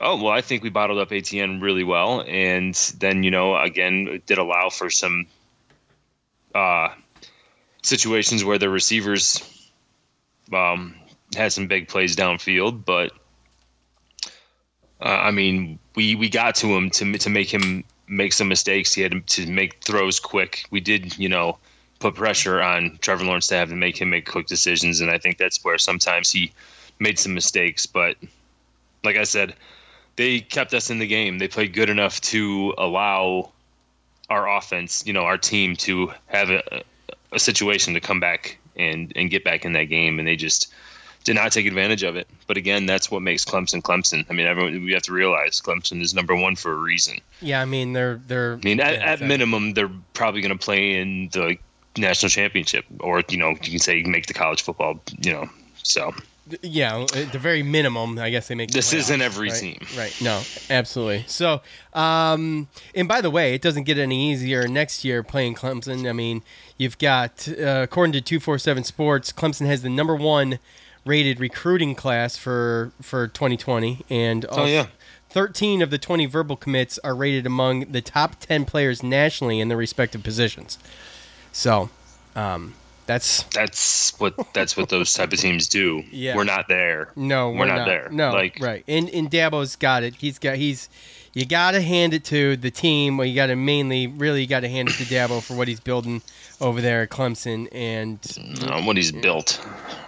Oh 0.01 0.21
well, 0.21 0.31
I 0.31 0.41
think 0.41 0.63
we 0.63 0.69
bottled 0.69 0.99
up 0.99 1.11
Etienne 1.11 1.59
really 1.59 1.83
well, 1.83 2.23
and 2.25 2.73
then 2.99 3.23
you 3.23 3.31
know 3.31 3.57
again 3.57 4.07
it 4.07 4.25
did 4.25 4.37
allow 4.37 4.69
for 4.69 4.89
some 4.89 5.27
uh, 6.55 6.89
situations 7.83 8.43
where 8.45 8.57
the 8.57 8.69
receivers 8.69 9.43
um, 10.53 10.95
had 11.35 11.51
some 11.51 11.67
big 11.67 11.89
plays 11.89 12.15
downfield, 12.15 12.85
but 12.85 13.11
uh, 15.01 15.09
I 15.09 15.31
mean 15.31 15.79
we 15.95 16.15
we 16.15 16.29
got 16.29 16.55
to 16.55 16.67
him 16.67 16.89
to 16.91 17.17
to 17.17 17.29
make 17.29 17.53
him 17.53 17.83
make 18.07 18.31
some 18.31 18.47
mistakes. 18.47 18.93
He 18.93 19.01
had 19.01 19.27
to 19.27 19.47
make 19.47 19.83
throws 19.83 20.21
quick. 20.21 20.65
We 20.71 20.79
did 20.79 21.17
you 21.17 21.27
know 21.27 21.57
put 21.99 22.15
pressure 22.15 22.61
on 22.61 22.99
Trevor 23.01 23.25
Lawrence 23.25 23.47
to 23.47 23.55
have 23.55 23.67
to 23.67 23.75
make 23.75 23.99
him 23.99 24.09
make 24.11 24.29
quick 24.29 24.47
decisions, 24.47 25.01
and 25.01 25.11
I 25.11 25.17
think 25.17 25.37
that's 25.37 25.61
where 25.65 25.77
sometimes 25.77 26.31
he 26.31 26.53
made 26.99 27.19
some 27.19 27.33
mistakes, 27.33 27.85
but 27.85 28.15
like 29.03 29.17
I 29.17 29.23
said, 29.23 29.55
they 30.19 30.41
kept 30.41 30.73
us 30.73 30.89
in 30.89 30.99
the 30.99 31.07
game. 31.07 31.37
They 31.37 31.47
played 31.47 31.71
good 31.71 31.89
enough 31.89 32.19
to 32.33 32.73
allow 32.77 33.51
our 34.29 34.57
offense, 34.57 35.01
you 35.07 35.13
know, 35.13 35.23
our 35.23 35.37
team 35.37 35.77
to 35.77 36.11
have 36.27 36.49
a, 36.49 36.83
a 37.31 37.39
situation 37.39 37.93
to 37.93 38.01
come 38.01 38.19
back 38.19 38.59
and 38.75 39.13
and 39.15 39.29
get 39.29 39.45
back 39.45 39.63
in 39.63 39.71
that 39.73 39.85
game, 39.85 40.19
and 40.19 40.27
they 40.27 40.35
just 40.35 40.73
did 41.23 41.35
not 41.35 41.53
take 41.53 41.65
advantage 41.65 42.03
of 42.03 42.17
it. 42.17 42.27
But 42.47 42.57
again, 42.57 42.85
that's 42.85 43.09
what 43.09 43.21
makes 43.21 43.45
Clemson 43.45 43.81
Clemson. 43.81 44.25
I 44.29 44.33
mean, 44.33 44.45
everyone 44.45 44.83
we 44.83 44.91
have 44.91 45.03
to 45.03 45.13
realize 45.13 45.61
Clemson 45.61 46.01
is 46.01 46.13
number 46.13 46.35
one 46.35 46.57
for 46.57 46.73
a 46.73 46.77
reason. 46.77 47.19
Yeah, 47.41 47.61
I 47.61 47.65
mean 47.65 47.93
they're 47.93 48.19
they're. 48.27 48.55
I 48.55 48.65
mean, 48.65 48.81
at, 48.81 48.95
yeah, 48.95 49.11
at 49.13 49.21
minimum, 49.21 49.73
they're 49.73 49.91
probably 50.13 50.41
going 50.41 50.57
to 50.57 50.63
play 50.63 50.99
in 50.99 51.29
the 51.29 51.57
national 51.97 52.29
championship, 52.29 52.83
or 52.99 53.23
you 53.29 53.37
know, 53.37 53.51
you 53.51 53.71
can 53.71 53.79
say 53.79 54.03
make 54.03 54.27
the 54.27 54.33
college 54.33 54.63
football. 54.63 54.99
You 55.21 55.31
know, 55.31 55.49
so 55.81 56.13
Yeah, 56.61 57.05
at 57.15 57.31
the 57.31 57.39
very 57.39 57.63
minimum, 57.63 58.17
I 58.19 58.29
guess 58.29 58.47
they 58.47 58.55
make. 58.55 58.69
the 58.69 58.75
This 58.79 58.93
isn't 58.93 59.21
every 59.21 59.49
right? 59.49 59.59
team. 59.59 59.79
right? 59.97 60.15
No, 60.21 60.41
absolutely. 60.69 61.23
So, 61.27 61.61
um, 61.93 62.67
and 62.95 63.07
by 63.07 63.21
the 63.21 63.29
way, 63.29 63.53
it 63.53 63.61
doesn't 63.61 63.83
get 63.83 63.97
any 63.97 64.31
easier 64.31 64.67
next 64.67 65.03
year 65.05 65.23
playing 65.23 65.55
Clemson. 65.55 66.09
I 66.09 66.13
mean, 66.13 66.41
you've 66.77 66.97
got 66.97 67.47
uh, 67.49 67.81
according 67.83 68.13
to 68.13 68.21
two 68.21 68.39
four 68.39 68.57
seven 68.57 68.83
Sports, 68.83 69.31
Clemson 69.31 69.65
has 69.67 69.81
the 69.81 69.89
number 69.89 70.15
one 70.15 70.59
rated 71.05 71.39
recruiting 71.39 71.95
class 71.95 72.37
for 72.37 72.91
for 73.01 73.27
2020, 73.27 74.05
and 74.09 74.45
Oh, 74.49 74.65
yeah. 74.65 74.87
13 75.31 75.83
of 75.83 75.91
the 75.91 75.99
20 75.99 76.25
verbal 76.25 76.55
commits 76.55 76.97
are 77.03 77.13
rated 77.13 77.45
among 77.45 77.91
the 77.91 78.01
top 78.01 78.39
10 78.39 78.65
players 78.65 79.03
nationally 79.03 79.59
in 79.59 79.67
their 79.67 79.77
respective 79.77 80.23
positions. 80.23 80.79
So, 81.51 81.91
um, 82.35 82.73
that's 83.09 83.41
that's 83.45 84.19
what 84.19 84.35
that's 84.53 84.77
what 84.77 84.89
those 84.89 85.11
type 85.11 85.33
of 85.33 85.39
teams 85.39 85.67
do. 85.67 86.03
Yeah. 86.11 86.35
We're 86.35 86.43
not 86.43 86.67
there. 86.67 87.11
No, 87.15 87.49
we're, 87.49 87.61
we're, 87.61 87.65
not, 87.65 87.87
there. 87.87 88.07
No, 88.11 88.31
like 88.31 88.59
right. 88.61 88.83
And 88.87 89.09
and 89.09 89.31
Dabo's 89.31 89.75
got 89.75 90.03
it. 90.03 90.13
He's 90.13 90.37
got 90.37 90.57
he's 90.57 90.89
you 91.33 91.47
got 91.47 91.71
to 91.71 91.81
hand 91.81 92.13
it 92.13 92.23
to 92.25 92.55
the 92.55 92.69
team. 92.69 93.17
Well, 93.17 93.25
you 93.25 93.33
got 93.33 93.47
to 93.47 93.55
mainly 93.55 94.05
really 94.05 94.41
you 94.41 94.47
got 94.47 94.59
to 94.59 94.69
hand 94.69 94.89
it 94.89 94.91
to 94.97 95.05
Dabo 95.05 95.41
for 95.41 95.55
what 95.55 95.67
he's 95.67 95.79
building 95.79 96.21
over 96.61 96.81
there 96.81 97.01
at 97.01 97.09
Clemson. 97.09 97.67
And 97.71 98.19
uh, 98.61 98.83
what 98.83 98.95
he's 98.95 99.11
built. 99.11 99.59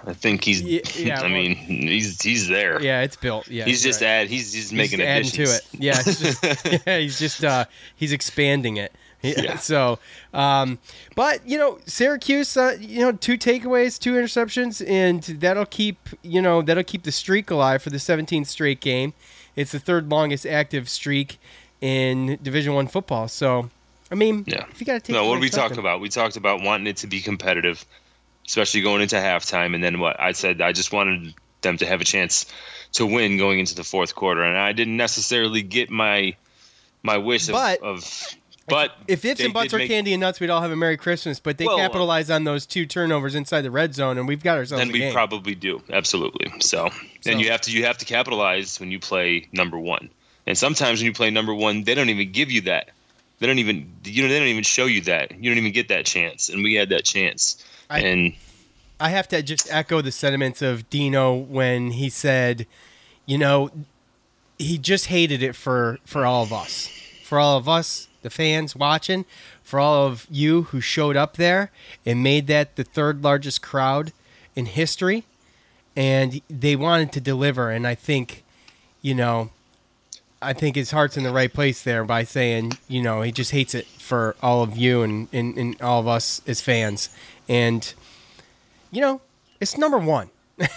I 0.06 0.14
think 0.14 0.44
he's. 0.44 0.62
Yeah, 0.62 0.82
yeah, 0.96 1.22
I 1.22 1.28
mean, 1.28 1.56
he's 1.56 2.22
he's 2.22 2.50
there. 2.50 2.80
yeah, 2.84 3.02
it's 3.02 3.16
built. 3.16 3.48
Yeah, 3.48 3.66
he's 3.66 3.82
just 3.82 4.02
right. 4.02 4.10
add. 4.10 4.28
He's 4.28 4.54
he's 4.54 4.70
He's 4.70 4.78
making 4.78 5.00
just 5.00 5.10
adding 5.10 5.32
to 5.32 5.44
it. 5.56 5.62
Yeah, 5.74 6.02
it's 6.06 6.20
just, 6.22 6.86
yeah, 6.86 7.00
he's 7.00 7.18
just 7.18 7.44
uh, 7.44 7.66
he's 7.96 8.12
expanding 8.12 8.78
it. 8.78 8.94
Yeah, 9.24 9.42
Yeah. 9.42 9.58
So, 9.58 10.00
um, 10.34 10.80
but 11.16 11.48
you 11.48 11.58
know, 11.58 11.80
Syracuse, 11.86 12.58
uh, 12.58 12.78
you 12.80 13.02
know, 13.02 13.12
two 13.12 13.38
takeaways, 13.38 14.00
two 14.00 14.14
interceptions, 14.14 14.84
and 14.88 15.22
that'll 15.40 15.66
keep 15.68 16.10
you 16.24 16.42
know 16.42 16.62
that'll 16.62 16.84
keep 16.84 17.04
the 17.04 17.12
streak 17.12 17.52
alive 17.52 17.82
for 17.84 17.90
the 17.92 17.98
17th 17.98 18.48
straight 18.48 18.80
game. 18.80 19.14
It's 19.56 19.72
the 19.74 19.80
third 19.80 20.10
longest 20.10 20.46
active 20.46 20.90
streak 20.90 21.38
in 21.82 22.40
Division 22.42 22.74
One 22.74 22.88
football. 22.88 23.28
So, 23.28 23.70
I 24.12 24.16
mean, 24.16 24.44
Yeah. 24.48 24.66
if 24.72 24.80
you 24.80 24.86
got 24.86 24.94
to 24.94 25.00
take 25.02 25.14
No, 25.14 25.26
what 25.28 25.36
did 25.36 25.42
we 25.42 25.50
talk 25.50 25.78
about? 25.78 26.00
We 26.02 26.10
talked 26.10 26.36
about 26.38 26.62
wanting 26.62 26.88
it 26.88 26.98
to 26.98 27.08
be 27.08 27.22
competitive, 27.22 27.86
especially 28.48 28.82
going 28.82 29.02
into 29.02 29.18
halftime. 29.18 29.76
And 29.76 29.84
then 29.84 30.00
what 30.00 30.20
I 30.20 30.32
said, 30.32 30.62
I 30.62 30.72
just 30.72 30.92
wanted 30.94 31.34
them 31.62 31.78
to 31.78 31.86
have 31.86 32.02
a 32.02 32.06
chance 32.06 32.46
to 32.94 33.06
win 33.06 33.38
going 33.38 33.60
into 33.60 33.76
the 33.76 33.84
fourth 33.84 34.16
quarter. 34.16 34.42
And 34.44 34.58
I 34.58 34.72
didn't 34.74 34.98
necessarily 34.98 35.62
get 35.62 35.90
my 35.92 36.36
my 37.04 37.18
wish 37.18 37.48
of. 37.50 37.54
But- 37.54 37.82
of 37.84 38.36
but 38.72 38.96
If 39.08 39.24
ifs 39.24 39.40
and 39.42 39.54
buts 39.54 39.74
are 39.74 39.78
make- 39.78 39.90
candy 39.90 40.14
and 40.14 40.22
nuts, 40.22 40.40
we'd 40.40 40.50
all 40.50 40.62
have 40.62 40.72
a 40.72 40.76
Merry 40.76 40.98
Christmas. 40.98 41.40
But 41.40 41.58
they 41.60 41.66
Well, 41.66 41.78
capitalized 41.78 42.32
on 42.32 42.44
those 42.46 42.66
two 42.66 42.86
turnovers 42.88 43.36
inside 43.36 43.62
the 43.62 43.70
red 43.72 43.94
zone, 43.94 44.18
and 44.18 44.28
we've 44.28 44.42
got 44.42 44.58
ourselves 44.58 44.82
then 44.82 44.90
a 44.90 44.94
we 44.94 45.00
game. 45.00 45.14
probably 45.14 45.54
do 45.56 45.84
absolutely. 45.92 46.48
So, 46.62 46.90
So- 47.22 47.32
and 47.32 47.40
you 47.40 47.52
have 47.52 47.62
to 47.62 47.72
you 47.72 47.86
have 47.86 47.98
to 48.00 48.06
capitalize 48.06 48.80
when 48.80 48.90
you 48.92 49.00
play 49.00 49.48
number 49.54 49.78
one. 49.78 50.10
And 50.48 50.58
sometimes 50.58 51.00
when 51.00 51.06
you 51.06 51.14
play 51.14 51.30
number 51.30 51.54
one, 51.54 51.84
they 51.84 51.94
don't 51.94 52.10
even 52.10 52.32
give 52.32 52.50
you 52.50 52.62
that. 52.62 52.90
They 53.40 53.48
don't 53.48 53.60
even 53.60 53.92
you 54.06 54.24
know 54.24 54.30
they 54.30 54.40
don't 54.40 54.48
even 54.48 54.64
show 54.64 54.86
you 54.88 55.02
that. 55.02 55.32
You 55.32 55.50
don't 55.52 55.58
even 55.60 55.72
get 55.74 55.90
that 55.90 56.06
chance. 56.06 56.50
And 56.50 56.64
we 56.64 56.74
had 56.76 56.90
that 56.90 57.06
chance. 57.06 57.64
I- 57.90 58.00
and 58.00 58.34
I 59.00 59.10
have 59.10 59.28
to 59.30 59.42
just 59.44 59.68
echo 59.72 60.02
the 60.02 60.12
sentiments 60.12 60.62
of 60.62 60.90
Dino 60.90 61.34
when 61.34 61.92
he 61.92 62.10
said, 62.10 62.68
you 63.26 63.38
know, 63.40 63.72
he 64.60 64.78
just 64.78 65.08
hated 65.08 65.42
it 65.42 65.56
for 65.56 65.98
for 66.06 66.26
all 66.26 66.44
of 66.44 66.54
us, 66.54 66.88
for 67.24 67.40
all 67.40 67.58
of 67.58 67.68
us, 67.68 68.08
the 68.22 68.30
fans 68.30 68.76
watching, 68.76 69.26
for 69.64 69.80
all 69.80 70.06
of 70.08 70.28
you 70.30 70.64
who 70.64 70.82
showed 70.82 71.16
up 71.18 71.38
there 71.38 71.72
and 72.06 72.22
made 72.24 72.48
that 72.48 72.76
the 72.76 72.84
third 72.84 73.24
largest 73.24 73.62
crowd 73.62 74.12
in 74.56 74.66
history, 74.66 75.24
and 75.96 76.42
they 76.50 76.76
wanted 76.76 77.12
to 77.14 77.22
deliver. 77.22 77.70
And 77.70 77.86
I 77.88 77.96
think, 77.96 78.44
you 79.02 79.14
know, 79.16 79.50
I 80.42 80.54
think 80.54 80.76
his 80.76 80.92
heart's 80.92 81.18
in 81.18 81.24
the 81.24 81.32
right 81.32 81.52
place 81.54 81.84
there 81.84 82.04
by 82.04 82.24
saying, 82.24 82.74
you 82.88 83.02
know, 83.02 83.22
he 83.22 83.32
just 83.32 83.52
hates 83.52 83.76
it 83.76 83.86
for 83.86 84.36
all 84.42 84.64
of 84.64 84.76
you 84.76 85.04
and, 85.04 85.28
and, 85.32 85.56
and 85.58 85.82
all 85.82 86.00
of 86.00 86.08
us 86.08 86.42
as 86.48 86.62
fans. 86.62 87.10
And 87.48 87.94
you 88.92 89.02
know, 89.02 89.22
it's 89.60 89.78
number 89.78 89.98
one. 90.00 90.30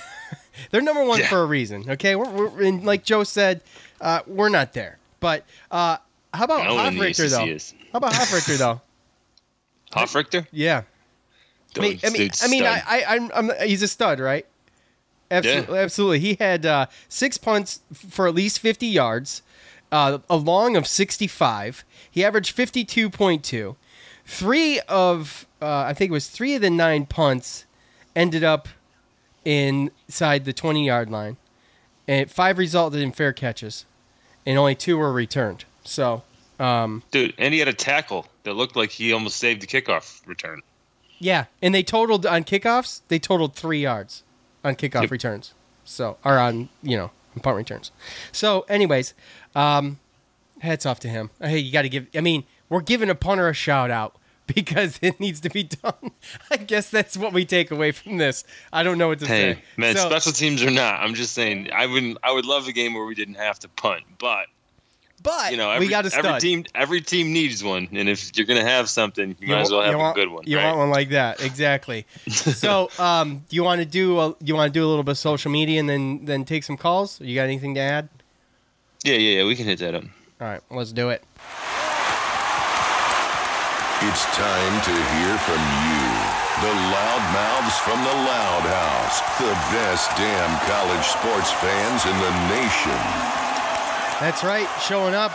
They're 0.71 0.83
number 0.83 1.05
one 1.05 1.19
Yeah. 1.21 1.29
for 1.29 1.43
a 1.43 1.47
reason. 1.47 1.85
Okay, 1.91 2.15
we're, 2.15 2.31
we're 2.31 2.63
and 2.63 2.85
like 2.85 3.05
Joe 3.05 3.25
said, 3.25 3.61
uh, 4.01 4.21
we're 4.27 4.49
not 4.51 4.73
there. 4.73 4.99
But 5.21 5.45
uh, 5.71 5.97
how 6.35 6.45
about 6.45 6.65
No 6.65 6.75
one 6.75 6.87
in 6.87 6.99
the 6.99 7.05
Hofrichter 7.05 7.31
though? 7.31 7.89
How 7.93 7.97
about 7.99 8.13
Hofrichter 8.13 8.59
though? 8.59 8.81
Hofrichter? 9.93 10.47
Yeah, 10.51 10.83
I 11.77 11.81
mean, 11.81 12.01
I 12.05 12.11
mean, 12.11 12.31
I, 12.43 12.49
mean 12.49 12.65
I, 12.65 12.83
I, 12.87 13.05
I'm, 13.09 13.31
I'm, 13.35 13.51
he's 13.67 13.83
a 13.83 13.89
stud, 13.89 14.21
right? 14.21 14.47
Absolutely, 15.31 15.79
absolutely. 15.79 16.19
He 16.21 16.37
had 16.39 16.67
uh, 16.67 16.87
six 17.09 17.39
punts 17.39 17.81
for 17.93 18.29
at 18.29 18.35
least 18.35 18.59
50 18.61 18.87
yards, 18.87 19.43
uh, 19.91 20.19
a 20.29 20.37
long 20.37 20.77
of 20.77 20.87
65. 20.87 21.85
He 22.11 22.25
averaged 22.25 22.57
52.2. 22.57 23.77
Three 24.27 24.81
of, 24.89 25.47
uh, 25.61 25.85
I 25.87 25.95
think 25.95 26.11
it 26.11 26.13
was 26.13 26.29
three 26.29 26.55
of 26.55 26.63
the 26.63 26.71
nine 26.71 27.07
punts 27.07 27.65
ended 28.15 28.45
up 28.45 28.69
inside 29.45 30.45
the 30.45 30.53
20 30.53 30.87
yard 30.87 31.11
line, 31.11 31.37
and 32.07 32.31
five 32.31 32.59
resulted 32.59 33.01
in 33.01 33.13
fair 33.13 33.33
catches, 33.33 33.85
and 34.47 34.59
only 34.59 34.75
two 34.75 34.97
were 34.97 35.13
returned. 35.13 35.65
So, 35.85 36.23
um, 36.59 37.03
Dude, 37.11 37.35
and 37.39 37.53
he 37.55 37.61
had 37.61 37.69
a 37.69 37.73
tackle 37.75 38.27
that 38.45 38.55
looked 38.55 38.77
like 38.77 38.91
he 38.91 39.13
almost 39.13 39.37
saved 39.37 39.61
the 39.63 39.67
kickoff 39.67 40.27
return. 40.27 40.63
Yeah, 41.19 41.45
and 41.63 41.75
they 41.75 41.83
totaled 41.83 42.27
on 42.27 42.45
kickoffs. 42.45 43.03
They 43.09 43.19
totaled 43.19 43.55
three 43.55 43.81
yards 43.81 44.23
on 44.65 44.75
kickoff 44.77 45.03
Yep. 45.03 45.11
returns. 45.11 45.55
So, 45.85 46.17
or 46.25 46.39
on 46.39 46.69
you 46.83 46.97
know 46.97 47.11
on 47.35 47.43
punt 47.43 47.57
returns. 47.57 47.91
So, 48.33 48.63
anyways, 48.69 49.15
um, 49.55 49.99
hats 50.61 50.87
off 50.87 51.01
to 51.01 51.09
him. 51.09 51.31
Hey, 51.41 51.59
you 51.59 51.73
got 51.73 51.83
to 51.83 51.89
give. 51.89 52.07
I 52.15 52.21
mean, 52.21 52.45
we're 52.69 52.81
giving 52.81 53.11
a 53.11 53.15
punter 53.15 53.49
a 53.49 53.55
shout 53.55 53.91
out 53.91 54.17
because 54.55 54.99
it 55.03 55.21
needs 55.21 55.41
to 55.41 55.51
be 55.51 55.63
done. 55.65 56.11
I 56.51 56.57
guess 56.57 56.91
that's 56.91 57.17
what 57.17 57.33
we 57.33 57.45
take 57.45 57.71
away 57.71 57.93
from 57.93 58.17
this. 58.19 58.45
I 58.73 58.83
don't 58.83 58.99
know 58.99 59.09
what 59.09 59.21
to 59.21 59.27
Hey, 59.27 59.55
say. 59.55 59.63
man, 59.77 59.97
So- 59.97 60.09
special 60.09 60.33
teams 60.33 60.63
or 60.63 60.71
not, 60.71 61.01
I'm 61.01 61.15
just 61.15 61.33
saying 61.35 61.71
I 61.73 61.87
wouldn't. 61.87 62.19
I 62.23 62.33
would 62.33 62.47
love 62.47 62.67
a 62.69 62.73
game 62.73 62.95
where 62.95 63.05
we 63.05 63.15
didn't 63.15 63.37
have 63.37 63.59
to 63.61 63.69
punt, 63.69 64.03
but 64.19 64.47
but 65.25 65.51
you 65.51 65.57
know, 65.57 65.71
every, 65.71 65.87
we 65.87 65.91
got 65.91 66.07
a 66.07 66.15
every 66.15 66.39
team, 66.39 66.65
every 66.75 67.01
team 67.01 67.33
needs 67.33 67.65
one, 67.65 67.89
and 67.93 68.09
if 68.09 68.37
you're 68.37 68.47
gonna 68.47 68.63
have 68.63 68.91
something, 68.91 69.35
you, 69.41 69.49
might 69.49 69.63
as 69.63 69.71
well 69.71 69.81
have 69.81 69.93
you 69.93 69.97
a 69.97 69.99
want, 69.99 70.15
good 70.15 70.29
one. 70.29 70.45
You 70.47 70.59
right? 70.59 70.67
want 70.67 70.79
one 70.79 70.91
like 70.91 71.09
that, 71.09 71.43
exactly. 71.43 72.07
so, 72.29 72.91
um, 72.99 73.43
do 73.49 73.57
you 73.57 73.65
want 73.65 73.81
to 73.81 73.87
do 73.87 74.21
a, 74.21 74.37
you 74.45 74.55
want 74.55 74.73
to 74.73 74.79
do 74.79 74.85
a 74.85 74.89
little 74.89 75.03
bit 75.03 75.13
of 75.13 75.19
social 75.19 75.51
media 75.51 75.81
and 75.81 75.89
then 75.89 76.27
then 76.27 76.45
take 76.45 76.63
some 76.63 76.77
calls? 76.77 77.21
You 77.21 77.35
got 77.35 77.45
anything 77.45 77.75
to 77.75 77.81
add? 77.81 78.11
Yeah, 79.03 79.15
yeah, 79.15 79.39
yeah. 79.39 79.45
We 79.47 79.57
can 79.57 79.65
hit 79.65 79.79
that 79.81 79.95
up. 79.95 80.05
All 80.41 80.47
right, 80.47 80.61
let's 80.71 80.93
do 80.93 81.09
it. 81.09 81.25
It's 84.05 84.25
time 84.37 84.77
to 84.85 84.93
hear 84.93 85.39
from 85.49 85.63
you. 85.89 86.05
The 86.61 86.75
loudmouths 86.93 87.81
from 87.81 87.99
the 88.05 88.13
Loud 88.13 88.65
House. 88.69 89.21
The 89.41 89.57
best 89.73 90.11
damn 90.21 90.53
college 90.69 91.07
sports 91.09 91.51
fans 91.51 92.05
in 92.05 92.17
the 92.21 92.33
nation. 92.53 93.54
That's 94.21 94.45
right, 94.45 94.69
showing 94.81 95.15
up. 95.15 95.33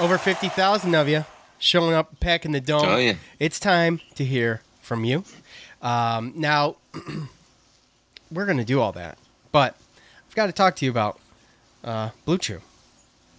Over 0.00 0.18
fifty 0.18 0.48
thousand 0.48 0.94
of 0.94 1.08
you 1.08 1.24
showing 1.58 1.94
up, 1.94 2.20
packing 2.20 2.52
the 2.52 2.60
dome. 2.60 2.84
Oh, 2.84 2.96
yeah. 2.96 3.14
It's 3.38 3.58
time 3.58 4.00
to 4.16 4.24
hear 4.24 4.60
from 4.80 5.04
you. 5.04 5.24
Um, 5.82 6.32
now, 6.36 6.76
we're 8.30 8.46
gonna 8.46 8.64
do 8.64 8.80
all 8.80 8.92
that, 8.92 9.18
but 9.50 9.76
I've 10.28 10.34
got 10.34 10.46
to 10.46 10.52
talk 10.52 10.76
to 10.76 10.84
you 10.84 10.90
about 10.90 11.18
uh, 11.82 12.10
Blue 12.24 12.38
Chew. 12.38 12.60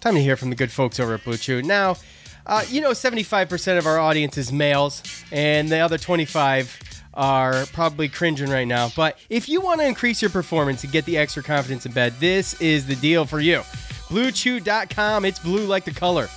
Time 0.01 0.15
to 0.15 0.21
hear 0.21 0.35
from 0.35 0.49
the 0.49 0.55
good 0.55 0.71
folks 0.71 0.99
over 0.99 1.15
at 1.15 1.23
Blue 1.23 1.37
Chew. 1.37 1.61
Now, 1.61 1.97
uh, 2.45 2.63
you 2.69 2.79
know, 2.79 2.91
75% 2.91 3.77
of 3.77 3.87
our 3.87 3.99
audience 3.99 4.37
is 4.37 4.51
males, 4.51 5.01
and 5.31 5.69
the 5.69 5.79
other 5.79 5.97
25 5.97 7.03
are 7.15 7.65
probably 7.67 8.07
cringing 8.07 8.49
right 8.49 8.67
now. 8.67 8.89
But 8.95 9.17
if 9.29 9.49
you 9.49 9.61
want 9.61 9.81
to 9.81 9.87
increase 9.87 10.21
your 10.21 10.29
performance 10.29 10.83
and 10.83 10.91
get 10.93 11.05
the 11.05 11.17
extra 11.17 11.41
confidence 11.41 11.85
in 11.85 11.91
bed, 11.91 12.13
this 12.19 12.59
is 12.61 12.85
the 12.85 12.95
deal 12.95 13.25
for 13.25 13.39
you. 13.39 13.63
BlueChew.com, 14.07 15.25
it's 15.25 15.39
blue 15.39 15.65
like 15.65 15.85
the 15.85 15.93
color. 15.93 16.27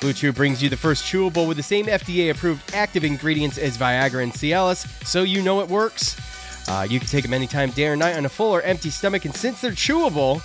Blue 0.00 0.12
Chew 0.12 0.32
brings 0.32 0.62
you 0.62 0.68
the 0.68 0.76
first 0.76 1.04
chewable 1.04 1.48
with 1.48 1.56
the 1.56 1.62
same 1.62 1.86
FDA 1.86 2.30
approved 2.30 2.74
active 2.74 3.04
ingredients 3.04 3.56
as 3.56 3.78
Viagra 3.78 4.22
and 4.22 4.32
Cialis, 4.32 4.86
so 5.06 5.22
you 5.22 5.42
know 5.42 5.60
it 5.60 5.68
works. 5.68 6.20
Uh, 6.68 6.86
you 6.88 6.98
can 6.98 7.08
take 7.08 7.22
them 7.22 7.32
anytime, 7.32 7.70
day 7.70 7.86
or 7.86 7.96
night, 7.96 8.16
on 8.16 8.26
a 8.26 8.28
full 8.28 8.54
or 8.54 8.60
empty 8.62 8.90
stomach, 8.90 9.24
and 9.24 9.34
since 9.34 9.60
they're 9.60 9.70
chewable, 9.72 10.42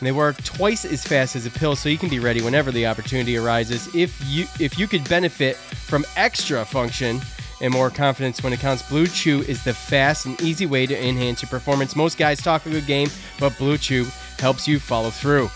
they 0.00 0.12
work 0.12 0.42
twice 0.44 0.84
as 0.84 1.04
fast 1.04 1.36
as 1.36 1.46
a 1.46 1.50
pill, 1.50 1.76
so 1.76 1.88
you 1.88 1.98
can 1.98 2.08
be 2.08 2.18
ready 2.18 2.40
whenever 2.42 2.70
the 2.70 2.86
opportunity 2.86 3.36
arises. 3.36 3.94
If 3.94 4.20
you 4.26 4.46
if 4.58 4.78
you 4.78 4.86
could 4.86 5.06
benefit 5.08 5.56
from 5.56 6.04
extra 6.16 6.64
function 6.64 7.20
and 7.60 7.72
more 7.72 7.90
confidence 7.90 8.42
when 8.42 8.52
it 8.52 8.60
counts, 8.60 8.82
Blue 8.88 9.06
Chew 9.06 9.42
is 9.42 9.62
the 9.62 9.74
fast 9.74 10.24
and 10.26 10.40
easy 10.40 10.66
way 10.66 10.86
to 10.86 11.06
enhance 11.06 11.42
your 11.42 11.50
performance. 11.50 11.94
Most 11.94 12.16
guys 12.16 12.42
talk 12.42 12.64
a 12.64 12.70
good 12.70 12.86
game, 12.86 13.08
but 13.38 13.56
Blue 13.58 13.76
Chew 13.76 14.06
helps 14.38 14.66
you 14.66 14.78
follow 14.78 15.10
through. 15.10 15.50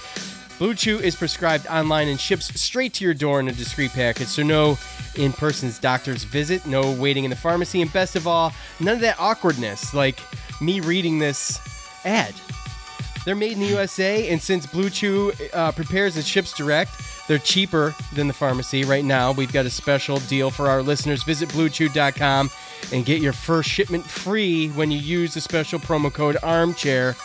Blue 0.58 0.74
Chew 0.74 1.00
is 1.00 1.16
prescribed 1.16 1.66
online 1.66 2.08
and 2.08 2.18
ships 2.18 2.60
straight 2.60 2.94
to 2.94 3.04
your 3.04 3.14
door 3.14 3.40
in 3.40 3.48
a 3.48 3.52
discreet 3.52 3.92
package, 3.92 4.28
so 4.28 4.42
no 4.42 4.78
in 5.16 5.32
person's 5.32 5.78
doctor's 5.78 6.24
visit, 6.24 6.64
no 6.66 6.92
waiting 6.92 7.24
in 7.24 7.30
the 7.30 7.36
pharmacy, 7.36 7.82
and 7.82 7.92
best 7.92 8.14
of 8.16 8.26
all, 8.26 8.52
none 8.80 8.94
of 8.94 9.00
that 9.00 9.18
awkwardness 9.18 9.94
like 9.94 10.20
me 10.60 10.80
reading 10.80 11.18
this 11.18 11.60
ad. 12.04 12.34
They're 13.24 13.34
made 13.34 13.52
in 13.52 13.60
the 13.60 13.66
USA, 13.66 14.28
and 14.28 14.40
since 14.40 14.66
Blue 14.66 14.90
Chew 14.90 15.32
uh, 15.52 15.72
prepares 15.72 16.16
and 16.16 16.24
ships 16.24 16.52
direct, 16.52 16.92
they're 17.26 17.38
cheaper 17.38 17.94
than 18.12 18.28
the 18.28 18.34
pharmacy. 18.34 18.84
Right 18.84 19.04
now, 19.04 19.32
we've 19.32 19.52
got 19.52 19.64
a 19.64 19.70
special 19.70 20.18
deal 20.20 20.50
for 20.50 20.68
our 20.68 20.82
listeners. 20.82 21.22
Visit 21.22 21.48
BlueChew.com 21.48 22.50
and 22.92 23.06
get 23.06 23.22
your 23.22 23.32
first 23.32 23.70
shipment 23.70 24.04
free 24.04 24.68
when 24.68 24.90
you 24.90 24.98
use 24.98 25.32
the 25.34 25.40
special 25.40 25.78
promo 25.78 26.12
code 26.12 26.36
Armchair. 26.42 27.16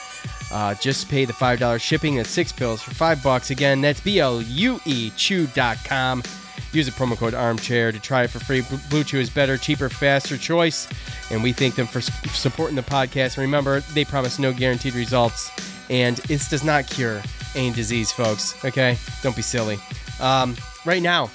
Uh, 0.51 0.73
just 0.75 1.09
pay 1.09 1.25
the 1.25 1.33
five 1.33 1.59
dollars 1.59 1.81
shipping. 1.81 2.15
That's 2.15 2.29
six 2.29 2.51
pills 2.51 2.81
for 2.81 2.91
five 2.91 3.21
bucks. 3.21 3.51
Again, 3.51 3.81
that's 3.81 3.99
B 3.99 4.19
L 4.19 4.41
U 4.41 4.79
E 4.85 5.11
Chew.com. 5.15 6.23
Use 6.71 6.85
the 6.85 6.91
promo 6.91 7.17
code 7.17 7.33
Armchair 7.33 7.91
to 7.91 7.99
try 7.99 8.23
it 8.23 8.29
for 8.29 8.39
free. 8.39 8.63
Blue 8.89 9.03
Chew 9.03 9.19
is 9.19 9.29
better, 9.29 9.57
cheaper, 9.57 9.89
faster 9.89 10.37
choice, 10.37 10.87
and 11.31 11.41
we 11.41 11.51
thank 11.51 11.75
them 11.75 11.87
for 11.87 12.01
supporting 12.01 12.75
the 12.75 12.83
podcast. 12.83 13.37
And 13.37 13.39
remember, 13.39 13.79
they 13.79 14.05
promise 14.05 14.37
no 14.37 14.53
guaranteed 14.53 14.93
results, 14.93 15.49
and 15.89 16.17
this 16.17 16.47
does 16.49 16.63
not 16.63 16.87
cure 16.87 17.23
any 17.55 17.71
disease, 17.71 18.11
folks. 18.11 18.63
Okay, 18.63 18.97
don't 19.23 19.35
be 19.35 19.41
silly. 19.41 19.79
Um, 20.19 20.55
right 20.85 21.01
now, 21.01 21.31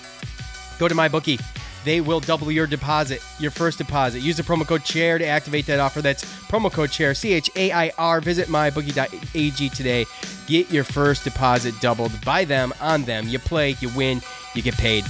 go 0.79 0.87
to 0.87 0.95
my 0.95 1.09
bookie. 1.09 1.41
They 1.85 2.01
will 2.01 2.21
double 2.21 2.51
your 2.51 2.67
deposit, 2.67 3.23
your 3.39 3.51
first 3.51 3.79
deposit. 3.79 4.21
Use 4.21 4.37
the 4.37 4.43
promo 4.43 4.67
code 4.67 4.85
CHAIR 4.85 5.19
to 5.19 5.27
activate 5.27 5.67
that 5.67 5.81
offer. 5.81 6.01
That's 6.01 6.25
promo 6.49 6.73
code 6.73 6.91
CHAIR, 6.91 7.15
C 7.15 7.33
H 7.35 7.51
A 7.57 7.73
I 7.73 7.93
R. 7.99 8.21
Visit 8.21 8.49
mybookie.ag 8.49 9.69
today. 9.71 10.07
Get 10.47 10.71
your 10.71 10.85
first 10.85 11.25
deposit 11.25 11.79
doubled 11.81 12.13
by 12.25 12.45
them, 12.45 12.73
on 12.81 13.05
them. 13.05 13.29
You 13.29 13.39
play, 13.39 13.77
you 13.81 13.91
win, 13.91 14.23
you 14.55 14.63
get 14.63 14.75
paid. 14.75 15.05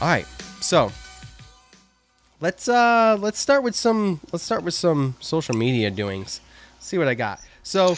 All 0.00 0.08
right, 0.08 0.26
so 0.60 0.92
let's 2.40 2.68
uh 2.68 3.16
let's 3.20 3.38
start 3.38 3.62
with 3.62 3.74
some 3.74 4.20
let's 4.32 4.44
start 4.44 4.62
with 4.62 4.74
some 4.74 5.16
social 5.20 5.56
media 5.56 5.90
doings. 5.90 6.40
see 6.78 6.98
what 6.98 7.08
I 7.08 7.14
got. 7.14 7.40
So 7.62 7.96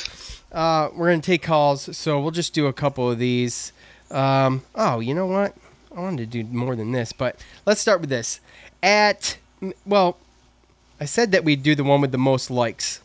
uh, 0.52 0.90
we're 0.94 1.10
gonna 1.10 1.20
take 1.20 1.42
calls. 1.42 1.96
So 1.96 2.20
we'll 2.20 2.30
just 2.30 2.54
do 2.54 2.66
a 2.66 2.72
couple 2.72 3.10
of 3.10 3.18
these. 3.18 3.72
Um, 4.10 4.62
oh, 4.74 5.00
you 5.00 5.14
know 5.14 5.26
what? 5.26 5.56
I 5.96 6.00
wanted 6.00 6.30
to 6.30 6.42
do 6.42 6.52
more 6.52 6.76
than 6.76 6.92
this, 6.92 7.12
but 7.12 7.42
let's 7.64 7.80
start 7.80 8.02
with 8.02 8.10
this. 8.10 8.40
At 8.82 9.38
well, 9.86 10.18
I 11.00 11.06
said 11.06 11.32
that 11.32 11.42
we'd 11.42 11.62
do 11.62 11.74
the 11.74 11.84
one 11.84 12.02
with 12.02 12.12
the 12.12 12.18
most 12.18 12.50
likes. 12.50 13.00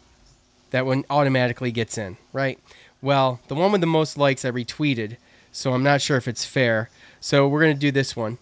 That 0.72 0.86
one 0.86 1.06
automatically 1.10 1.72
gets 1.72 1.98
in, 1.98 2.18
right? 2.34 2.60
Well, 3.02 3.40
the 3.48 3.56
one 3.56 3.72
with 3.72 3.82
the 3.82 3.88
most 3.88 4.18
likes 4.18 4.44
I 4.44 4.52
retweeted, 4.52 5.16
so 5.54 5.74
I'm 5.74 5.84
not 5.84 6.02
sure 6.02 6.18
if 6.18 6.28
it's 6.28 6.44
fair. 6.44 6.90
So 7.22 7.48
we're 7.48 7.62
gonna 7.62 7.74
do 7.76 7.92
this 7.92 8.16
one. 8.16 8.38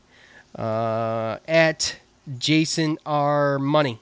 Uh, 0.56 1.38
at 1.48 1.98
Jason 2.40 2.98
R. 3.06 3.60
Money. 3.60 4.00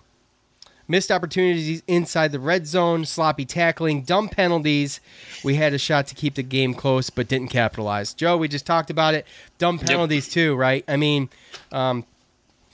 Missed 0.90 1.12
opportunities 1.12 1.84
inside 1.88 2.32
the 2.32 2.40
red 2.40 2.66
zone, 2.66 3.04
sloppy 3.06 3.44
tackling, 3.44 4.04
dumb 4.04 4.30
penalties. 4.30 5.02
We 5.44 5.56
had 5.56 5.74
a 5.74 5.78
shot 5.78 6.08
to 6.08 6.16
keep 6.16 6.36
the 6.36 6.44
game 6.44 6.74
close, 6.74 7.10
but 7.10 7.28
didn't 7.28 7.50
capitalize. 7.50 8.14
Joe, 8.14 8.38
we 8.38 8.48
just 8.48 8.66
talked 8.66 8.90
about 8.90 9.14
it. 9.14 9.26
Dumb 9.58 9.80
penalties 9.80 10.30
too, 10.30 10.56
right? 10.56 10.86
I 10.88 10.96
mean, 10.96 11.28
um, 11.74 12.06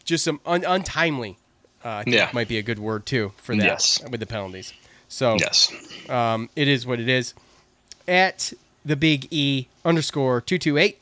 just 0.04 0.23
some 0.23 0.39
un- 0.45 0.63
untimely. 0.63 1.38
Uh, 1.84 1.89
I 1.89 2.04
think 2.04 2.15
Yeah. 2.15 2.30
might 2.34 2.47
be 2.47 2.60
a 2.60 2.62
good 2.62 2.78
word 2.80 3.06
too 3.08 3.34
for 3.38 3.56
that 3.56 3.65
Yes. 3.65 3.99
with 4.10 4.19
the 4.19 4.28
penalties. 4.28 4.73
So 5.10 5.36
Yes. 5.39 5.71
um, 6.08 6.49
it 6.56 6.67
is 6.67 6.86
what 6.86 6.99
it 6.99 7.10
is. 7.10 7.34
At 8.08 8.54
the 8.86 8.95
big 8.95 9.28
E 9.32 9.67
underscore 9.84 10.39
two 10.39 10.60
two 10.60 10.78
eight, 10.78 10.99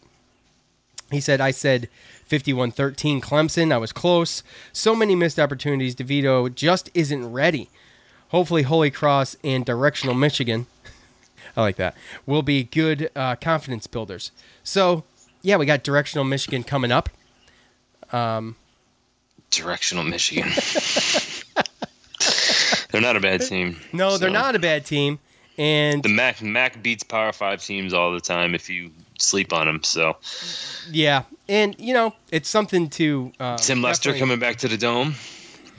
he 1.12 1.20
said, 1.20 1.42
"I 1.42 1.52
said 1.52 1.90
51-13 2.32 3.22
Clemson. 3.22 3.74
I 3.74 3.78
was 3.78 3.92
close. 3.92 4.42
So 4.72 4.96
many 4.96 5.16
missed 5.16 5.38
opportunities. 5.38 5.94
DeVito 5.96 6.54
just 6.56 6.90
isn't 6.94 7.32
ready. 7.32 7.70
Hopefully, 8.30 8.64
Holy 8.64 8.90
Cross 8.90 9.36
and 9.44 9.66
Directional 9.66 10.16
Michigan, 10.16 10.68
I 11.58 11.62
like 11.62 11.76
that, 11.76 11.98
will 12.26 12.44
be 12.44 12.64
good 12.64 13.12
uh, 13.14 13.36
confidence 13.36 13.86
builders. 13.88 14.32
So, 14.64 15.04
yeah, 15.42 15.58
we 15.58 15.66
got 15.66 15.84
Directional 15.84 16.24
Michigan 16.24 16.64
coming 16.64 16.94
up. 16.94 17.10
Directional 19.50 20.06
Michigan. 20.06 20.50
they're 22.92 23.02
not 23.02 23.18
a 23.18 23.20
bad 23.20 23.42
team. 23.42 23.78
No, 23.92 24.18
they're 24.18 24.30
not 24.30 24.56
a 24.56 24.60
bad 24.60 24.86
team, 24.86 25.20
and 25.58 26.02
The 26.02 26.08
Mac 26.08 26.42
Mac 26.42 26.82
beats 26.82 27.04
Power 27.04 27.34
Five 27.34 27.62
teams 27.62 27.94
all 27.94 28.14
the 28.14 28.22
time 28.22 28.56
if 28.56 28.70
you 28.70 28.92
sleep 29.22 29.54
on 29.54 29.68
him. 29.68 29.84
So 29.84 30.18
yeah, 30.92 31.24
and 31.48 31.76
you 31.80 31.94
know 31.94 32.14
it's 32.32 32.50
something 32.50 32.90
to 32.92 33.32
uh, 33.40 33.58
Tim 33.58 33.82
Lester 33.82 34.18
coming 34.18 34.40
back 34.40 34.58
to 34.58 34.68
the 34.68 34.78
dome. 34.78 35.16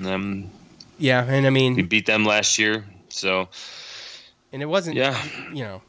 Um, 0.04 0.50
Yeah, 0.98 1.24
and 1.24 1.46
I 1.46 1.50
mean, 1.50 1.74
we 1.74 1.82
beat 1.82 2.06
them 2.06 2.24
last 2.24 2.58
year. 2.58 2.84
So 3.08 3.48
and 4.52 4.62
it 4.62 4.66
wasn't 4.66 4.96
Yeah. 4.96 5.20
you 5.52 5.64
know 5.64 5.82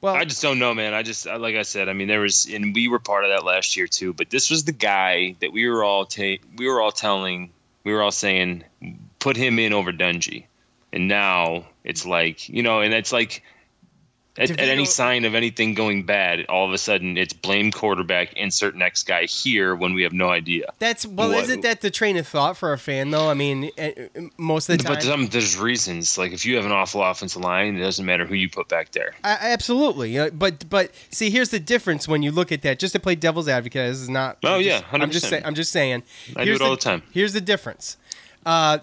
well 0.00 0.14
I 0.14 0.24
just 0.24 0.40
don't 0.40 0.58
know, 0.58 0.72
man. 0.74 0.94
I 0.94 1.02
just 1.02 1.26
like 1.26 1.56
I 1.56 1.62
said. 1.62 1.88
I 1.88 1.92
mean, 1.92 2.08
there 2.08 2.20
was, 2.20 2.46
and 2.46 2.74
we 2.74 2.88
were 2.88 2.98
part 2.98 3.24
of 3.24 3.30
that 3.30 3.44
last 3.44 3.76
year 3.76 3.86
too. 3.86 4.12
But 4.14 4.30
this 4.30 4.48
was 4.50 4.64
the 4.64 4.72
guy 4.72 5.36
that 5.40 5.52
we 5.52 5.68
were 5.68 5.84
all 5.84 6.06
ta- 6.06 6.40
we 6.56 6.66
were 6.68 6.80
all 6.80 6.92
telling, 6.92 7.50
we 7.84 7.92
were 7.92 8.02
all 8.02 8.10
saying, 8.10 8.64
put 9.18 9.36
him 9.36 9.58
in 9.58 9.72
over 9.74 9.92
Dungey, 9.92 10.44
and 10.92 11.06
now 11.08 11.66
it's 11.84 12.06
like 12.06 12.48
you 12.48 12.62
know, 12.62 12.80
and 12.80 12.94
it's 12.94 13.12
like 13.12 13.42
At, 14.40 14.50
at, 14.52 14.60
any 14.60 14.86
sign 14.86 15.26
of 15.26 15.34
anything 15.34 15.74
going 15.74 16.04
bad, 16.04 16.46
all 16.46 16.66
of 16.66 16.72
a 16.72 16.78
sudden 16.78 17.18
it's 17.18 17.34
blame 17.34 17.70
quarterback, 17.70 18.32
insert 18.32 18.74
next 18.74 19.02
guy 19.02 19.26
here 19.26 19.74
when 19.74 19.92
we 19.92 20.02
have 20.02 20.14
no 20.14 20.30
idea. 20.30 20.72
That's 20.78 21.04
well, 21.04 21.32
isn't 21.32 21.60
that 21.60 21.82
the 21.82 21.90
train 21.90 22.16
of 22.16 22.26
thought 22.26 22.56
for 22.56 22.72
a 22.72 22.78
fan 22.78 23.10
though? 23.10 23.28
I 23.28 23.34
mean, 23.34 23.70
eh, 23.76 24.08
eh, 24.14 24.20
most 24.38 24.70
of 24.70 24.78
the 24.78 24.84
time. 24.84 24.94
But 24.94 25.02
some, 25.02 25.26
there's 25.26 25.58
reasons. 25.58 26.16
Like 26.16 26.32
if 26.32 26.46
you 26.46 26.56
have 26.56 26.64
an 26.64 26.72
awful 26.72 27.02
offensive 27.04 27.42
line, 27.42 27.76
it 27.76 27.80
doesn't 27.80 28.06
matter 28.06 28.24
who 28.24 28.34
you 28.34 28.48
put 28.48 28.68
back 28.68 28.92
there. 28.92 29.14
I, 29.22 29.36
absolutely, 29.40 30.30
but 30.30 30.68
but 30.70 30.90
see, 31.10 31.28
here's 31.28 31.50
the 31.50 31.60
difference 31.60 32.08
when 32.08 32.22
you 32.22 32.32
look 32.32 32.50
at 32.50 32.62
that. 32.62 32.78
Just 32.78 32.94
to 32.94 33.00
play 33.00 33.16
devil's 33.16 33.46
advocate, 33.48 33.90
this 33.90 34.00
is 34.00 34.08
not. 34.08 34.38
Oh 34.42 34.54
I'm 34.54 34.62
yeah, 34.62 34.80
just, 34.80 34.94
I'm 34.94 35.10
just 35.10 35.28
saying. 35.28 35.44
I'm 35.44 35.54
just 35.54 35.72
saying. 35.72 36.02
I 36.34 36.46
do 36.46 36.54
it 36.54 36.62
all 36.62 36.70
the, 36.70 36.76
the 36.76 36.82
time. 36.82 37.02
Here's 37.12 37.34
the 37.34 37.42
difference. 37.42 37.98
Uh, 38.46 38.78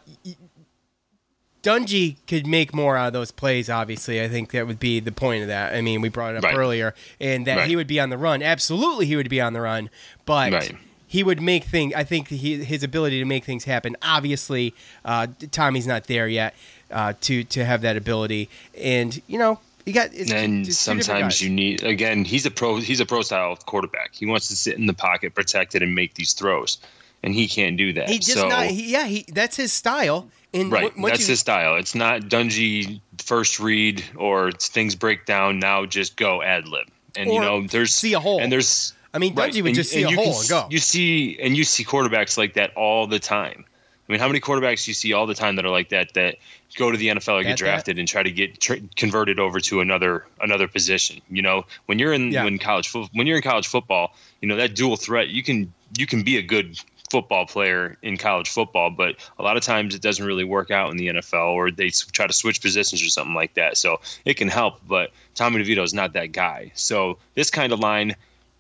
Dungey 1.68 2.16
could 2.28 2.48
make 2.48 2.74
more 2.74 2.96
out 2.96 3.08
of 3.08 3.14
those 3.14 3.32
plays. 3.32 3.70
Obviously, 3.70 4.22
I 4.22 4.30
think 4.30 4.52
that 4.52 4.66
would 4.68 4.80
be 4.80 5.02
the 5.02 5.12
point 5.12 5.42
of 5.42 5.50
that. 5.50 5.74
I 5.74 5.82
mean, 5.82 6.00
we 6.00 6.08
brought 6.08 6.34
it 6.34 6.38
up 6.38 6.44
right. 6.46 6.56
earlier, 6.56 6.96
and 7.20 7.46
that 7.46 7.58
right. 7.58 7.68
he 7.68 7.76
would 7.76 7.88
be 7.88 8.00
on 8.00 8.10
the 8.10 8.18
run. 8.18 8.42
Absolutely, 8.42 9.06
he 9.06 9.18
would 9.18 9.30
be 9.30 9.42
on 9.42 9.54
the 9.54 9.62
run, 9.62 9.90
but. 10.26 10.54
Right. 10.54 10.76
He 11.10 11.24
would 11.24 11.42
make 11.42 11.64
things. 11.64 11.94
I 11.94 12.04
think 12.04 12.28
he, 12.28 12.62
his 12.66 12.84
ability 12.84 13.20
to 13.20 13.26
make 13.26 13.46
things 13.46 13.64
happen. 13.64 13.96
Obviously, 14.02 14.74
uh, 15.06 15.28
Tommy's 15.52 15.88
not 15.88 16.04
there 16.04 16.28
yet 16.28 16.54
uh, 16.92 17.14
to 17.22 17.46
to 17.46 17.64
have 17.64 17.80
that 17.84 17.96
ability, 17.96 18.50
and 18.78 19.22
you 19.26 19.40
know 19.40 19.58
you 19.86 19.94
got. 19.94 20.10
It's, 20.14 20.30
and 20.34 20.68
sometimes 20.68 21.42
you 21.42 21.50
need. 21.50 21.82
Again, 21.82 22.26
he's 22.26 22.46
a 22.46 22.52
pro. 22.52 22.76
He's 22.76 23.00
a 23.00 23.06
pro 23.06 23.22
style 23.22 23.56
quarterback. 23.56 24.16
He 24.16 24.26
wants 24.26 24.50
to 24.50 24.58
sit 24.58 24.78
in 24.78 24.86
the 24.86 24.94
pocket, 24.94 25.34
protect 25.34 25.76
it, 25.76 25.82
and 25.82 25.96
make 25.96 26.16
these 26.16 26.34
throws 26.34 26.78
and 27.24 27.34
he 27.34 27.48
can't 27.48 27.78
do 27.78 27.94
that. 27.94 28.10
He 28.10 28.20
just 28.20 28.38
so, 28.38 28.48
not. 28.48 28.68
He, 28.68 28.92
yeah, 28.92 29.06
he 29.06 29.26
that's 29.32 29.56
his 29.56 29.72
style. 29.74 30.28
And 30.54 30.72
right, 30.72 30.94
that's 30.98 31.22
you, 31.22 31.28
his 31.28 31.40
style. 31.40 31.76
It's 31.76 31.94
not 31.94 32.22
Dungey 32.22 33.02
first 33.18 33.60
read 33.60 34.04
or 34.16 34.52
things 34.52 34.96
break 34.96 35.26
down. 35.26 35.60
Now 35.60 35.86
just 35.86 36.16
go 36.16 36.42
ad 36.42 36.68
lib, 36.68 36.88
and 37.16 37.32
you 37.32 37.40
know 37.40 37.68
there's 37.68 37.94
see 37.94 38.14
a 38.14 38.20
hole, 38.20 38.40
and 38.40 38.52
there's. 38.52 38.94
I 39.14 39.20
mean, 39.20 39.34
Dungey 39.34 39.38
right, 39.38 39.56
would 39.56 39.66
and, 39.68 39.76
just 39.76 39.92
see 39.92 40.04
a 40.04 40.08
hole 40.08 40.16
can, 40.16 40.34
and 40.34 40.50
go. 40.50 40.68
You 40.70 40.80
see, 40.80 41.40
and 41.40 41.58
you 41.58 41.64
see 41.64 41.84
quarterbacks 41.84 42.38
like 42.38 42.54
that 42.54 42.74
all 42.76 43.08
the 43.08 43.20
time. 43.20 43.66
I 44.08 44.12
mean, 44.12 44.20
how 44.22 44.28
many 44.28 44.40
quarterbacks 44.40 44.88
you 44.88 44.94
see 44.94 45.12
all 45.12 45.26
the 45.26 45.34
time 45.34 45.58
that 45.58 45.66
are 45.66 45.70
like 45.70 45.90
that 45.90 46.14
that 46.14 46.38
go 46.78 46.92
to 46.92 46.98
the 46.98 47.10
NFL 47.10 47.42
or 47.42 47.44
get 47.44 47.58
drafted 47.58 47.98
that. 47.98 48.00
and 48.00 48.08
try 48.08 48.24
to 48.24 48.32
get 48.32 48.60
tr- 48.60 48.76
converted 48.96 49.40
over 49.40 49.60
to 49.60 49.82
another 49.82 50.26
another 50.40 50.68
position? 50.68 51.22
You 51.30 51.42
know, 51.42 51.66
when 51.88 52.00
you're 52.00 52.14
in 52.14 52.32
yeah. 52.32 52.46
when 52.46 52.58
college 52.58 52.94
when 52.94 53.28
you're 53.28 53.38
in 53.38 53.44
college 53.44 53.68
football, 53.68 54.16
you 54.42 54.48
know 54.48 54.56
that 54.56 54.76
dual 54.76 54.96
threat. 54.96 55.28
You 55.28 55.44
can 55.44 55.74
you 55.98 56.08
can 56.08 56.24
be 56.24 56.38
a 56.38 56.42
good 56.42 56.80
football 57.10 57.46
player 57.46 57.98
in 58.02 58.18
college 58.18 58.50
football, 58.50 58.90
but 58.90 59.16
a 59.40 59.44
lot 59.44 59.58
of 59.58 59.64
times 59.64 59.96
it 59.96 60.02
doesn't 60.02 60.26
really 60.26 60.44
work 60.44 60.72
out 60.72 60.92
in 60.92 60.98
the 60.98 61.08
NFL 61.08 61.54
or 61.54 61.72
they 61.72 61.90
try 61.90 62.28
to 62.28 62.34
switch 62.34 62.62
positions 62.62 63.02
or 63.02 63.10
something 63.10 63.34
like 63.34 63.54
that. 63.54 63.78
So 63.78 64.00
it 64.26 64.36
can 64.36 64.48
help, 64.48 64.80
but 64.88 65.12
Tommy 65.36 65.64
DeVito 65.64 65.84
is 65.84 65.94
not 65.94 66.14
that 66.14 66.32
guy. 66.32 66.72
So 66.76 67.18
this 67.36 67.50
kind 67.50 67.72
of 67.72 67.80
line, 67.80 68.16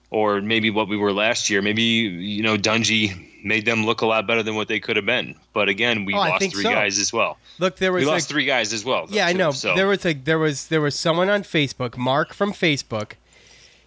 or 0.09 0.41
maybe 0.41 0.69
what 0.69 0.87
we 0.87 0.95
were 0.95 1.11
last 1.11 1.49
year, 1.49 1.61
maybe, 1.61 1.81
you 1.81 2.41
know, 2.41 2.57
Dungey 2.57 3.27
made 3.43 3.65
them 3.65 3.85
look 3.85 4.01
a 4.01 4.05
lot 4.05 4.25
better 4.25 4.43
than 4.43 4.55
what 4.55 4.67
they 4.67 4.79
could 4.79 4.95
have 4.95 5.05
been. 5.05 5.35
But 5.53 5.67
again, 5.67 6.05
we 6.05 6.13
oh, 6.13 6.17
lost 6.17 6.51
three 6.51 6.63
so. 6.63 6.69
guys 6.69 6.99
as 6.99 7.11
well. 7.11 7.37
Look, 7.59 7.77
there 7.77 7.91
was 7.91 8.05
we 8.05 8.09
lost 8.09 8.29
three 8.29 8.45
guys 8.45 8.71
as 8.71 8.85
well. 8.85 9.07
Though, 9.07 9.15
yeah, 9.15 9.27
I 9.27 9.33
know. 9.33 9.51
So. 9.51 9.75
There 9.75 9.87
was 9.87 10.05
like 10.05 10.25
there 10.25 10.39
was 10.39 10.67
there 10.67 10.81
was 10.81 10.95
someone 10.95 11.29
on 11.29 11.43
Facebook, 11.43 11.97
Mark 11.97 12.33
from 12.33 12.53
Facebook 12.53 13.13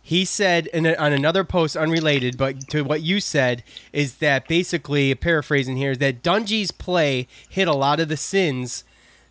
he 0.02 0.24
said 0.24 0.68
a, 0.72 0.96
on 0.96 1.12
another 1.12 1.44
post 1.44 1.76
unrelated 1.76 2.36
but 2.36 2.68
to 2.68 2.82
what 2.82 3.02
you 3.02 3.20
said 3.20 3.62
is 3.92 4.16
that 4.16 4.48
basically 4.48 5.14
paraphrasing 5.14 5.76
here 5.76 5.92
is 5.92 5.98
that 5.98 6.22
Dungey's 6.22 6.70
play 6.70 7.26
hit 7.48 7.68
a 7.68 7.74
lot 7.74 8.00
of 8.00 8.08
the 8.08 8.16
sins 8.16 8.84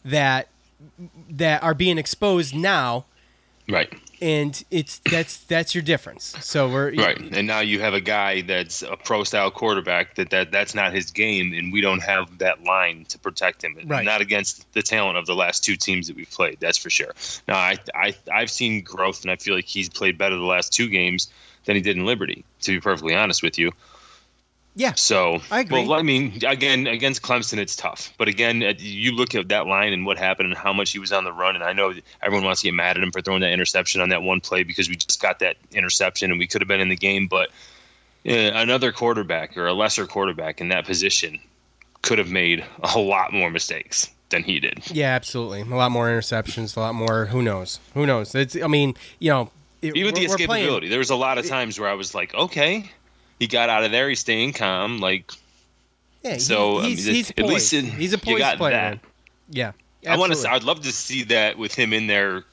that 0.04 0.48
that 1.30 1.62
are 1.64 1.74
being 1.74 1.98
exposed 1.98 2.56
now 2.56 3.06
right 3.68 3.94
and 4.22 4.64
it's 4.72 5.00
that's 5.00 5.38
that's 5.46 5.74
your 5.74 5.82
difference. 5.82 6.36
So 6.42 6.70
we're 6.70 6.94
right, 6.94 7.18
and 7.20 7.48
now 7.48 7.60
you 7.60 7.80
have 7.80 7.94
a 7.94 8.02
guy 8.02 8.42
that's 8.42 8.82
a 8.82 8.96
pro 8.96 9.24
style 9.24 9.52
quarterback 9.52 10.16
that, 10.16 10.30
that 10.32 10.52
that's 10.52 10.76
not 10.76 10.94
his 10.94 11.12
game, 11.12 11.54
and 11.54 11.72
we 11.72 11.82
don't 11.82 12.02
have 12.04 12.38
that 12.40 12.64
line 12.64 13.06
to 13.10 13.20
protect 13.20 13.64
him. 13.64 13.78
Right. 13.86 14.06
Not 14.06 14.22
against 14.22 14.72
the 14.74 14.82
talent 14.82 15.18
of 15.18 15.26
the 15.26 15.36
last 15.36 15.64
two 15.64 15.76
teams 15.76 16.08
that 16.08 16.16
we've 16.16 16.30
played, 16.30 16.60
that's 16.60 16.78
for 16.78 16.90
sure. 16.90 17.14
Now 17.48 17.58
I 17.58 17.78
I 17.96 18.16
I've 18.32 18.52
seen 18.52 18.84
growth, 18.84 19.22
and 19.22 19.32
I 19.32 19.36
feel 19.36 19.56
like 19.56 19.66
he's 19.66 19.90
played 19.90 20.18
better 20.18 20.36
the 20.36 20.44
last 20.44 20.74
two 20.74 20.90
games 20.90 21.32
than 21.66 21.76
he 21.76 21.82
did 21.82 21.98
in 21.98 22.06
Liberty. 22.06 22.46
To 22.62 22.72
be 22.72 22.82
perfectly 22.82 23.16
honest 23.16 23.42
with 23.42 23.58
you, 23.58 23.72
yeah. 24.80 24.94
So 24.94 25.42
I 25.52 25.60
agree. 25.60 25.86
Well, 25.86 26.00
I 26.00 26.04
mean, 26.04 26.40
again, 26.48 26.88
against 26.88 27.22
Clemson, 27.22 27.58
it's 27.58 27.76
tough. 27.76 28.14
But 28.18 28.30
again, 28.30 28.64
uh, 28.64 28.74
you 28.78 29.12
look 29.12 29.36
at 29.36 29.50
that 29.50 29.68
line 29.68 29.92
and 29.92 30.06
what 30.06 30.18
happened 30.18 30.48
and 30.48 30.58
how 30.58 30.72
much 30.72 30.92
he 30.92 31.00
was 31.00 31.12
on 31.12 31.26
the 31.26 31.34
run. 31.34 31.56
And 31.56 31.66
I 31.66 31.74
know 31.74 31.94
everyone 32.22 32.46
wants 32.46 32.62
to 32.62 32.68
get 32.68 32.74
mad 32.74 32.96
at 32.96 33.04
him 33.04 33.12
for 33.12 33.20
throwing 33.20 33.42
that 33.42 33.52
interception 33.52 34.00
on 34.00 34.08
that 34.10 34.24
one 34.24 34.40
play 34.40 34.64
because 34.64 34.88
we 34.88 34.96
just 34.96 35.22
got 35.22 35.40
that 35.40 35.58
interception 35.74 36.32
and 36.32 36.40
we 36.40 36.48
could 36.48 36.62
have 36.62 36.70
been 36.70 36.80
in 36.80 36.88
the 36.88 36.96
game. 36.96 37.28
But 37.28 37.50
uh, 38.26 38.32
another 38.32 38.94
quarterback 38.94 39.58
or 39.58 39.68
a 39.68 39.74
lesser 39.74 40.08
quarterback 40.08 40.62
in 40.62 40.70
that 40.70 40.86
position 40.86 41.40
could 42.02 42.18
have 42.18 42.32
made 42.32 42.64
a 42.82 42.98
lot 42.98 43.34
more 43.34 43.50
mistakes 43.50 44.10
than 44.30 44.44
he 44.44 44.62
did. 44.62 44.80
Yeah, 44.92 45.10
absolutely. 45.10 45.60
A 45.60 45.66
lot 45.76 45.92
more 45.92 46.08
interceptions. 46.08 46.78
A 46.78 46.80
lot 46.80 46.96
more. 46.96 47.26
Who 47.26 47.42
knows? 47.42 47.82
Who 47.96 48.06
knows? 48.06 48.34
It's. 48.34 48.56
I 48.56 48.68
mean, 48.68 48.96
you 49.20 49.30
know. 49.30 49.52
It, 49.82 49.96
Even 49.96 50.14
the 50.14 50.26
escapability. 50.26 50.46
Playing, 50.46 50.90
there 50.90 51.00
was 51.00 51.10
a 51.10 51.16
lot 51.16 51.38
of 51.38 51.48
times 51.48 51.80
where 51.80 51.90
I 51.90 51.94
was 51.94 52.14
like, 52.14 52.34
okay 52.34 52.92
he 53.40 53.48
got 53.48 53.70
out 53.70 53.84
of 53.84 53.92
there. 53.92 54.10
He's 54.10 54.20
staying 54.20 54.54
calm. 54.54 55.00
Like, 55.00 55.32
yeah. 56.24 56.38
So 56.38 56.82
he's, 56.82 57.08
I 57.08 57.12
mean, 57.12 57.16
he's 57.16 57.32
at 57.32 57.46
least 57.46 57.74
in, 57.74 57.86
he's 57.86 58.14
a 58.14 58.18
poised 58.18 58.58
player. 58.58 58.72
That. 58.72 59.00
Yeah. 59.50 59.72
Absolutely. 60.06 60.08
I 60.08 60.16
want 60.18 60.34
to. 60.34 60.52
I'd 60.52 60.64
love 60.64 60.82
to 60.84 60.92
see 60.92 61.24
that 61.24 61.58
with 61.58 61.76
him 61.76 61.92
in 61.92 62.08
there, 62.08 62.44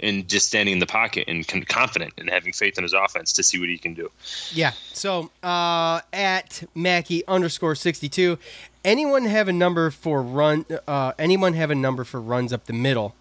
and 0.00 0.28
just 0.28 0.46
standing 0.46 0.74
in 0.74 0.78
the 0.78 0.86
pocket 0.86 1.24
and 1.26 1.44
confident 1.66 2.14
and 2.18 2.30
having 2.30 2.52
faith 2.52 2.78
in 2.78 2.84
his 2.84 2.92
offense 2.92 3.32
to 3.32 3.42
see 3.42 3.58
what 3.58 3.68
he 3.68 3.78
can 3.78 3.94
do. 3.94 4.08
Yeah. 4.52 4.70
So 4.92 5.32
uh, 5.42 6.02
at 6.12 6.62
Mackey 6.76 7.26
underscore 7.26 7.74
sixty 7.74 8.08
two, 8.08 8.38
anyone 8.84 9.24
have 9.24 9.48
a 9.48 9.52
number 9.52 9.90
for 9.90 10.22
run? 10.22 10.66
Uh, 10.86 11.14
anyone 11.18 11.54
have 11.54 11.72
a 11.72 11.74
number 11.74 12.04
for 12.04 12.20
runs 12.20 12.52
up 12.52 12.66
the 12.66 12.72
middle? 12.72 13.16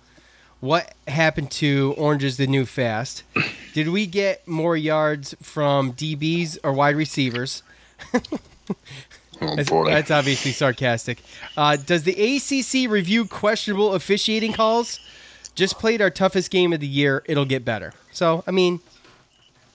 What 0.60 0.94
happened 1.08 1.52
to 1.52 1.94
Orange 1.98 2.24
is 2.24 2.38
the 2.38 2.48
New 2.48 2.66
Fast? 2.66 3.24
Did 3.74 3.90
we 3.90 4.08
get 4.08 4.48
more 4.48 4.76
yards 4.76 5.36
from 5.42 5.94
DBs 5.94 6.58
or 6.64 6.74
wide 6.74 6.96
receivers? 6.96 7.62
oh, 8.14 8.20
that's, 9.56 9.70
that's 9.70 10.12
obviously 10.12 10.52
sarcastic. 10.52 11.22
Uh, 11.56 11.78
does 11.78 12.04
the 12.04 12.14
ACC 12.14 12.90
review 12.90 13.26
questionable 13.26 13.94
officiating 13.94 14.54
calls? 14.54 15.00
Just 15.54 15.80
played 15.80 16.02
our 16.02 16.10
toughest 16.10 16.52
game 16.52 16.74
of 16.74 16.80
the 16.80 16.88
year. 16.88 17.24
It'll 17.26 17.46
get 17.46 17.64
better. 17.64 17.94
So, 18.12 18.44
I 18.48 18.52
mean, 18.52 18.80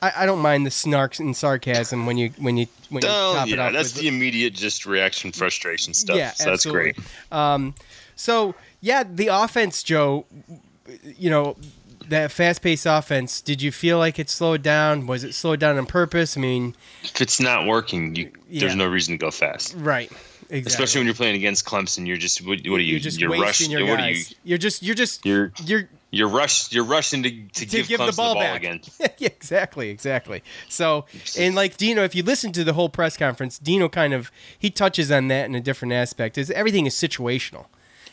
I, 0.00 0.12
I 0.18 0.26
don't 0.26 0.40
mind 0.40 0.66
the 0.66 0.70
snarks 0.70 1.20
and 1.20 1.36
sarcasm 1.36 2.06
when 2.06 2.16
you 2.16 2.30
when 2.38 2.56
you 2.56 2.66
when 2.88 3.02
you 3.02 3.08
oh, 3.08 3.34
top 3.34 3.48
yeah, 3.48 3.54
it 3.54 3.58
off. 3.60 3.72
That's 3.72 3.92
the 3.92 4.08
immediate 4.08 4.54
just 4.54 4.84
reaction, 4.84 5.32
frustration 5.32 5.94
stuff. 5.94 6.16
Yeah, 6.16 6.32
so 6.32 6.50
that's 6.50 6.66
great. 6.66 6.96
Um, 7.30 7.74
so 8.16 8.54
yeah, 8.80 9.04
the 9.04 9.28
offense, 9.28 9.82
Joe 9.82 10.26
you 11.18 11.30
know, 11.30 11.56
that 12.08 12.30
fast-paced 12.30 12.86
offense, 12.86 13.40
did 13.40 13.62
you 13.62 13.72
feel 13.72 13.98
like 13.98 14.18
it 14.18 14.28
slowed 14.28 14.62
down? 14.62 15.06
Was 15.06 15.24
it 15.24 15.34
slowed 15.34 15.60
down 15.60 15.78
on 15.78 15.86
purpose? 15.86 16.36
I 16.36 16.40
mean, 16.40 16.74
if 17.02 17.20
it's 17.20 17.40
not 17.40 17.66
working, 17.66 18.14
you, 18.14 18.30
yeah. 18.48 18.60
there's 18.60 18.76
no 18.76 18.86
reason 18.86 19.14
to 19.14 19.18
go 19.18 19.30
fast. 19.30 19.74
Right. 19.76 20.10
Exactly. 20.50 20.60
Especially 20.66 20.98
when 21.00 21.06
you're 21.06 21.14
playing 21.14 21.36
against 21.36 21.64
Clemson, 21.64 22.06
you're 22.06 22.18
just 22.18 22.46
what, 22.46 22.58
what 22.66 22.76
are 22.76 22.80
you? 22.80 22.92
You're 22.92 23.00
just 23.00 23.18
you're 23.18 23.30
rushed. 23.30 23.68
Your 23.68 23.86
what 23.86 23.98
guys. 23.98 24.00
are 24.00 24.10
you? 24.10 24.36
You're 24.44 24.58
just 24.58 24.82
you're 24.82 24.94
just 24.94 25.24
you're 25.24 25.50
you're 25.64 25.88
you're 26.10 26.28
rushed. 26.28 26.74
You're 26.74 26.84
rushing 26.84 27.22
to, 27.22 27.30
to, 27.30 27.48
to 27.52 27.64
give, 27.64 27.88
give 27.88 27.98
the 27.98 28.12
ball, 28.12 28.34
the 28.34 28.34
ball 28.34 28.34
back 28.34 28.56
again. 28.56 28.82
yeah, 29.16 29.28
exactly, 29.28 29.88
exactly. 29.88 30.42
So, 30.68 31.06
and 31.38 31.54
like 31.54 31.78
Dino, 31.78 32.04
if 32.04 32.14
you 32.14 32.22
listen 32.22 32.52
to 32.52 32.64
the 32.64 32.74
whole 32.74 32.90
press 32.90 33.16
conference, 33.16 33.58
Dino 33.58 33.88
kind 33.88 34.12
of 34.12 34.30
he 34.58 34.68
touches 34.68 35.10
on 35.10 35.28
that 35.28 35.46
in 35.46 35.54
a 35.54 35.60
different 35.60 35.94
aspect. 35.94 36.36
Is 36.36 36.50
everything 36.50 36.84
is 36.84 36.94
situational 36.94 37.64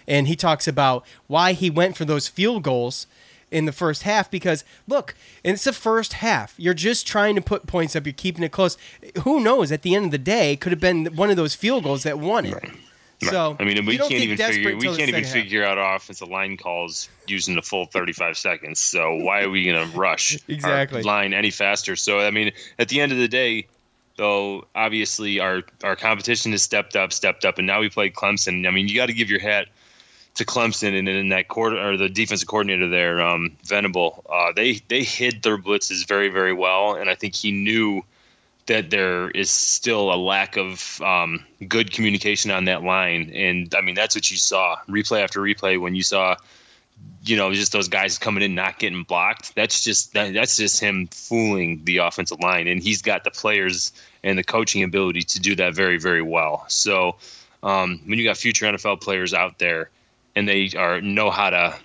and 0.10 0.28
he 0.28 0.36
talks 0.36 0.68
about 0.68 1.06
why 1.28 1.54
he 1.54 1.70
went 1.70 1.96
for 1.96 2.04
those 2.04 2.28
field 2.28 2.64
goals 2.64 3.08
in 3.52 3.66
the 3.66 3.72
first 3.72 4.04
half 4.04 4.30
because 4.30 4.64
look, 4.88 5.16
it's 5.44 5.64
the 5.64 5.74
first 5.74 6.14
half. 6.14 6.56
You're 6.58 6.74
just 6.74 7.08
trying 7.08 7.36
to 7.36 7.42
put 7.42 7.68
points 7.68 7.96
up. 7.96 8.06
You're 8.06 8.14
keeping 8.14 8.44
it 8.44 8.52
close. 8.52 8.78
Who 9.24 9.40
knows? 9.40 9.72
At 9.72 9.84
the 9.84 9.96
end 9.96 10.06
of 10.06 10.12
the 10.12 10.18
day, 10.18 10.56
could 10.56 10.72
have 10.72 10.82
been 10.82 11.06
one 11.16 11.30
of 11.30 11.38
those 11.38 11.56
field 11.56 11.84
goals 11.84 12.04
that 12.04 12.20
won 12.20 12.46
it. 12.46 12.54
Right. 12.56 12.72
So 13.22 13.58
I 13.60 13.66
mean, 13.66 13.86
we 13.86 13.98
can't 13.98 14.12
even 14.12 14.38
figure 14.38 14.78
we 14.78 14.86
can't 14.96 15.10
even 15.10 15.26
figure 15.26 15.66
out 15.66 15.78
offensive 15.78 16.30
line 16.30 16.56
calls 16.56 17.10
using 17.28 17.56
the 17.56 17.62
full 17.62 17.86
35 17.86 18.38
seconds. 18.38 18.80
So 18.80 19.16
why 19.16 19.44
are 19.44 19.50
we 19.50 19.66
going 19.66 19.92
to 19.92 19.98
rush 19.98 20.38
exactly 20.48 21.04
line 21.04 21.34
any 21.34 21.52
faster? 21.52 21.98
So 21.98 22.20
I 22.20 22.32
mean, 22.32 22.54
at 22.78 22.88
the 22.88 23.02
end 23.02 23.12
of 23.12 23.18
the 23.18 23.28
day, 23.28 23.68
though, 24.16 24.68
obviously 24.74 25.42
our 25.42 25.64
our 25.84 25.98
competition 25.98 26.54
has 26.54 26.62
stepped 26.62 26.96
up, 26.96 27.12
stepped 27.12 27.44
up, 27.44 27.58
and 27.58 27.68
now 27.68 27.82
we 27.82 27.90
play 27.90 28.10
Clemson. 28.10 28.66
I 28.66 28.72
mean, 28.72 28.88
you 28.88 28.96
got 28.96 29.08
to 29.08 29.14
give 29.14 29.30
your 29.30 29.42
hat 29.42 29.68
to 30.40 30.46
Clemson 30.46 30.98
and 30.98 31.10
in 31.10 31.30
that 31.30 31.50
quarter 31.50 31.78
or 31.78 31.98
the 31.98 32.08
defensive 32.08 32.48
coordinator 32.48 32.88
there, 32.88 33.22
um, 33.22 33.58
Venable, 33.66 34.24
uh, 34.30 34.54
they 34.56 34.76
they 34.88 35.04
hid 35.04 35.44
their 35.44 35.58
blitzes 35.58 36.08
very 36.08 36.30
very 36.30 36.54
well, 36.54 36.96
and 36.96 37.10
I 37.10 37.16
think 37.16 37.36
he 37.36 37.52
knew 37.52 38.04
that 38.66 38.90
there 38.90 39.30
is 39.32 39.52
still 39.52 40.14
a 40.14 40.16
lack 40.16 40.56
of 40.56 41.02
um, 41.02 41.44
good 41.68 41.92
communication 41.92 42.52
on 42.52 42.66
that 42.66 42.84
line, 42.84 43.32
and 43.36 43.76
I 43.76 43.82
mean 43.82 43.96
that's 43.96 44.16
what 44.16 44.32
you 44.32 44.38
saw 44.38 44.78
replay 44.88 45.22
after 45.24 45.42
replay 45.42 45.80
when 45.80 45.94
you 45.94 46.04
saw 46.04 46.38
you 47.24 47.38
know, 47.38 47.54
just 47.54 47.72
those 47.72 47.88
guys 47.88 48.18
coming 48.18 48.44
in 48.44 48.56
not 48.56 48.78
getting 48.80 49.04
blocked. 49.04 49.56
That's 49.56 49.84
just 49.84 50.14
that, 50.14 50.34
that's 50.34 50.56
just 50.56 50.80
him 50.80 51.08
fooling 51.08 51.82
the 51.84 51.98
offensive 51.98 52.40
line, 52.40 52.68
and 52.68 52.82
he's 52.82 53.02
got 53.02 53.26
the 53.26 53.32
players 53.32 53.92
and 54.24 54.38
the 54.38 54.44
coaching 54.44 54.84
ability 54.84 55.24
to 55.24 55.40
do 55.42 55.56
that 55.56 55.76
very 55.76 56.00
very 56.00 56.22
well. 56.22 56.64
So 56.70 57.18
um, 57.62 58.00
when 58.06 58.20
you 58.20 58.24
got 58.24 58.38
future 58.38 58.66
NFL 58.68 59.02
players 59.02 59.34
out 59.34 59.60
there 59.60 59.90
and 60.36 60.48
they 60.48 60.72
are 60.78 61.02
know 61.02 61.30
how 61.30 61.50
to 61.50 61.76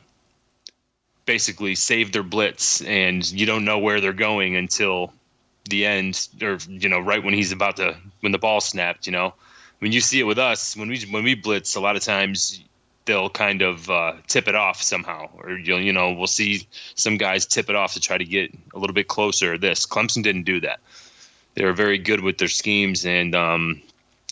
basically 1.26 1.74
save 1.74 2.12
their 2.12 2.22
blitz, 2.22 2.82
and 2.82 3.28
you 3.30 3.46
don't 3.46 3.64
know 3.64 3.78
where 3.78 4.00
they're 4.00 4.12
going 4.12 4.56
until 4.56 5.12
the 5.68 5.86
end, 5.86 6.28
or 6.42 6.58
you 6.68 6.88
know, 6.88 7.00
right 7.00 7.22
when 7.22 7.34
he's 7.34 7.52
about 7.52 7.76
to 7.76 7.96
when 8.20 8.32
the 8.32 8.38
ball 8.38 8.60
snapped. 8.60 9.06
You 9.06 9.12
know, 9.12 9.34
when 9.78 9.92
you 9.92 10.00
see 10.00 10.20
it 10.20 10.24
with 10.24 10.38
us 10.38 10.76
when 10.76 10.88
we 10.88 11.00
when 11.10 11.24
we 11.24 11.34
blitz, 11.34 11.74
a 11.76 11.80
lot 11.80 11.96
of 11.96 12.02
times 12.02 12.62
they'll 13.06 13.30
kind 13.30 13.62
of 13.62 13.90
uh, 13.90 14.14
tip 14.26 14.48
it 14.48 14.54
off 14.54 14.82
somehow, 14.82 15.28
or 15.36 15.52
you'll 15.52 15.80
you 15.80 15.92
know 15.92 16.12
we'll 16.12 16.26
see 16.26 16.66
some 16.94 17.16
guys 17.16 17.46
tip 17.46 17.70
it 17.70 17.76
off 17.76 17.94
to 17.94 18.00
try 18.00 18.18
to 18.18 18.24
get 18.24 18.54
a 18.74 18.78
little 18.78 18.94
bit 18.94 19.08
closer. 19.08 19.58
This 19.58 19.86
Clemson 19.86 20.22
didn't 20.22 20.44
do 20.44 20.60
that. 20.60 20.80
They 21.54 21.64
were 21.64 21.72
very 21.72 21.98
good 21.98 22.20
with 22.20 22.38
their 22.38 22.48
schemes, 22.48 23.06
and 23.06 23.34
um, 23.34 23.82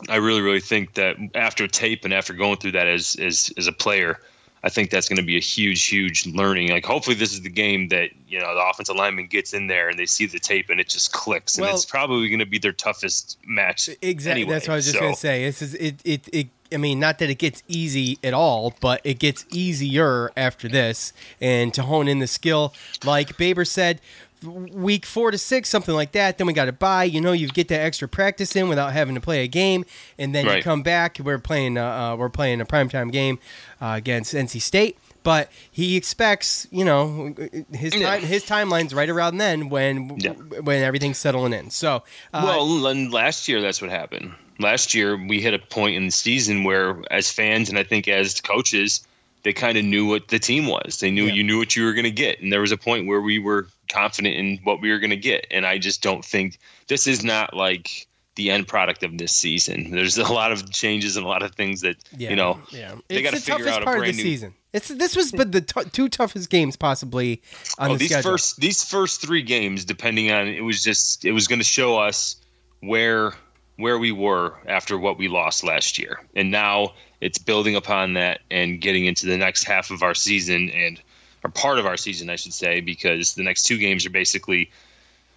I 0.09 0.17
really 0.17 0.41
really 0.41 0.61
think 0.61 0.95
that 0.95 1.17
after 1.35 1.67
tape 1.67 2.05
and 2.05 2.13
after 2.13 2.33
going 2.33 2.57
through 2.59 2.73
that 2.73 2.87
as 2.87 3.17
as 3.17 3.53
as 3.57 3.67
a 3.67 3.73
player. 3.73 4.21
I 4.65 4.69
think 4.69 4.91
that's 4.91 5.09
going 5.09 5.17
to 5.17 5.25
be 5.25 5.37
a 5.37 5.41
huge, 5.41 5.85
huge 5.89 6.25
learning. 6.25 6.71
Like, 6.71 6.85
hopefully, 6.87 7.17
this 7.17 7.33
is 7.33 7.41
the 7.41 7.51
game 7.51 7.89
that 7.89 8.11
you 8.29 8.39
know 8.39 8.55
the 8.55 8.65
offensive 8.65 8.95
lineman 8.95 9.27
gets 9.27 9.53
in 9.53 9.67
there 9.67 9.89
and 9.89 9.99
they 9.99 10.07
see 10.07 10.25
the 10.27 10.39
tape 10.39 10.71
and 10.71 10.79
it 10.79 10.89
just 10.89 11.13
clicks, 11.13 11.57
and 11.57 11.67
Well- 11.67 11.75
it's 11.75 11.85
probably 11.85 12.29
going 12.29 12.39
to 12.39 12.47
be 12.47 12.59
their 12.59 12.71
toughest 12.71 13.39
match. 13.45 13.89
Exactly. 14.03 14.43
Anyway, 14.43 14.53
That's 14.55 14.69
what 14.69 14.75
I 14.75 14.77
was 14.77 14.85
just 14.85 14.99
so- 14.99 15.01
gonna 15.01 15.17
say. 15.17 15.45
This 15.47 15.63
is 15.63 15.75
it, 15.75 15.97
it. 16.05 16.29
It. 16.33 16.47
I 16.73 16.77
mean, 16.77 17.01
not 17.01 17.19
that 17.19 17.29
it 17.29 17.39
gets 17.39 17.65
easy 17.67 18.19
at 18.23 18.35
all, 18.35 18.73
but 18.81 19.01
it 19.03 19.19
gets 19.19 19.45
easier 19.51 20.31
after 20.37 20.69
this, 20.69 21.13
and 21.41 21.75
to 21.75 21.83
hone 21.83 22.07
in 22.07 22.21
the 22.21 22.29
skill, 22.29 22.73
like 23.05 23.37
Babers 23.37 23.67
said, 23.67 24.01
week 24.45 25.07
four 25.07 25.31
to 25.31 25.39
six, 25.39 25.69
something 25.69 25.95
like 25.95 26.13
that. 26.13 26.39
Then 26.39 26.47
we 26.47 26.53
got 26.53 26.67
to 26.67 26.73
buy. 26.73 27.05
You 27.05 27.21
know, 27.21 27.33
you 27.33 27.49
get 27.49 27.69
that 27.69 27.81
extra 27.81 28.09
practice 28.09 28.55
in 28.57 28.69
without 28.69 28.93
having 28.93 29.15
to 29.15 29.21
play 29.21 29.45
a 29.45 29.49
game, 29.49 29.85
and 30.19 30.35
then 30.35 30.47
you 30.47 30.63
come 30.63 30.83
back. 30.83 31.19
We're 31.23 31.39
playing. 31.39 31.79
Uh, 31.79 31.85
uh, 32.13 32.17
we're 32.17 32.29
playing 32.29 32.61
a 32.61 32.65
primetime 32.67 33.11
game 33.13 33.39
uh, 33.81 33.95
against 33.97 34.35
NC 34.35 34.61
State. 34.61 34.99
But 35.25 35.53
he 35.71 35.97
expects, 35.97 36.67
you 36.73 36.85
know, 36.85 37.33
his 37.73 37.93
time, 37.93 38.23
his 38.23 38.45
timeline's 38.45 38.93
right 38.93 39.09
around 39.09 39.37
then 39.39 39.69
when 39.69 40.19
Yeah. 40.19 40.33
when 40.33 40.83
everything's 40.83 41.19
settling 41.19 41.53
in. 41.53 41.71
So, 41.71 42.03
uh, 42.35 42.43
well, 42.45 42.87
and 42.89 43.13
last 43.13 43.47
year 43.47 43.61
that's 43.61 43.81
what 43.81 43.89
happened. 43.91 44.33
Last 44.59 44.95
year 44.95 45.17
we 45.17 45.41
hit 45.41 45.55
a 45.55 45.61
point 45.61 45.95
in 45.95 46.07
the 46.07 46.11
season 46.11 46.65
where, 46.65 47.01
as 47.09 47.31
fans 47.31 47.69
and 47.69 47.79
I 47.79 47.85
think 47.85 48.09
as 48.09 48.41
coaches, 48.41 49.07
they 49.45 49.53
kind 49.53 49.77
of 49.77 49.85
knew 49.85 50.07
what 50.07 50.29
the 50.29 50.39
team 50.39 50.67
was. 50.67 51.01
They 51.01 51.11
knew 51.11 51.27
Yeah. 51.27 51.33
you 51.35 51.43
knew 51.45 51.59
what 51.59 51.75
you 51.77 51.85
were 51.85 51.93
going 51.95 52.05
to 52.05 52.11
get, 52.11 52.41
and 52.41 52.53
there 52.53 52.61
was 52.61 52.73
a 52.73 52.77
point 52.77 53.07
where 53.07 53.21
we 53.21 53.39
were 53.39 53.67
confident 53.91 54.37
in 54.37 54.59
what 54.65 54.81
we 54.81 54.91
were 54.91 54.99
going 54.99 55.11
to 55.11 55.17
get. 55.17 55.47
And 55.51 55.67
I 55.67 55.79
just 55.79 56.03
don't 56.03 56.25
think 56.25 56.59
this 56.89 57.07
is 57.07 57.25
not 57.25 57.55
like 57.55 58.07
the 58.37 58.51
end 58.51 58.67
product 58.67 59.03
of 59.03 59.19
this 59.19 59.35
season. 59.37 59.91
There's 59.91 60.17
a 60.17 60.33
lot 60.33 60.53
of 60.53 60.71
changes 60.73 61.17
and 61.17 61.27
a 61.27 61.29
lot 61.29 61.43
of 61.43 61.55
things 61.55 61.83
that 61.83 61.97
Yeah, 62.17 62.31
you 62.31 62.37
know 62.37 62.61
yeah. 62.71 62.95
they 63.09 63.21
got 63.23 63.35
to 63.35 63.41
figure 63.41 63.69
out 63.69 63.83
a 63.83 63.85
part 63.85 63.97
of 63.99 64.01
brand 64.03 64.15
the 64.15 64.17
new 64.17 64.23
season. 64.23 64.55
It's 64.73 64.89
this 64.89 65.15
was 65.15 65.33
but 65.33 65.53
the 65.53 65.61
t- 65.61 65.91
two 65.93 66.09
toughest 66.09 66.49
games 66.49 66.77
possibly 66.77 67.43
on 67.79 67.91
oh, 67.91 67.93
the 67.93 67.99
these 67.99 68.11
schedule. 68.11 68.31
first 68.31 68.57
these 68.59 68.83
first 68.83 69.21
three 69.21 69.43
games, 69.43 69.85
depending 69.85 70.31
on 70.31 70.47
it 70.49 70.63
was 70.63 70.83
just 70.83 71.27
it 71.27 71.33
was 71.33 71.47
going 71.47 71.59
to 71.59 71.65
show 71.65 71.99
us 71.99 72.37
where 72.81 73.35
where 73.77 73.99
we 73.99 74.13
were 74.13 74.55
after 74.67 74.97
what 74.97 75.19
we 75.19 75.29
lost 75.29 75.63
last 75.63 75.99
year, 75.99 76.21
and 76.35 76.51
now 76.51 76.95
it's 77.23 77.39
building 77.39 77.77
upon 77.77 78.15
that 78.15 78.41
and 78.51 78.81
getting 78.81 79.07
into 79.07 79.27
the 79.27 79.39
next 79.39 79.63
half 79.63 79.93
of 79.93 80.03
our 80.03 80.13
season 80.13 80.71
and 80.71 81.01
or 81.45 81.51
part 81.51 81.79
of 81.79 81.87
our 81.87 81.97
season, 81.97 82.29
I 82.29 82.37
should 82.37 82.53
say, 82.53 82.81
because 82.81 83.35
the 83.35 83.45
next 83.45 83.63
two 83.63 83.79
games 83.79 84.05
are 84.07 84.11
basically 84.11 84.71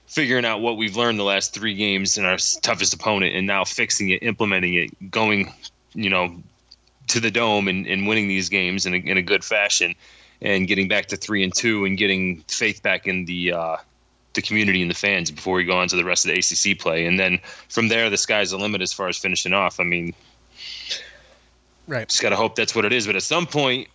figuring 0.08 0.45
out 0.45 0.62
what 0.62 0.78
we've 0.78 0.98
learned 0.98 1.19
the 1.19 1.24
last 1.24 1.54
three 1.54 1.76
games 1.76 2.17
and 2.17 2.26
our 2.28 2.38
toughest 2.62 2.93
opponent, 2.93 3.36
and 3.36 3.48
now 3.48 3.63
fixing 3.65 4.10
it, 4.10 4.24
implementing 4.24 4.74
it, 4.76 5.12
going, 5.12 5.52
you 5.93 6.10
know, 6.10 6.36
to 7.08 7.19
the 7.19 7.32
dome 7.32 7.67
and, 7.67 7.88
and 7.88 8.08
winning 8.08 8.28
these 8.28 8.50
games 8.50 8.86
in 8.86 8.93
a, 8.93 8.98
in 8.98 9.17
a 9.17 9.21
good 9.21 9.43
fashion 9.43 9.95
and 10.41 10.67
getting 10.67 10.88
back 10.88 11.08
to 11.08 11.17
three 11.17 11.43
and 11.43 11.54
two 11.54 11.86
and 11.86 11.98
getting 11.98 12.41
faith 12.48 12.84
back 12.84 13.08
in 13.08 13.26
the 13.26 13.54
uh, 13.54 13.78
the 14.34 14.41
community 14.41 14.82
and 14.82 14.91
the 14.91 14.95
fans 14.95 15.32
before 15.32 15.56
we 15.56 15.63
go 15.63 15.78
on 15.78 15.88
to 15.88 15.95
the 15.95 16.04
rest 16.04 16.26
of 16.26 16.34
the 16.34 16.39
ACC 16.39 16.78
play. 16.78 17.06
And 17.06 17.17
then 17.17 17.39
from 17.69 17.88
there, 17.88 18.10
the 18.10 18.17
sky's 18.17 18.52
the 18.52 18.58
limit 18.58 18.82
as 18.82 18.91
far 18.91 19.08
as 19.08 19.17
finishing 19.17 19.54
off. 19.54 19.80
I 19.80 19.84
mean, 19.84 20.13
right. 21.88 22.08
just 22.08 22.21
got 22.21 22.30
to 22.30 22.36
hope 22.36 22.56
that's 22.56 22.76
what 22.76 22.86
it 22.86 22.93
is. 22.93 23.06
But 23.08 23.15
at 23.15 23.24
some 23.24 23.45
point, 23.45 23.88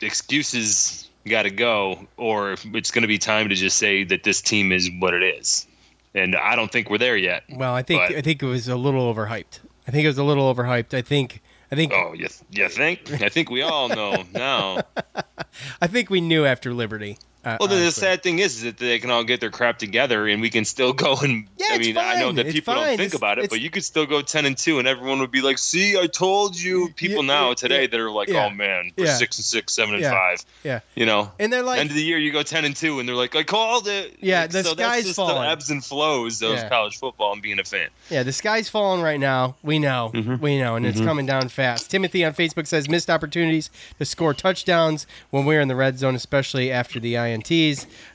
excuses 0.00 1.08
got 1.26 1.42
to 1.42 1.50
go, 1.50 2.06
or 2.16 2.52
it's 2.74 2.90
going 2.90 3.02
to 3.02 3.08
be 3.08 3.18
time 3.18 3.48
to 3.48 3.54
just 3.54 3.76
say 3.78 4.04
that 4.04 4.22
this 4.22 4.40
team 4.40 4.72
is 4.72 4.90
what 4.98 5.14
it 5.14 5.22
is. 5.22 5.66
And 6.14 6.36
I 6.36 6.56
don't 6.56 6.70
think 6.70 6.88
we're 6.88 6.98
there 6.98 7.16
yet. 7.16 7.42
Well, 7.50 7.74
I 7.74 7.82
think 7.82 8.02
But- 8.08 8.16
I 8.16 8.20
think 8.22 8.42
it 8.42 8.46
was 8.46 8.68
a 8.68 8.76
little 8.76 9.12
overhyped. 9.12 9.60
I 9.88 9.90
think 9.90 10.04
it 10.04 10.08
was 10.08 10.18
a 10.18 10.24
little 10.24 10.52
overhyped. 10.52 10.94
I 10.94 11.02
think 11.02 11.40
I 11.70 11.74
think 11.74 11.92
Oh, 11.92 12.12
you, 12.12 12.28
you 12.52 12.68
think? 12.68 13.10
I 13.22 13.28
think 13.28 13.50
we 13.50 13.62
all 13.62 13.88
know 13.88 14.22
now. 14.32 14.82
I 15.82 15.86
think 15.88 16.10
we 16.10 16.20
knew 16.20 16.44
after 16.44 16.72
Liberty. 16.72 17.18
Uh, 17.46 17.56
Well, 17.60 17.68
the 17.68 17.76
honestly. 17.76 18.00
sad 18.00 18.22
thing 18.24 18.40
is, 18.40 18.56
is 18.56 18.62
that 18.64 18.76
they 18.78 18.98
can 18.98 19.08
all 19.10 19.22
get 19.22 19.38
their 19.40 19.50
crap 19.50 19.78
together, 19.78 20.26
and 20.26 20.42
we 20.42 20.50
can 20.50 20.64
still 20.64 20.92
go 20.92 21.16
and. 21.22 21.46
Yeah, 21.58 21.66
I 21.70 21.78
mean, 21.78 21.96
I 21.96 22.16
know 22.16 22.26
fine. 22.26 22.34
that 22.36 22.46
It's 22.46 22.54
people 22.54 22.74
fine. 22.74 22.82
don't 22.88 22.96
think 22.96 23.00
It's- 23.06 23.14
about 23.16 23.38
it, 23.38 23.50
but 23.50 23.60
you 23.60 23.70
could 23.70 23.84
still 23.84 24.04
go 24.04 24.20
ten 24.20 24.46
and 24.46 24.58
two, 24.58 24.80
and 24.80 24.88
everyone 24.88 25.20
would 25.20 25.30
be 25.30 25.42
like, 25.42 25.58
"See, 25.58 25.96
I 25.96 26.08
told 26.08 26.58
you." 26.60 26.90
People 26.96 27.22
Yeah, 27.22 27.28
now 27.34 27.48
yeah, 27.50 27.54
today 27.54 27.80
yeah, 27.82 27.86
that 27.88 28.00
are 28.00 28.10
like, 28.10 28.30
"Oh 28.30 28.50
man, 28.50 28.90
we're 28.98 29.06
six 29.06 29.38
and 29.38 29.44
six, 29.44 29.72
seven 29.74 29.94
and 29.94 30.02
Yeah, 30.02 30.10
five." 30.10 30.44
yeah. 30.64 30.80
You 30.96 31.06
know, 31.06 31.30
And 31.38 31.52
they're 31.52 31.62
like- 31.62 31.78
end 31.80 31.90
of 31.90 31.96
the 31.96 32.02
year, 32.02 32.18
you 32.18 32.32
go 32.32 32.42
ten 32.42 32.64
and 32.64 32.74
two, 32.74 32.98
and 32.98 33.08
they're 33.08 33.14
like, 33.16 33.36
"I 33.36 33.44
called 33.44 33.86
it." 33.86 34.16
Yeah, 34.20 34.40
Like, 34.42 34.50
the 34.50 34.64
so 34.64 34.72
sky's 34.72 34.76
that's 34.78 35.04
just 35.04 35.16
falling. 35.16 35.42
the 35.42 35.48
ebbs 35.48 35.70
and 35.70 35.84
flows 35.84 36.42
of 36.42 36.68
college 36.68 36.98
football 36.98 37.32
and 37.32 37.40
being 37.42 37.60
a 37.60 37.64
fan. 37.64 37.88
Yeah, 38.10 38.24
the 38.24 38.32
sky's 38.32 38.68
falling 38.68 39.02
right 39.02 39.20
now. 39.20 39.54
We 39.62 39.78
know. 39.78 40.10
Mm-hmm. 40.14 40.36
We 40.42 40.58
know. 40.58 40.74
And 40.76 40.84
it's 40.84 41.00
coming 41.00 41.26
down 41.26 41.48
fast. 41.48 41.90
Timothy 41.90 42.24
on 42.24 42.34
Facebook 42.34 42.66
says 42.66 42.88
missed 42.88 43.08
opportunities 43.08 43.70
to 43.98 44.04
score 44.04 44.34
touchdowns 44.34 45.06
when 45.30 45.44
we're 45.44 45.60
in 45.60 45.68
the 45.68 45.76
red 45.76 45.98
zone, 45.98 46.14
especially 46.16 46.72
after 46.72 46.98
the 46.98 47.16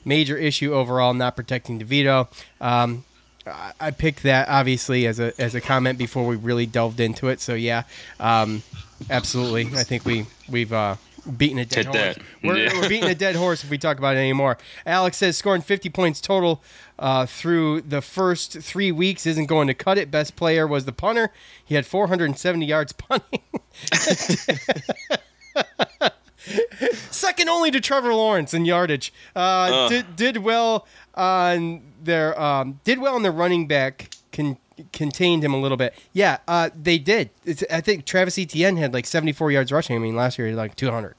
Major 0.04 0.36
issue 0.36 0.72
overall, 0.74 1.14
not 1.14 1.36
protecting 1.36 1.78
DeVito. 1.80 2.28
Um, 2.60 3.04
I- 3.46 3.72
I 3.80 3.90
picked 3.90 4.22
that 4.22 4.48
obviously 4.48 5.06
as 5.06 5.18
a 5.18 5.32
as 5.40 5.54
a 5.56 5.60
comment 5.60 5.98
before 5.98 6.26
we 6.26 6.36
really 6.36 6.66
delved 6.66 7.00
into 7.00 7.28
it. 7.28 7.40
So 7.40 7.54
yeah, 7.54 7.82
um, 8.20 8.62
absolutely. 9.10 9.66
I 9.76 9.82
think 9.82 10.04
we 10.04 10.26
we've 10.48 10.72
uh, 10.72 10.94
beaten 11.36 11.58
a 11.58 11.64
dead 11.64 11.86
Hit 11.86 11.94
horse. 12.16 12.16
We're, 12.44 12.56
Yeah. 12.58 12.72
we're 12.80 12.88
beating 12.88 13.10
a 13.10 13.14
dead 13.16 13.34
horse 13.34 13.64
if 13.64 13.70
we 13.70 13.78
talk 13.78 13.98
about 13.98 14.14
it 14.14 14.20
anymore. 14.20 14.58
Alex 14.86 15.16
says 15.16 15.36
scoring 15.36 15.62
50 15.62 15.88
points 15.90 16.20
total 16.20 16.62
uh, 17.00 17.26
through 17.26 17.80
the 17.82 18.00
first 18.00 18.60
three 18.60 18.92
weeks 18.92 19.26
isn't 19.26 19.46
going 19.46 19.66
to 19.66 19.74
cut 19.74 19.98
it. 19.98 20.10
Best 20.10 20.36
player 20.36 20.64
was 20.66 20.84
the 20.84 20.92
punter. 20.92 21.30
He 21.64 21.74
had 21.74 21.84
470 21.86 22.64
yards 22.66 22.92
punting. 22.92 23.40
Second 27.10 27.48
only 27.48 27.70
to 27.70 27.80
Trevor 27.80 28.14
Lawrence 28.14 28.52
in 28.54 28.64
yardage. 28.64 29.12
Uh, 29.36 29.88
did, 29.88 30.16
did 30.16 30.36
well 30.38 30.86
on 31.14 31.82
their 32.02 32.38
um, 32.40 32.80
did 32.84 32.98
well 32.98 33.14
on 33.14 33.22
the 33.22 33.30
running 33.30 33.66
back. 33.66 34.14
Con- 34.32 34.56
contained 34.92 35.44
him 35.44 35.52
a 35.52 35.60
little 35.60 35.76
bit. 35.76 35.94
Yeah, 36.12 36.38
uh, 36.48 36.70
they 36.80 36.98
did. 36.98 37.30
It's, 37.44 37.62
I 37.70 37.80
think 37.82 38.06
Travis 38.06 38.38
Etienne 38.38 38.76
had 38.78 38.92
like 38.94 39.06
74 39.06 39.52
yards 39.52 39.70
rushing. 39.70 39.94
I 39.94 39.98
mean, 39.98 40.16
last 40.16 40.38
year 40.38 40.46
he 40.48 40.52
had 40.52 40.58
like 40.58 40.74
200. 40.76 41.14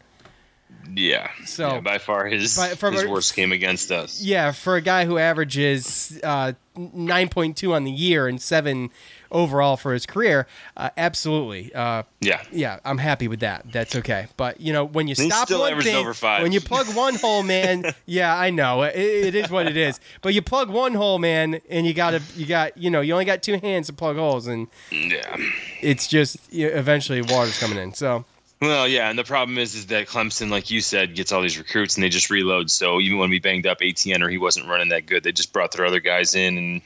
Yeah. 0.95 1.29
So- 1.45 1.75
Yeah, 1.75 1.79
by 1.79 1.97
far 1.99 2.25
his 2.25 2.57
By- 2.57 2.69
from 2.69 2.95
his 2.95 3.03
a- 3.03 3.09
worst 3.09 3.35
game 3.35 3.51
against 3.51 3.91
us. 3.91 4.21
Yeah, 4.21 4.51
for 4.51 4.75
a 4.75 4.81
guy 4.81 5.05
who 5.05 5.17
averages 5.19 6.19
uh, 6.23 6.53
9.2 6.75 7.71
on 7.73 7.83
the 7.83 7.91
year 7.91 8.27
and 8.27 8.41
seven 8.41 8.89
overall 9.33 9.75
for 9.75 9.93
his 9.93 10.05
career, 10.05 10.47
uh, 10.77 10.89
absolutely. 10.95 11.73
Uh, 11.73 12.03
Yeah. 12.21 12.41
yeah, 12.51 12.79
I'm 12.85 12.97
happy 12.99 13.27
with 13.27 13.41
that. 13.41 13.65
That's 13.71 13.95
okay. 13.97 14.27
But 14.37 14.61
you 14.61 14.71
know, 14.71 14.85
when 14.85 15.07
you 15.07 15.15
stop 15.15 15.49
one 15.51 15.81
thing, 15.81 15.95
over 15.95 16.13
five. 16.13 16.43
when 16.43 16.51
you 16.53 16.61
plug 16.61 16.87
one 16.95 17.15
hole, 17.15 17.43
man, 17.43 17.93
yeah, 18.05 18.37
I 18.37 18.49
know 18.51 18.83
it, 18.83 18.95
it 18.95 19.35
is 19.35 19.49
what 19.49 19.67
it 19.67 19.75
is. 19.75 19.99
But 20.21 20.33
you 20.33 20.41
plug 20.41 20.69
one 20.69 20.93
hole, 20.93 21.19
man, 21.19 21.59
and 21.69 21.85
you 21.85 21.93
gotta, 21.93 22.21
you 22.35 22.45
got, 22.45 22.77
you 22.77 22.89
know, 22.89 23.01
you 23.01 23.11
only 23.13 23.25
got 23.25 23.43
two 23.43 23.57
hands 23.57 23.87
to 23.87 23.93
plug 23.93 24.15
holes, 24.15 24.47
and 24.47 24.67
Yeah. 24.91 25.35
it's 25.81 26.07
just 26.07 26.37
eventually 26.53 27.21
water's 27.21 27.57
coming 27.59 27.77
in. 27.77 27.93
So 27.93 28.23
Well, 28.61 28.87
yeah, 28.87 29.09
and 29.09 29.19
the 29.19 29.23
problem 29.25 29.57
is, 29.57 29.75
is 29.75 29.87
that 29.87 30.07
Clemson, 30.07 30.49
like 30.49 30.71
you 30.71 30.79
said, 30.79 31.15
gets 31.15 31.31
all 31.33 31.41
these 31.41 31.57
recruits 31.57 31.95
and 31.97 32.03
they 32.03 32.09
just 32.09 32.29
reload. 32.29 32.71
So 32.71 33.01
even 33.01 33.17
when 33.17 33.29
we 33.29 33.39
banged 33.39 33.67
up 33.67 33.79
Etienne 33.81 34.23
or 34.23 34.29
he 34.29 34.37
wasn't 34.37 34.67
running 34.67 34.89
that 34.89 35.05
good, 35.05 35.23
they 35.23 35.33
just 35.33 35.51
brought 35.51 35.71
their 35.73 35.85
other 35.85 35.99
guys 35.99 36.33
in, 36.35 36.57
and 36.57 36.81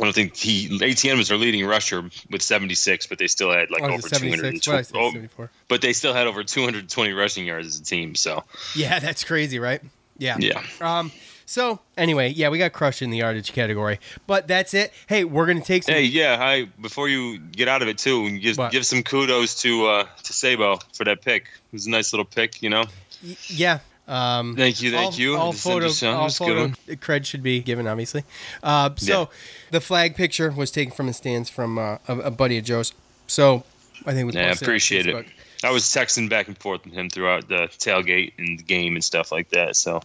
I 0.00 0.04
don't 0.04 0.14
think 0.14 0.36
he 0.36 0.78
Etienne 0.82 1.16
was 1.16 1.28
their 1.28 1.38
leading 1.38 1.64
rusher 1.66 2.08
with 2.30 2.42
76, 2.42 3.06
but 3.06 3.18
they 3.18 3.28
still 3.28 3.50
had 3.50 3.70
like 3.70 3.82
oh, 3.82 3.86
over 3.86 3.98
is 3.98 4.04
it 4.06 4.14
76? 4.14 4.60
220. 4.60 4.76
What 5.00 5.12
did 5.12 5.22
I 5.22 5.26
say, 5.26 5.42
oh, 5.42 5.48
but 5.68 5.80
they 5.80 5.92
still 5.92 6.12
had 6.12 6.26
over 6.26 6.44
220 6.44 7.12
rushing 7.12 7.46
yards 7.46 7.66
as 7.68 7.80
a 7.80 7.84
team. 7.84 8.14
So 8.14 8.44
Yeah, 8.74 8.98
that's 9.00 9.24
crazy, 9.24 9.58
right? 9.58 9.80
Yeah. 10.18 10.36
yeah, 10.38 10.62
Um. 10.80 11.12
So 11.48 11.78
anyway, 11.96 12.30
yeah, 12.30 12.48
we 12.48 12.58
got 12.58 12.72
crushed 12.72 13.02
in 13.02 13.10
the 13.10 13.18
yardage 13.18 13.52
category, 13.52 14.00
but 14.26 14.48
that's 14.48 14.74
it. 14.74 14.92
Hey, 15.06 15.24
we're 15.24 15.46
gonna 15.46 15.60
take 15.60 15.84
some. 15.84 15.94
hey, 15.94 16.02
yeah. 16.02 16.36
Hi, 16.36 16.64
before 16.80 17.08
you 17.08 17.38
get 17.38 17.68
out 17.68 17.82
of 17.82 17.88
it 17.88 17.98
too, 17.98 18.36
give 18.38 18.58
What? 18.58 18.72
give 18.72 18.84
some 18.84 19.02
kudos 19.02 19.60
to 19.62 19.86
uh, 19.86 20.06
to 20.24 20.32
Sabo 20.32 20.78
for 20.92 21.04
that 21.04 21.22
pick. 21.22 21.44
It 21.44 21.72
was 21.72 21.86
a 21.86 21.90
nice 21.90 22.12
little 22.12 22.24
pick, 22.24 22.62
you 22.62 22.70
know. 22.70 22.84
Y- 23.24 23.36
yeah. 23.46 23.78
Um, 24.08 24.54
Thank 24.54 24.82
you, 24.82 24.92
thank 24.92 25.14
all, 25.14 25.18
you. 25.18 25.36
All 25.36 25.52
photo, 25.52 25.86
all 25.86 26.24
was 26.24 26.40
a 26.40 26.44
good 26.44 26.76
photo 26.76 26.94
cred 26.94 27.24
should 27.24 27.42
be 27.42 27.58
given, 27.60 27.88
obviously. 27.88 28.22
Uh, 28.62 28.90
so 28.96 29.20
Yeah. 29.20 29.26
the 29.72 29.80
flag 29.80 30.14
picture 30.14 30.52
was 30.52 30.70
taken 30.70 30.94
from 30.94 31.08
the 31.08 31.12
stands 31.12 31.50
from 31.50 31.76
uh, 31.78 31.98
a, 32.06 32.18
a 32.18 32.30
buddy 32.30 32.56
of 32.58 32.64
Joe's. 32.64 32.92
So 33.26 33.64
I 34.04 34.12
think 34.12 34.32
we 34.32 34.38
Yeah, 34.38 34.48
I 34.48 34.52
appreciate 34.52 35.06
it. 35.06 35.26
I 35.64 35.70
was 35.70 35.84
texting 35.84 36.28
back 36.28 36.46
and 36.46 36.56
forth 36.58 36.84
with 36.84 36.94
him 36.94 37.10
throughout 37.10 37.48
the 37.48 37.68
tailgate 37.78 38.32
and 38.38 38.58
the 38.58 38.62
game 38.62 38.94
and 38.94 39.02
stuff 39.02 39.32
like 39.32 39.48
that. 39.50 39.74
So 39.74 40.02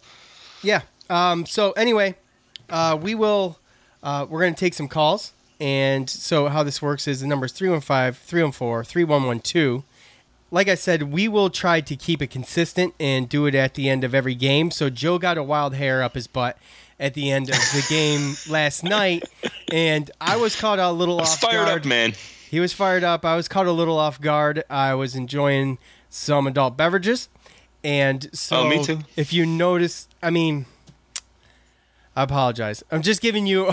Yeah. 0.63 0.81
Um, 1.09 1.45
so 1.45 1.73
anyway, 1.73 2.15
uh, 2.69 2.97
we 2.99 3.13
will. 3.15 3.59
Uh, 4.01 4.25
we're 4.27 4.39
going 4.39 4.55
to 4.55 4.59
take 4.59 4.73
some 4.73 4.87
calls, 4.87 5.31
and 5.59 6.09
so 6.09 6.47
how 6.47 6.63
this 6.63 6.81
works 6.81 7.07
is 7.07 7.21
the 7.21 7.27
number 7.27 7.45
is 7.45 7.53
315-314-3112. 7.53 9.83
Like 10.53 10.67
I 10.67 10.75
said, 10.75 11.03
we 11.13 11.27
will 11.29 11.49
try 11.49 11.79
to 11.81 11.95
keep 11.95 12.21
it 12.21 12.27
consistent 12.27 12.93
and 12.99 13.29
do 13.29 13.45
it 13.45 13.55
at 13.55 13.75
the 13.75 13.89
end 13.89 14.03
of 14.03 14.13
every 14.13 14.35
game. 14.35 14.69
So 14.69 14.89
Joe 14.89 15.17
got 15.17 15.37
a 15.37 15.43
wild 15.43 15.75
hair 15.75 16.03
up 16.03 16.13
his 16.13 16.27
butt 16.27 16.57
at 16.99 17.13
the 17.13 17.31
end 17.31 17.49
of 17.49 17.55
the 17.55 17.85
game 17.89 18.35
last 18.49 18.83
night, 18.83 19.23
and 19.71 20.11
I 20.19 20.35
was 20.37 20.55
caught 20.59 20.77
a 20.79 20.91
little 20.91 21.19
off 21.21 21.39
fired 21.39 21.65
guard. 21.67 21.79
up, 21.81 21.85
man. 21.85 22.13
He 22.49 22.59
was 22.59 22.73
fired 22.73 23.03
up. 23.03 23.23
I 23.23 23.35
was 23.37 23.47
caught 23.47 23.65
a 23.65 23.71
little 23.71 23.97
off 23.97 24.19
guard. 24.19 24.63
I 24.69 24.93
was 24.93 25.15
enjoying 25.15 25.77
some 26.09 26.45
adult 26.47 26.75
beverages. 26.75 27.29
And 27.83 28.29
so 28.37 28.57
Oh, 28.57 28.69
me 28.69 28.83
too. 28.83 28.99
if 29.15 29.31
you 29.33 29.45
notice, 29.45 30.07
I 30.21 30.29
mean, 30.31 30.65
I 32.15 32.23
apologize. 32.23 32.83
I'm 32.91 33.01
just 33.01 33.21
giving 33.21 33.47
you 33.47 33.71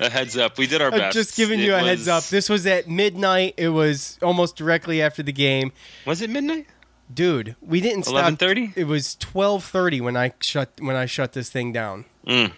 A 0.00 0.10
heads 0.10 0.36
up. 0.36 0.58
We 0.58 0.66
did 0.66 0.82
our 0.82 0.90
best. 0.90 1.14
just 1.14 1.36
giving 1.36 1.60
It 1.60 1.64
you 1.64 1.74
a 1.74 1.78
was- 1.78 1.86
heads 1.86 2.08
up. 2.08 2.24
This 2.24 2.48
was 2.48 2.66
at 2.66 2.88
midnight. 2.88 3.54
It 3.56 3.68
was 3.68 4.18
almost 4.22 4.56
directly 4.56 5.00
after 5.00 5.22
the 5.22 5.32
game. 5.32 5.72
was 6.04 6.20
it 6.20 6.30
midnight? 6.30 6.66
Dude, 7.12 7.54
we 7.60 7.80
didn't 7.80 8.04
stop 8.04 8.24
11:30? 8.32 8.72
It 8.76 8.84
was 8.84 9.14
12:30 9.20 10.00
when 10.00 10.16
I 10.16 10.32
shut 10.40 10.70
when 10.80 10.96
I 10.96 11.06
shut 11.06 11.32
this 11.34 11.50
thing 11.50 11.72
down. 11.72 12.06
Mm. 12.26 12.52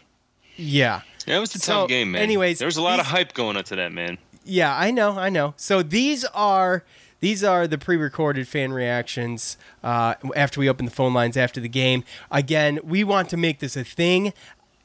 Yeah. 0.57 1.01
Yeah, 1.27 1.37
it 1.39 1.41
was 1.41 1.55
a 1.55 1.59
So, 1.59 1.81
tough 1.81 1.89
game, 1.89 2.13
man. 2.13 2.23
anyways, 2.23 2.59
there 2.61 2.67
was 2.67 2.77
a 2.77 2.83
lot 2.83 3.01
of 3.01 3.07
hype 3.07 3.35
going 3.35 3.57
into 3.57 3.75
that, 3.77 3.93
man. 3.93 4.19
Yeah, 4.45 4.75
I 4.77 4.93
know, 4.93 5.19
I 5.19 5.29
know. 5.29 5.55
So 5.57 5.83
these 5.83 6.25
are 6.27 6.85
these 7.21 7.43
are 7.43 7.67
the 7.67 7.77
pre-recorded 7.79 8.47
fan 8.47 8.73
reactions 8.73 9.57
uh, 9.83 10.15
after 10.37 10.61
we 10.61 10.69
open 10.69 10.85
the 10.87 10.93
phone 10.93 11.13
lines 11.13 11.37
after 11.37 11.61
the 11.61 11.69
game. 11.69 12.05
Again, 12.31 12.79
we 12.85 13.03
want 13.03 13.29
to 13.31 13.37
make 13.37 13.59
this 13.59 13.77
a 13.77 13.83
thing, 13.83 14.33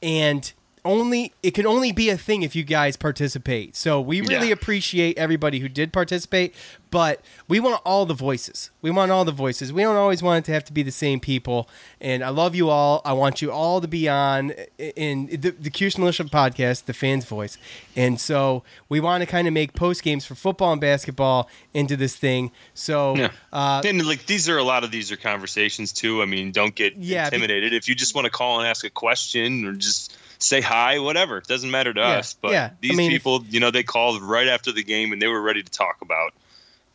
and 0.02 0.52
only 0.84 1.32
it 1.42 1.52
can 1.52 1.64
only 1.66 1.92
be 1.92 2.08
a 2.10 2.16
thing 2.18 2.42
if 2.42 2.56
you 2.56 2.64
guys 2.64 2.96
participate. 2.96 3.76
So 3.76 4.00
we 4.00 4.20
really 4.20 4.48
Yeah. 4.48 4.54
appreciate 4.54 5.16
everybody 5.16 5.60
who 5.60 5.68
did 5.68 5.92
participate, 5.92 6.54
but 6.90 7.20
we 7.46 7.60
want 7.60 7.80
all 7.84 8.04
the 8.04 8.14
voices. 8.14 8.70
We 8.82 8.90
want 8.90 9.12
all 9.12 9.24
the 9.24 9.30
voices. 9.32 9.72
We 9.72 9.82
don't 9.82 9.94
always 9.96 10.22
want 10.24 10.44
it 10.44 10.46
to 10.46 10.52
have 10.52 10.64
to 10.64 10.72
be 10.72 10.82
the 10.82 10.90
same 10.90 11.20
people. 11.20 11.68
And 12.00 12.24
I 12.24 12.30
love 12.30 12.56
you 12.56 12.68
all. 12.68 13.00
I 13.04 13.12
want 13.12 13.40
you 13.40 13.52
all 13.52 13.80
to 13.80 13.86
be 13.86 14.08
on 14.08 14.50
in 14.96 15.26
the, 15.26 15.50
the 15.52 15.92
Militia 15.98 16.24
podcast, 16.24 16.86
the 16.86 16.92
fans' 16.94 17.26
voice. 17.26 17.58
And 17.94 18.20
so 18.20 18.64
we 18.88 18.98
want 18.98 19.22
to 19.22 19.26
kind 19.26 19.46
of 19.46 19.54
make 19.54 19.74
post 19.74 20.02
games 20.02 20.24
for 20.24 20.34
football 20.34 20.72
and 20.72 20.80
basketball 20.80 21.48
into 21.72 21.96
this 21.96 22.16
thing. 22.16 22.50
So 22.74 23.14
Yeah. 23.16 23.30
uh, 23.52 23.82
and 23.84 24.04
like 24.04 24.26
these 24.26 24.48
are 24.48 24.58
a 24.58 24.64
lot 24.64 24.82
of 24.82 24.90
these 24.90 25.12
are 25.12 25.16
conversations 25.16 25.92
too. 25.92 26.22
I 26.22 26.26
mean, 26.26 26.50
don't 26.50 26.74
get 26.74 26.96
Yeah, 26.96 27.30
be- 27.30 27.36
intimidated. 27.36 27.72
if 27.72 27.88
you 27.88 27.94
just 27.94 28.16
want 28.16 28.24
to 28.24 28.30
call 28.30 28.58
and 28.58 28.66
ask 28.68 28.84
a 28.84 28.90
question 28.90 29.64
or 29.64 29.74
just 29.74 30.16
say 30.42 30.60
hi, 30.60 30.98
whatever, 30.98 31.38
it 31.38 31.46
doesn't 31.46 31.70
matter 31.70 31.92
to 31.92 32.00
Yeah, 32.00 32.18
us. 32.18 32.34
But 32.34 32.52
yeah. 32.52 32.70
I 32.72 32.76
these 32.80 32.96
mean, 32.96 33.10
people, 33.10 33.44
you 33.48 33.60
know, 33.60 33.70
they 33.70 33.82
called 33.82 34.22
right 34.22 34.48
after 34.48 34.72
the 34.72 34.82
game 34.82 35.12
and 35.12 35.20
they 35.22 35.28
were 35.28 35.40
ready 35.42 35.62
to 35.62 35.70
talk 35.70 35.98
about 36.02 36.32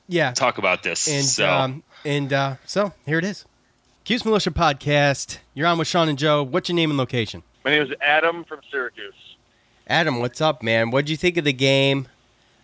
yeah, 0.09 0.31
talk 0.31 0.57
about 0.57 0.83
this. 0.83 1.07
and 1.07 1.25
so 1.25 1.49
um, 1.49 1.83
and 2.05 2.31
uh, 2.31 2.55
so 2.65 2.93
here 3.05 3.17
it 3.19 3.25
is. 3.25 3.45
Cuse 4.05 4.23
Militia 4.23 4.51
podcast. 4.51 5.39
You're 5.53 5.67
on 5.67 5.77
with 5.77 5.87
Sean 5.87 6.07
and 6.07 6.17
Joe. 6.17 6.41
What's 6.43 6.69
your 6.69 6.77
name 6.77 6.89
and 6.91 6.97
location? 6.97 7.43
My 7.65 7.71
name 7.71 7.83
is 7.83 7.93
Adam 7.99 8.45
from 8.45 8.61
Syracuse. 8.71 9.13
Adam, 9.87 10.19
what's 10.19 10.39
up, 10.39 10.63
man? 10.63 10.91
What'd 10.91 11.09
you 11.09 11.17
think 11.17 11.35
of 11.35 11.43
the 11.43 11.51
game? 11.53 12.07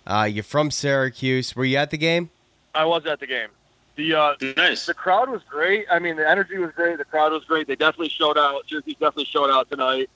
Uh, 0.07 0.27
you're 0.31 0.43
from 0.43 0.71
Syracuse. 0.71 1.53
Were 1.55 1.65
you 1.65 1.77
at 1.77 1.89
the 1.91 1.97
game? 1.97 2.29
I 2.73 2.86
was 2.86 3.05
at 3.05 3.19
the 3.19 3.27
game. 3.27 3.49
The 3.95 4.13
uh, 4.15 4.36
nice. 4.57 4.86
the 4.86 4.93
crowd 4.93 5.29
was 5.29 5.41
great. 5.49 5.86
I 5.91 5.99
mean, 5.99 6.15
the 6.15 6.27
energy 6.27 6.57
was 6.57 6.71
great. 6.71 6.97
The 6.97 7.05
crowd 7.05 7.31
was 7.31 7.43
great. 7.43 7.67
They 7.67 7.75
definitely 7.75 8.09
showed 8.09 8.38
out. 8.38 8.63
Syracuse 8.69 8.95
definitely 8.95 9.25
showed 9.25 9.49
out 9.51 9.69
tonight. 9.69 10.09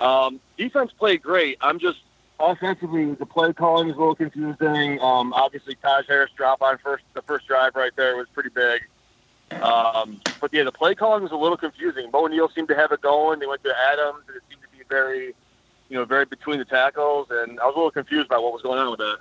Um, 0.00 0.40
defense 0.56 0.92
played 0.92 1.22
great. 1.22 1.58
I'm 1.60 1.78
just 1.78 1.98
offensively, 2.40 3.14
the 3.14 3.26
play 3.26 3.52
calling 3.52 3.88
is 3.88 3.96
a 3.96 3.98
little 3.98 4.14
confusing. 4.14 5.00
Um, 5.00 5.32
obviously, 5.32 5.74
Taj 5.76 6.06
Harris 6.06 6.30
drop 6.36 6.62
on 6.62 6.78
first 6.78 7.04
the 7.14 7.22
first 7.22 7.46
drive 7.46 7.74
right 7.74 7.92
there 7.96 8.16
was 8.16 8.28
pretty 8.32 8.50
big. 8.50 8.82
Um, 9.62 10.20
but 10.40 10.52
yeah, 10.52 10.62
the 10.64 10.72
play 10.72 10.94
calling 10.94 11.22
was 11.22 11.32
a 11.32 11.36
little 11.36 11.56
confusing. 11.56 12.10
Moe 12.12 12.26
Neal 12.26 12.48
seemed 12.50 12.68
to 12.68 12.74
have 12.74 12.92
it 12.92 13.00
going. 13.00 13.38
They 13.38 13.46
went 13.46 13.64
to 13.64 13.74
Adams, 13.90 14.24
and 14.28 14.36
it 14.36 14.42
seemed 14.48 14.62
to 14.62 14.68
be 14.76 14.84
very, 14.88 15.34
you 15.88 15.96
know, 15.96 16.04
very 16.04 16.26
between 16.26 16.58
the 16.58 16.64
tackles. 16.64 17.28
And 17.30 17.58
I 17.58 17.66
was 17.66 17.74
a 17.74 17.78
little 17.78 17.90
confused 17.90 18.26
about 18.26 18.42
what 18.42 18.52
was 18.52 18.62
going 18.62 18.78
on 18.78 18.90
with 18.90 19.00
that. 19.00 19.18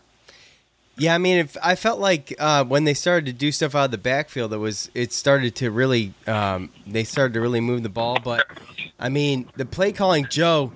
Yeah, 1.00 1.14
I 1.14 1.18
mean, 1.20 1.38
if 1.38 1.56
I 1.62 1.76
felt 1.76 2.00
like 2.00 2.34
uh, 2.40 2.64
when 2.64 2.84
they 2.84 2.94
started 2.96 3.28
to 3.28 3.34
do 3.34 3.52
stuff 3.52 3.76
out 3.76 3.86
of 3.86 3.92
the 3.92 3.98
backfield, 4.00 4.52
it 4.54 4.58
was 4.58 4.90
it 4.96 5.14
started 5.14 5.56
to 5.58 5.70
really 5.72 6.14
um, 6.26 6.70
they 6.88 7.04
started 7.04 7.34
to 7.36 7.42
really 7.42 7.62
move 7.62 7.84
the 7.84 7.90
ball. 7.90 8.18
But 8.24 8.46
I 9.00 9.10
mean, 9.10 9.48
the 9.56 9.66
play 9.66 9.92
calling, 9.92 10.26
Joe, 10.30 10.72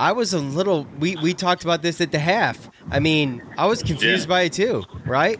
I 0.00 0.12
was 0.12 0.32
a 0.32 0.38
little. 0.38 0.86
We 0.98 1.16
we 1.16 1.34
talked 1.34 1.64
about 1.64 1.82
this 1.82 2.00
at 2.00 2.12
the 2.12 2.18
half. 2.18 2.70
I 2.90 2.98
mean, 2.98 3.42
I 3.58 3.66
was 3.66 3.82
confused 3.82 4.24
Yeah. 4.24 4.34
by 4.34 4.40
it 4.42 4.54
too, 4.54 4.84
right? 5.04 5.38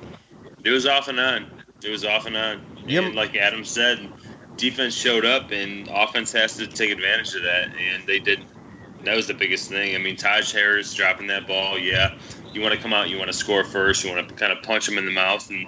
It 0.65 0.71
was 0.71 0.87
off 0.87 1.09
and 1.09 1.19
on. 1.19 1.47
It 1.83 1.91
was 1.91 2.05
off 2.05 2.27
and 2.27 2.37
on. 2.37 2.65
Yep. 2.87 3.05
And 3.05 3.15
like 3.15 3.35
Adam 3.35 3.65
said, 3.65 4.13
defense 4.57 4.95
showed 4.95 5.25
up 5.25 5.51
and 5.51 5.89
offense 5.91 6.33
has 6.33 6.57
to 6.59 6.67
take 6.67 6.91
advantage 6.91 7.35
of 7.35 7.43
that, 7.45 7.69
and 7.77 8.07
they 8.07 8.19
did. 8.19 8.45
That 9.05 9.17
was 9.17 9.27
the 9.27 9.35
biggest 9.35 9.69
thing. 9.69 9.97
I 9.97 9.99
mean, 9.99 10.17
Taj 10.17 10.53
Harris 10.53 10.95
dropping 10.95 11.27
that 11.29 11.49
ball. 11.49 11.77
Yeah, 11.79 12.17
you 12.55 12.61
want 12.61 12.75
to 12.75 12.81
come 12.81 12.93
out, 12.93 13.09
you 13.11 13.19
want 13.19 13.29
to 13.29 13.37
score 13.37 13.65
first, 13.65 14.05
you 14.05 14.13
want 14.15 14.29
to 14.29 14.35
kind 14.35 14.53
of 14.53 14.63
punch 14.63 14.87
them 14.87 14.99
in 14.99 15.07
the 15.07 15.13
mouth, 15.13 15.49
and 15.51 15.67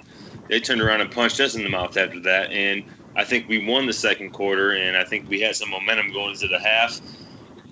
they 0.49 0.59
turned 0.59 0.81
around 0.81 1.01
and 1.01 1.11
punched 1.11 1.39
us 1.39 1.55
in 1.55 1.63
the 1.63 1.69
mouth 1.69 1.95
after 1.97 2.19
that. 2.21 2.51
And 2.51 2.83
I 3.15 3.23
think 3.23 3.47
we 3.47 3.65
won 3.65 3.85
the 3.85 3.93
second 3.93 4.31
quarter, 4.31 4.71
and 4.71 4.95
I 4.97 5.03
think 5.03 5.29
we 5.29 5.39
had 5.41 5.55
some 5.55 5.69
momentum 5.69 6.11
going 6.11 6.31
into 6.33 6.47
the 6.47 6.59
half. 6.59 6.99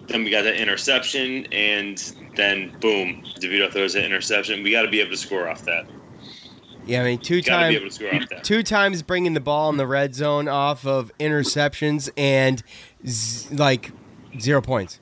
Then 0.07 0.23
we 0.23 0.31
got 0.31 0.41
that 0.43 0.55
interception, 0.55 1.45
and 1.53 1.97
then 2.35 2.75
boom, 2.79 3.23
DeVito 3.39 3.71
throws 3.71 3.95
an 3.95 4.03
interception. 4.03 4.63
We 4.63 4.71
got 4.71 4.81
to 4.83 4.89
be 4.89 4.99
able 4.99 5.11
to 5.11 5.17
score 5.17 5.47
off 5.47 5.63
that. 5.65 5.85
Yeah, 6.85 7.01
I 7.01 7.05
mean, 7.05 7.19
two 7.19 7.41
Got 7.41 7.61
to 7.61 7.67
be 7.69 7.75
times 7.75 7.75
able 7.75 7.85
to 7.87 7.91
score 7.93 8.15
off 8.15 8.29
that. 8.29 8.43
two 8.43 8.61
times 8.63 9.01
bringing 9.03 9.33
the 9.33 9.39
ball 9.39 9.69
in 9.69 9.77
the 9.77 9.87
red 9.87 10.13
zone 10.13 10.49
off 10.49 10.85
of 10.85 11.17
interceptions 11.17 12.09
and 12.17 12.61
z- 13.07 13.55
like 13.55 13.91
zero 14.37 14.59
points. 14.61 14.99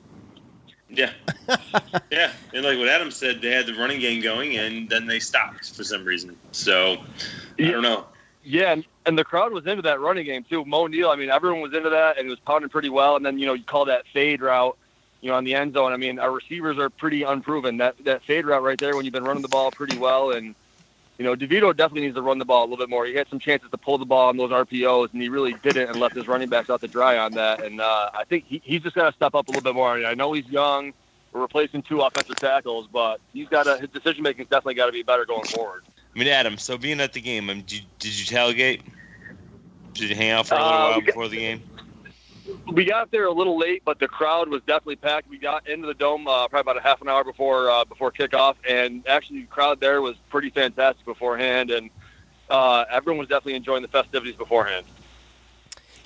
Yeah, 0.94 1.10
yeah, 2.10 2.32
and 2.52 2.64
like 2.64 2.78
what 2.78 2.88
Adam 2.88 3.10
said, 3.10 3.40
they 3.40 3.50
had 3.50 3.66
the 3.66 3.74
running 3.74 3.98
game 3.98 4.22
going, 4.22 4.58
and 4.58 4.88
then 4.90 5.06
they 5.06 5.20
stopped 5.20 5.74
for 5.74 5.84
some 5.84 6.04
reason. 6.04 6.36
So 6.50 6.98
I 7.58 7.70
don't 7.70 7.82
know. 7.82 8.06
Yeah, 8.44 8.72
and, 8.72 8.84
and 9.06 9.18
the 9.18 9.24
crowd 9.24 9.52
was 9.52 9.66
into 9.66 9.82
that 9.82 10.00
running 10.00 10.26
game 10.26 10.44
too. 10.44 10.64
Moe 10.64 10.86
Neal, 10.86 11.08
I 11.08 11.16
mean, 11.16 11.30
everyone 11.30 11.62
was 11.62 11.72
into 11.72 11.90
that, 11.90 12.18
and 12.18 12.26
it 12.26 12.30
was 12.30 12.40
pounding 12.40 12.68
pretty 12.68 12.90
well. 12.90 13.16
And 13.16 13.24
then 13.24 13.38
you 13.38 13.46
know 13.46 13.54
you 13.54 13.64
call 13.64 13.86
that 13.86 14.04
fade 14.12 14.42
route, 14.42 14.76
you 15.22 15.30
know, 15.30 15.36
on 15.36 15.44
the 15.44 15.54
end 15.54 15.74
zone. 15.74 15.92
I 15.92 15.96
mean, 15.96 16.18
our 16.18 16.30
receivers 16.30 16.78
are 16.78 16.90
pretty 16.90 17.22
unproven. 17.22 17.78
That 17.78 17.96
that 18.04 18.22
fade 18.24 18.44
route 18.44 18.62
right 18.62 18.78
there, 18.78 18.94
when 18.94 19.04
you've 19.06 19.14
been 19.14 19.24
running 19.24 19.42
the 19.42 19.48
ball 19.48 19.70
pretty 19.70 19.96
well, 19.96 20.32
and 20.32 20.54
you 21.18 21.24
know, 21.24 21.36
DeVito 21.36 21.76
definitely 21.76 22.02
needs 22.02 22.16
to 22.16 22.22
run 22.22 22.38
the 22.38 22.44
ball 22.44 22.62
a 22.62 22.66
little 22.66 22.78
bit 22.78 22.88
more. 22.88 23.04
He 23.04 23.14
had 23.14 23.28
some 23.28 23.38
chances 23.38 23.70
to 23.70 23.78
pull 23.78 23.98
the 23.98 24.06
ball 24.06 24.28
on 24.28 24.36
those 24.36 24.50
RPOs, 24.50 25.12
and 25.12 25.22
he 25.22 25.28
really 25.28 25.54
didn't, 25.62 25.90
and 25.90 26.00
left 26.00 26.16
his 26.16 26.26
running 26.26 26.48
backs 26.48 26.70
out 26.70 26.80
to 26.80 26.88
dry 26.88 27.18
on 27.18 27.32
that. 27.32 27.62
And 27.62 27.80
uh, 27.80 28.10
I 28.14 28.24
think 28.24 28.44
he, 28.46 28.60
he's 28.64 28.82
just 28.82 28.94
got 28.96 29.10
to 29.10 29.16
step 29.16 29.34
up 29.34 29.48
a 29.48 29.50
little 29.50 29.62
bit 29.62 29.74
more. 29.74 30.04
I, 30.04 30.14
know 30.14 30.32
he's 30.32 30.46
young. 30.48 30.92
We're 31.32 31.42
replacing 31.42 31.82
two 31.82 32.00
offensive 32.00 32.38
tackles, 32.38 32.88
but 32.92 33.20
he's 33.32 33.48
got 33.48 33.64
to 33.64 33.78
his 33.78 33.90
decision 33.90 34.22
making's 34.22 34.48
definitely 34.48 34.74
got 34.74 34.86
to 34.86 34.92
be 34.92 35.02
better 35.02 35.24
going 35.24 35.44
forward. 35.44 35.84
I 36.14 36.18
mean, 36.18 36.28
Adam. 36.28 36.58
So 36.58 36.76
being 36.76 37.00
at 37.00 37.12
the 37.12 37.20
game, 37.20 37.48
I 37.48 37.54
mean, 37.54 37.62
did, 37.62 37.80
you, 37.80 37.86
did 37.98 38.18
you 38.18 38.26
tailgate? 38.26 38.82
Did 39.94 40.10
you 40.10 40.16
hang 40.16 40.30
out 40.30 40.46
for 40.46 40.54
a 40.54 40.58
little 40.58 40.72
Uh, 40.72 40.90
while 40.90 41.00
before 41.00 41.28
the 41.28 41.36
game? 41.36 41.62
We 42.66 42.84
got 42.84 43.10
there 43.10 43.26
a 43.26 43.32
little 43.32 43.58
late, 43.58 43.82
but 43.84 43.98
the 43.98 44.08
crowd 44.08 44.48
was 44.48 44.62
definitely 44.62 44.96
packed. 44.96 45.28
We 45.28 45.38
got 45.38 45.68
into 45.68 45.86
the 45.86 45.94
dome 45.94 46.26
uh, 46.28 46.48
probably 46.48 46.60
about 46.72 46.76
a 46.78 46.86
half 46.86 47.02
an 47.02 47.08
hour 47.08 47.24
before 47.24 47.70
uh, 47.70 47.84
before 47.84 48.12
kickoff, 48.12 48.56
and 48.68 49.06
actually 49.08 49.40
the 49.40 49.46
crowd 49.46 49.80
there 49.80 50.00
was 50.00 50.16
pretty 50.30 50.50
fantastic 50.50 51.04
beforehand, 51.04 51.70
and 51.70 51.90
uh, 52.48 52.84
everyone 52.90 53.18
was 53.18 53.28
definitely 53.28 53.54
enjoying 53.54 53.82
the 53.82 53.88
festivities 53.88 54.36
beforehand. 54.36 54.86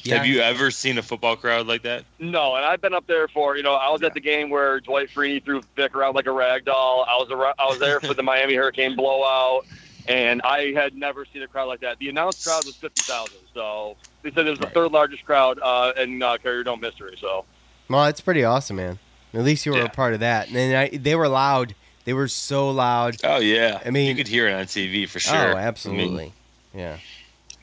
Yeah. 0.03 0.19
Have 0.19 0.27
you 0.27 0.41
ever 0.41 0.71
seen 0.71 0.99
a 0.99 1.03
football 1.03 1.37
crowd 1.37 1.67
like 1.67 1.83
that? 1.83 2.05
No, 2.21 2.55
and 2.55 2.65
I've 2.65 2.81
been 2.81 2.95
up 2.95 3.07
there 3.07 3.29
for 3.29 3.57
you 3.57 3.63
know 3.63 3.75
I 3.75 3.91
was 3.91 4.03
at 4.03 4.15
the 4.15 4.21
game 4.21 4.51
where 4.51 4.81
Dwight 4.81 5.09
Freeney 5.11 5.45
threw 5.45 5.63
Vick 5.75 5.95
around 5.95 6.15
like 6.15 6.27
a 6.27 6.33
rag 6.33 6.65
doll. 6.65 7.05
I 7.09 7.17
was 7.17 7.31
ar- 7.31 7.55
I 7.59 7.67
was 7.67 7.79
there 7.79 8.01
for 8.01 8.15
the 8.15 8.23
Miami 8.23 8.55
Hurricane 8.55 8.97
blowout, 8.97 9.67
and 10.09 10.43
I 10.43 10.73
had 10.73 10.95
never 10.97 11.25
seen 11.33 11.43
a 11.43 11.49
crowd 11.49 11.67
like 11.67 11.81
that. 11.81 11.99
The 11.99 12.09
announced 12.09 12.45
crowd 12.45 12.65
was 12.65 12.77
fifty 12.77 13.03
thousand, 13.03 13.39
so 13.55 13.97
they 14.23 14.31
said 14.31 14.47
it 14.47 14.51
was 14.51 14.59
the 14.59 14.67
third 14.71 14.93
largest 14.93 15.25
crowd 15.25 15.59
uh, 15.63 15.93
in 15.97 16.23
uh, 16.23 16.37
Carrier 16.39 16.65
Dome 16.65 16.83
history. 16.83 17.17
So. 17.21 17.45
Well, 17.89 18.05
that's 18.05 18.21
pretty 18.21 18.43
awesome, 18.45 18.77
man. 18.77 18.99
At 19.33 19.43
least 19.45 19.65
you 19.67 19.73
were 19.73 19.79
Yeah. 19.79 19.85
a 19.85 19.89
part 19.91 20.15
of 20.15 20.21
that. 20.21 20.47
And 20.49 20.57
then 20.57 20.75
I, 20.75 20.89
they 20.97 21.15
were 21.15 21.29
loud. 21.29 21.75
They 22.05 22.13
were 22.15 22.29
so 22.29 22.71
loud. 22.71 23.17
Oh 23.23 23.39
yeah. 23.39 23.81
I 23.85 23.91
mean- 23.91 24.09
you 24.09 24.15
could 24.15 24.29
hear 24.29 24.49
it 24.49 24.53
on 24.55 24.65
TV 24.65 25.09
for 25.09 25.19
sure. 25.21 25.53
Oh, 25.55 25.57
absolutely. 25.57 26.33
yeah. 26.75 26.97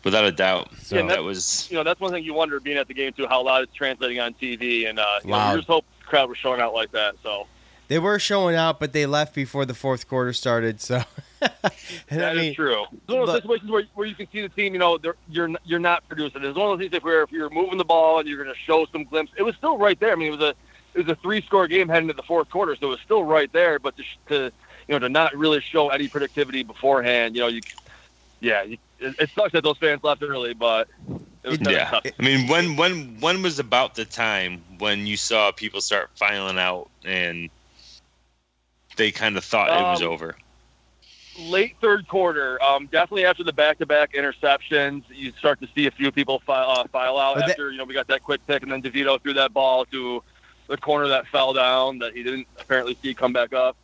without 0.03 0.25
a 0.25 0.31
doubt. 0.31 0.69
So- 0.81 0.95
Yeah, 0.95 1.01
and 1.01 1.09
that 1.09 1.23
was 1.23 1.67
You 1.71 1.77
know, 1.77 1.83
that's 1.83 1.99
one 1.99 2.11
thing 2.11 2.23
you 2.23 2.33
wonder 2.33 2.59
being 2.59 2.77
at 2.77 2.87
the 2.87 2.93
game 2.93 3.11
too, 3.13 3.25
how 3.27 3.41
loud 3.43 3.63
it's 3.63 3.73
translating 3.73 4.19
on 4.19 4.33
TV, 4.33 4.87
and 4.89 4.99
uh, 4.99 5.05
you 5.23 5.29
know, 5.31 5.37
Loud. 5.37 5.51
you 5.51 5.57
just 5.59 5.67
hope 5.67 5.85
the 5.99 6.05
crowd 6.05 6.29
was 6.29 6.37
showing 6.37 6.61
out 6.61 6.73
like 6.73 6.91
that. 6.91 7.15
So 7.23 7.47
They 7.87 7.99
were 7.99 8.19
showing 8.19 8.55
out, 8.55 8.79
but 8.79 8.93
they 8.93 9.05
left 9.05 9.33
before 9.33 9.65
the 9.65 9.73
fourth 9.73 10.07
quarter 10.07 10.31
started. 10.33 10.79
So, 10.81 10.95
and 10.97 11.05
that 12.09 12.37
I 12.37 12.41
is 12.41 12.55
true. 12.55 12.83
It's 12.91 13.07
one 13.07 13.21
of 13.21 13.27
those 13.27 13.35
but- 13.35 13.41
situations 13.43 13.71
where, 13.71 13.83
where 13.93 14.07
you 14.07 14.15
can 14.15 14.27
see 14.31 14.41
the 14.41 14.49
team. 14.49 14.73
You 14.73 14.79
know, 14.79 14.97
you're 15.29 15.49
you're 15.65 15.79
not 15.79 16.07
producing. 16.07 16.43
It's 16.43 16.57
one 16.57 16.71
of 16.71 16.79
those 16.79 16.89
things 16.89 17.03
where 17.03 17.23
if 17.23 17.31
you're 17.31 17.49
moving 17.49 17.77
the 17.77 17.85
ball 17.85 18.19
and 18.19 18.27
you're 18.27 18.41
going 18.43 18.53
to 18.53 18.59
show 18.61 18.85
some 18.91 19.03
glimpse, 19.03 19.31
it 19.37 19.43
was 19.43 19.55
still 19.55 19.77
right 19.77 19.99
there. 19.99 20.11
I 20.11 20.15
mean, 20.15 20.27
it 20.29 20.37
was 20.37 20.41
a 20.41 20.55
it 20.93 21.05
was 21.05 21.09
a 21.09 21.15
three 21.21 21.41
score 21.41 21.67
game 21.67 21.89
heading 21.89 22.09
into 22.09 22.15
the 22.15 22.23
fourth 22.27 22.49
quarter, 22.49 22.75
so 22.75 22.87
it 22.87 22.89
was 22.89 22.99
still 23.01 23.23
right 23.23 23.51
there. 23.53 23.79
But 23.79 23.95
to, 23.97 24.03
to 24.29 24.35
you 24.87 24.93
know 24.95 24.99
to 24.99 25.09
not 25.09 25.35
really 25.35 25.59
show 25.61 25.89
any 25.89 26.07
productivity 26.07 26.63
beforehand, 26.63 27.35
you 27.35 27.41
know, 27.41 27.47
you 27.47 27.61
yeah, 28.39 28.63
you, 28.63 28.77
it, 28.99 29.15
it 29.19 29.29
sucks 29.35 29.53
that 29.53 29.63
those 29.63 29.77
fans 29.77 30.03
left 30.03 30.21
early, 30.21 30.53
but 30.53 30.87
it 31.43 31.49
was 31.49 31.59
It- 31.59 31.63
kinda 31.65 31.71
yeah. 32.03 32.11
I 32.19 32.21
mean, 32.23 32.47
when 32.47 32.75
when 32.75 33.19
when 33.19 33.41
was 33.41 33.59
about 33.59 33.95
the 33.95 34.05
time 34.05 34.63
when 34.79 35.07
you 35.07 35.17
saw 35.17 35.51
people 35.51 35.81
start 35.81 36.09
filing 36.15 36.57
out 36.59 36.89
and 37.05 37.49
they 38.97 39.11
kind 39.11 39.37
of 39.37 39.43
thought 39.43 39.69
it 39.69 39.81
was 39.81 40.01
Um, 40.03 40.09
over? 40.09 40.37
Late 41.39 41.75
third 41.81 42.07
quarter, 42.07 42.61
um, 42.63 42.85
definitely 42.87 43.25
after 43.25 43.43
the 43.43 43.53
back-to-back 43.53 44.13
interceptions, 44.13 45.03
you 45.09 45.31
start 45.39 45.59
to 45.61 45.67
see 45.73 45.87
a 45.87 45.91
few 45.91 46.11
people 46.11 46.39
file, 46.45 46.69
uh, 46.69 46.87
file 46.89 47.17
out 47.17 47.35
But 47.35 47.41
that- 47.41 47.49
after 47.51 47.71
you 47.71 47.77
know 47.77 47.85
we 47.85 47.93
got 47.93 48.07
that 48.07 48.23
quick 48.23 48.45
pick, 48.45 48.61
and 48.61 48.71
then 48.71 48.81
DeVito 48.83 49.19
threw 49.21 49.33
that 49.33 49.51
ball 49.53 49.85
to 49.85 50.21
the 50.67 50.77
corner 50.77 51.07
that 51.07 51.27
fell 51.27 51.51
down 51.53 51.99
that 51.99 52.13
he 52.15 52.21
didn't 52.23 52.47
apparently 52.59 52.95
see 53.01 53.13
come 53.15 53.33
back 53.33 53.51
up. 53.51 53.75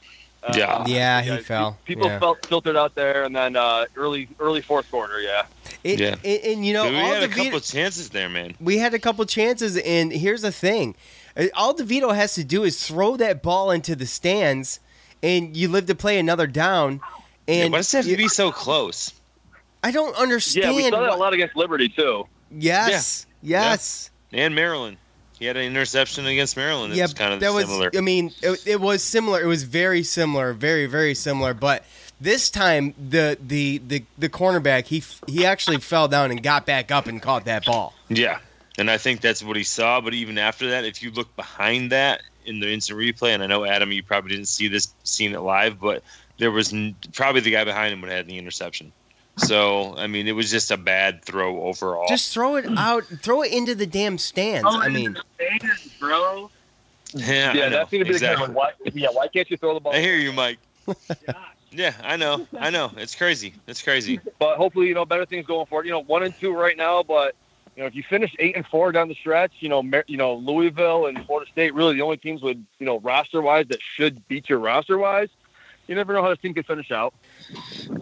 Uh, 0.44 0.54
Yeah. 0.56 0.84
Yeah, 0.88 1.22
he 1.22 1.32
pe- 1.38 1.42
fell. 1.44 1.78
People 1.86 2.08
Yeah. 2.08 2.20
felt 2.20 2.46
filtered 2.46 2.78
out 2.78 2.94
there, 2.96 3.24
and 3.24 3.36
then 3.36 3.56
uh, 3.56 3.86
early 3.98 4.30
early 4.40 4.62
fourth 4.62 4.90
quarter, 4.92 5.20
yeah. 5.20 5.44
it, 5.84 6.00
Yeah. 6.00 6.16
and, 6.24 6.42
and, 6.44 6.66
you 6.66 6.74
know, 6.74 6.88
we 6.90 6.98
all 7.00 7.14
had 7.14 7.24
a 7.24 7.28
couple 7.28 7.60
chances 7.62 8.10
there, 8.10 8.30
man. 8.30 8.56
we 8.60 8.78
had 8.78 8.94
a 8.94 9.00
couple 9.00 9.26
chances, 9.26 9.76
and 9.78 10.12
here's 10.14 10.44
the 10.44 10.52
thing: 10.52 10.96
Uh, 11.36 11.46
all 11.56 11.74
DeVito 11.74 12.14
has 12.16 12.36
to 12.36 12.44
do 12.44 12.64
is 12.64 12.86
throw 12.86 13.18
that 13.18 13.42
ball 13.42 13.72
into 13.72 13.96
the 13.96 14.06
stands, 14.06 14.80
and 15.24 15.58
you 15.58 15.68
live 15.68 15.88
to 15.88 15.96
play 15.96 16.20
another 16.20 16.46
down. 16.48 17.02
Yeah, 17.50 17.64
And 17.66 17.72
why 17.74 17.80
does 17.80 17.94
it 17.94 17.98
have 17.98 18.06
to 18.06 18.18
be 18.18 18.28
so 18.28 18.52
close? 18.52 19.14
I 19.84 19.92
don't 19.92 20.16
understand. 20.16 20.76
Yeah, 20.76 20.76
we 20.76 20.90
saw 20.90 21.00
that 21.02 21.10
a 21.10 21.16
lot 21.16 21.34
against 21.34 21.56
Liberty 21.56 21.90
too. 21.90 22.28
yes, 22.52 23.26
yes. 23.42 24.12
And 24.32 24.54
Maryland, 24.54 24.98
he 25.40 25.46
had 25.46 25.58
an 25.58 25.64
interception 25.64 26.26
against 26.26 26.56
Maryland. 26.58 26.94
It 26.94 26.98
yeah, 26.98 27.06
was 27.06 27.14
kind 27.14 27.34
of 27.34 27.40
that 27.40 27.52
similar. 27.52 27.90
was. 27.90 27.98
I 27.98 28.02
mean, 28.02 28.32
it, 28.42 28.68
it 28.68 28.82
was 28.82 29.02
similar. 29.02 29.42
It 29.42 29.48
was 29.48 29.64
very 29.64 30.04
similar, 30.04 30.54
very 30.54 30.86
very 30.86 31.16
similar. 31.16 31.54
But 31.54 31.86
this 32.22 32.50
time, 32.50 32.94
the 32.98 33.38
the 33.42 33.78
the 33.88 34.04
the 34.18 34.30
cornerback 34.30 34.86
he 34.86 35.04
he 35.28 35.46
actually 35.46 35.78
fell 35.78 36.08
down 36.08 36.30
and 36.32 36.44
got 36.44 36.66
back 36.66 36.92
up 36.92 37.08
and 37.08 37.22
caught 37.22 37.46
that 37.46 37.66
ball. 37.66 37.94
Yeah, 38.10 38.40
and 38.78 38.92
I 38.92 38.98
think 38.98 39.22
that's 39.22 39.42
what 39.42 39.56
he 39.56 39.64
saw. 39.64 40.02
But 40.02 40.14
even 40.14 40.38
after 40.38 40.70
that, 40.72 40.84
if 40.84 41.02
you 41.02 41.10
look 41.12 41.34
behind 41.38 41.92
that 41.92 42.22
in 42.46 42.60
the 42.60 42.72
instant 42.72 43.00
replay, 43.00 43.34
and 43.34 43.42
I 43.42 43.48
know 43.48 43.64
Adam, 43.66 43.92
you 43.92 44.04
probably 44.04 44.32
didn't 44.32 44.48
see 44.50 44.68
this, 44.68 44.94
seen 45.04 45.34
it 45.34 45.40
live, 45.40 45.80
but 45.80 46.04
there 46.40 46.52
was 46.52 46.74
n- 46.74 46.96
probably 47.14 47.42
the 47.42 47.52
guy 47.52 47.64
behind 47.64 47.94
him 47.94 48.02
would 48.02 48.10
have 48.10 48.18
had 48.18 48.28
the 48.28 48.38
interception. 48.38 48.92
So 49.38 49.96
I 49.96 50.08
mean, 50.08 50.28
it 50.28 50.34
was 50.34 50.50
just 50.52 50.72
a 50.72 50.78
bad 50.78 51.24
throw 51.24 51.62
overall. 51.64 52.08
Just 52.08 52.34
throw 52.34 52.56
it 52.56 52.66
out. 52.78 53.04
Throw 53.22 53.44
it 53.44 53.54
into 53.54 53.76
the 53.76 53.86
damn 53.86 54.18
stands. 54.18 54.68
I 54.70 54.90
mean, 54.90 55.16
bro. 56.00 56.50
yeah, 57.14 57.52
I 57.52 57.58
Yeah, 57.58 57.70
know. 57.70 57.78
that's 57.78 57.92
going 57.92 58.04
to 58.04 58.10
be 58.10 58.16
exactly. 58.16 58.48
the 58.48 58.54
why, 58.54 58.72
Yeah, 58.94 59.10
why 59.14 59.28
can't 59.28 59.50
you 59.50 59.58
throw 59.58 59.74
the 59.74 59.80
ball? 59.80 59.94
I 59.94 60.00
hear 60.00 60.16
you, 60.16 60.34
Mike. 60.34 60.60
yeah, 61.72 61.94
I 62.04 62.18
know, 62.18 62.46
I 62.60 62.70
know. 62.70 62.92
It's 62.98 63.16
crazy. 63.16 63.54
It's 63.68 63.82
crazy. 63.82 64.20
but 64.40 64.58
hopefully, 64.58 64.88
you 64.88 64.94
know, 64.94 65.06
better 65.06 65.26
things 65.26 65.46
going 65.46 65.66
forward. 65.68 65.86
You 65.86 65.92
know, 65.94 66.02
one 66.04 66.24
and 66.24 66.34
two 66.40 66.54
right 66.54 66.76
now, 66.76 67.04
but 67.04 67.36
you 67.76 67.84
know, 67.84 67.88
if 67.88 67.96
you 67.96 68.04
finish 68.10 68.36
eight 68.40 68.56
and 68.58 68.66
four 68.68 68.92
down 68.92 69.08
the 69.08 69.16
stretch, 69.16 69.54
you 69.60 69.70
know, 69.70 69.82
Mar- 69.82 70.04
you 70.08 70.18
know, 70.18 70.36
Louisville 70.36 71.06
and 71.06 71.24
Florida 71.26 71.50
State, 71.50 71.74
really 71.74 71.94
the 71.94 72.02
only 72.02 72.18
teams 72.18 72.42
with 72.42 72.58
you 72.80 72.86
know 72.86 73.00
roster 73.00 73.42
wise 73.42 73.68
that 73.70 73.80
should 73.96 74.28
beat 74.28 74.50
your 74.50 74.60
roster 74.60 74.98
wise. 74.98 75.30
You 75.90 75.96
never 75.96 76.14
know 76.14 76.22
how 76.22 76.30
this 76.30 76.38
team 76.38 76.54
can 76.54 76.62
finish 76.62 76.92
out. 76.92 77.16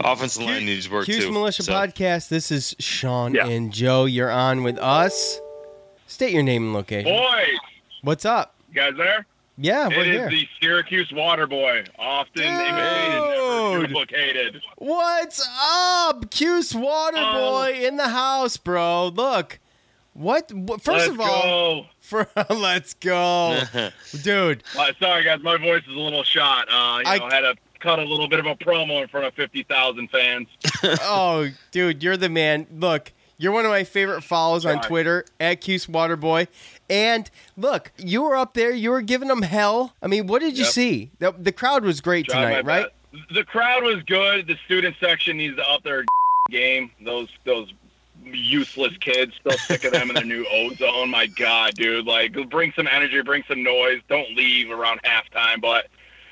Offensive 0.01 0.43
line 0.43 0.65
needs 0.65 0.89
work 0.89 1.05
Cuse 1.05 1.23
too. 1.23 1.31
Militia 1.31 1.63
so- 1.63 1.71
Podcast. 1.71 2.27
This 2.27 2.51
is 2.51 2.75
Sean 2.79 3.33
Yeah. 3.33 3.47
and 3.47 3.71
Joe. 3.71 4.03
You're 4.03 4.29
on 4.29 4.63
with 4.63 4.77
us. 4.77 5.39
State 6.05 6.33
your 6.33 6.43
name 6.43 6.63
and 6.65 6.73
location. 6.73 7.13
Boys, 7.13 7.57
What's 8.01 8.25
up? 8.25 8.55
you 8.69 8.75
guys 8.75 8.91
there? 8.97 9.25
Yeah, 9.57 9.87
we're 9.87 10.01
It 10.01 10.07
is 10.07 10.13
here. 10.19 10.29
the 10.29 10.47
Syracuse 10.61 11.11
Water 11.13 11.47
Boy, 11.47 11.85
often 11.97 12.43
imitated, 12.43 12.73
never 12.75 13.79
Dude. 13.79 13.87
duplicated. 13.87 14.61
What's 14.79 15.47
up, 15.61 16.29
Cuse 16.29 16.75
Water 16.75 17.17
Um, 17.17 17.35
Boy 17.35 17.79
in 17.85 17.95
the 17.95 18.09
house, 18.09 18.57
bro? 18.57 19.07
Look, 19.07 19.59
what? 20.13 20.51
what 20.51 20.81
first 20.81 21.07
Let's 21.07 21.09
of 21.13 21.21
all, 21.21 21.81
go. 21.83 21.85
for, 21.99 22.27
let's 22.49 22.93
go, 22.95 23.61
dude. 24.23 24.63
Uh, 24.77 24.91
sorry, 24.99 25.23
guys, 25.23 25.39
my 25.41 25.57
voice 25.57 25.83
is 25.87 25.95
a 25.95 25.99
little 25.99 26.23
shot. 26.23 26.67
Uh, 26.69 26.99
you 26.99 27.09
I- 27.09 27.17
know, 27.17 27.29
had 27.29 27.41
to 27.41 27.55
cut 27.79 27.99
a 27.99 28.03
little 28.03 28.27
bit 28.27 28.39
of 28.39 28.45
a 28.45 28.55
promo 28.55 29.01
in 29.01 29.07
front 29.07 29.25
of 29.25 29.33
50,000 29.33 30.09
fans. 30.09 30.47
oh, 31.01 31.47
dude, 31.71 32.03
you're 32.03 32.17
the 32.17 32.29
man. 32.29 32.67
Look, 32.71 33.11
you're 33.37 33.51
one 33.51 33.65
of 33.65 33.71
my 33.71 33.83
favorite 33.83 34.23
follows 34.23 34.65
on 34.65 34.81
Twitter 34.81 35.25
at 35.39 35.61
Cuse 35.61 35.85
Waterboy. 35.87 36.47
And 36.89 37.29
look, 37.55 37.91
you 37.97 38.23
were 38.23 38.35
up 38.35 38.53
there. 38.53 38.71
You 38.71 38.89
were 38.91 39.01
giving 39.01 39.27
them 39.27 39.43
hell. 39.43 39.93
I 40.01 40.07
mean, 40.07 40.27
what 40.27 40.41
did 40.41 40.57
you 40.57 40.63
Yep. 40.63 40.73
see? 40.73 41.11
The, 41.19 41.33
the 41.37 41.51
crowd 41.51 41.83
was 41.83 42.01
great 42.01 42.25
Try 42.27 42.41
tonight, 42.45 42.65
right? 42.65 42.85
best. 43.13 43.33
The 43.33 43.43
crowd 43.43 43.83
was 43.83 44.01
good. 44.03 44.47
The 44.47 44.57
student 44.65 44.95
section 44.99 45.37
needs 45.37 45.55
to 45.57 45.67
up 45.69 45.83
their 45.83 46.05
game. 46.49 46.91
Those 47.03 47.29
those 47.45 47.73
useless 48.23 48.93
kids, 48.99 49.33
still 49.39 49.57
sick 49.57 49.83
of 49.85 49.93
them 49.93 50.09
in 50.09 50.15
their 50.15 50.23
new 50.25 50.45
ozone. 50.51 51.09
My 51.09 51.27
God, 51.27 51.73
dude! 51.75 52.05
Like, 52.05 52.33
bring 52.49 52.73
some 52.75 52.87
energy, 52.87 53.21
bring 53.21 53.43
some 53.47 53.63
noise. 53.63 54.01
Don't 54.09 54.35
leave 54.35 54.69
around 54.71 55.01
halftime. 55.03 55.61
But 55.61 55.87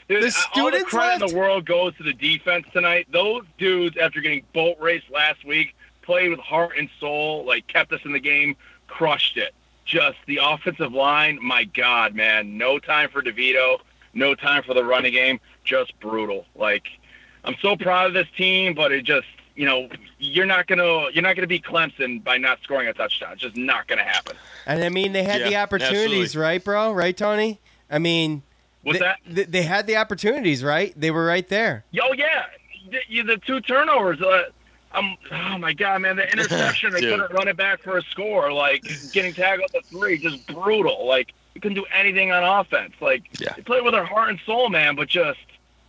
dude, 0.07 0.23
The 0.23 0.25
all 0.55 0.65
the 0.71 0.77
students 0.77 0.89
credit 0.89 1.21
in 1.23 1.27
the 1.33 1.35
world 1.37 1.65
goes 1.65 1.95
to 1.97 2.03
the 2.03 2.13
defense 2.13 2.65
tonight. 2.73 3.07
Those 3.11 3.43
dudes, 3.57 3.97
after 3.97 4.21
getting 4.21 4.43
boat 4.53 4.77
raced 4.79 5.09
last 5.11 5.43
week, 5.45 5.75
played 6.01 6.29
with 6.29 6.39
heart 6.39 6.71
and 6.77 6.89
soul. 6.99 7.45
Like, 7.45 7.67
kept 7.67 7.91
us 7.93 8.01
in 8.05 8.11
the 8.13 8.19
game, 8.19 8.55
crushed 8.87 9.37
it. 9.37 9.53
Just 9.85 10.17
the 10.27 10.39
offensive 10.41 10.91
line. 10.93 11.37
My 11.41 11.63
God, 11.65 12.15
man! 12.15 12.57
No 12.57 12.79
time 12.79 13.09
for 13.09 13.21
DeVito. 13.21 13.79
No 14.13 14.33
time 14.33 14.63
for 14.63 14.73
the 14.73 14.83
running 14.83 15.13
game. 15.13 15.39
Just 15.63 15.99
brutal. 15.99 16.45
Like, 16.55 16.87
I'm 17.43 17.55
so 17.61 17.75
proud 17.75 18.07
of 18.07 18.13
this 18.13 18.27
team, 18.35 18.73
but 18.73 18.91
it 18.91 19.03
just, 19.03 19.27
you 19.55 19.65
know, 19.65 19.87
you're 20.17 20.45
not 20.47 20.65
gonna 20.65 21.09
you're 21.11 21.21
not 21.21 21.35
gonna 21.35 21.45
beat 21.45 21.63
Clemson 21.65 22.23
by 22.23 22.37
not 22.39 22.59
scoring 22.63 22.87
a 22.87 22.93
touchdown. 22.93 23.33
It's 23.33 23.41
just 23.43 23.57
not 23.57 23.87
gonna 23.87 24.03
happen. 24.03 24.35
And 24.65 24.83
I 24.83 24.89
mean, 24.89 25.11
they 25.13 25.23
had 25.23 25.41
Yeah, 25.41 25.49
the 25.49 25.55
opportunities, 25.57 26.01
absolutely. 26.29 26.41
right, 26.41 26.63
bro? 26.63 26.91
Right, 26.91 27.15
Tony? 27.15 27.59
I 27.89 27.99
mean, 27.99 28.41
What's 28.85 28.99
they, 28.99 29.05
that? 29.05 29.19
They, 29.27 29.43
they 29.43 29.61
had 29.63 29.87
the 29.87 29.97
opportunities, 29.97 30.63
right? 30.63 30.93
They 30.95 31.11
were 31.11 31.25
right 31.25 31.47
there. 31.47 31.83
Oh 32.01 32.13
yeah, 32.13 32.45
the, 32.89 32.99
you- 33.09 33.23
the 33.23 33.37
two 33.37 33.59
turnovers. 33.61 34.21
Uh, 34.21 34.43
um, 34.93 35.17
oh 35.31 35.57
my 35.57 35.73
god, 35.73 36.01
man, 36.03 36.15
the 36.15 36.31
interception. 36.31 36.93
they 36.93 37.01
couldn't 37.01 37.33
run 37.33 37.47
it 37.49 37.57
back 37.57 37.81
for 37.81 37.97
a 37.97 38.01
score. 38.03 38.51
Like 38.53 38.83
getting 39.11 39.33
tackled 39.33 39.71
at 39.75 39.85
three, 39.85 40.17
just 40.17 40.47
brutal. 40.47 41.05
Like 41.05 41.33
we 41.53 41.61
couldn't 41.61 41.75
do 41.75 41.85
anything 41.93 42.31
on 42.31 42.43
offense. 42.43 42.93
Like 43.01 43.23
Yeah. 43.39 43.53
they 43.55 43.61
played 43.63 43.83
with 43.83 43.93
our 43.95 44.05
heart 44.05 44.29
and 44.29 44.39
soul, 44.45 44.69
man. 44.69 44.95
But 44.95 45.09
just 45.09 45.39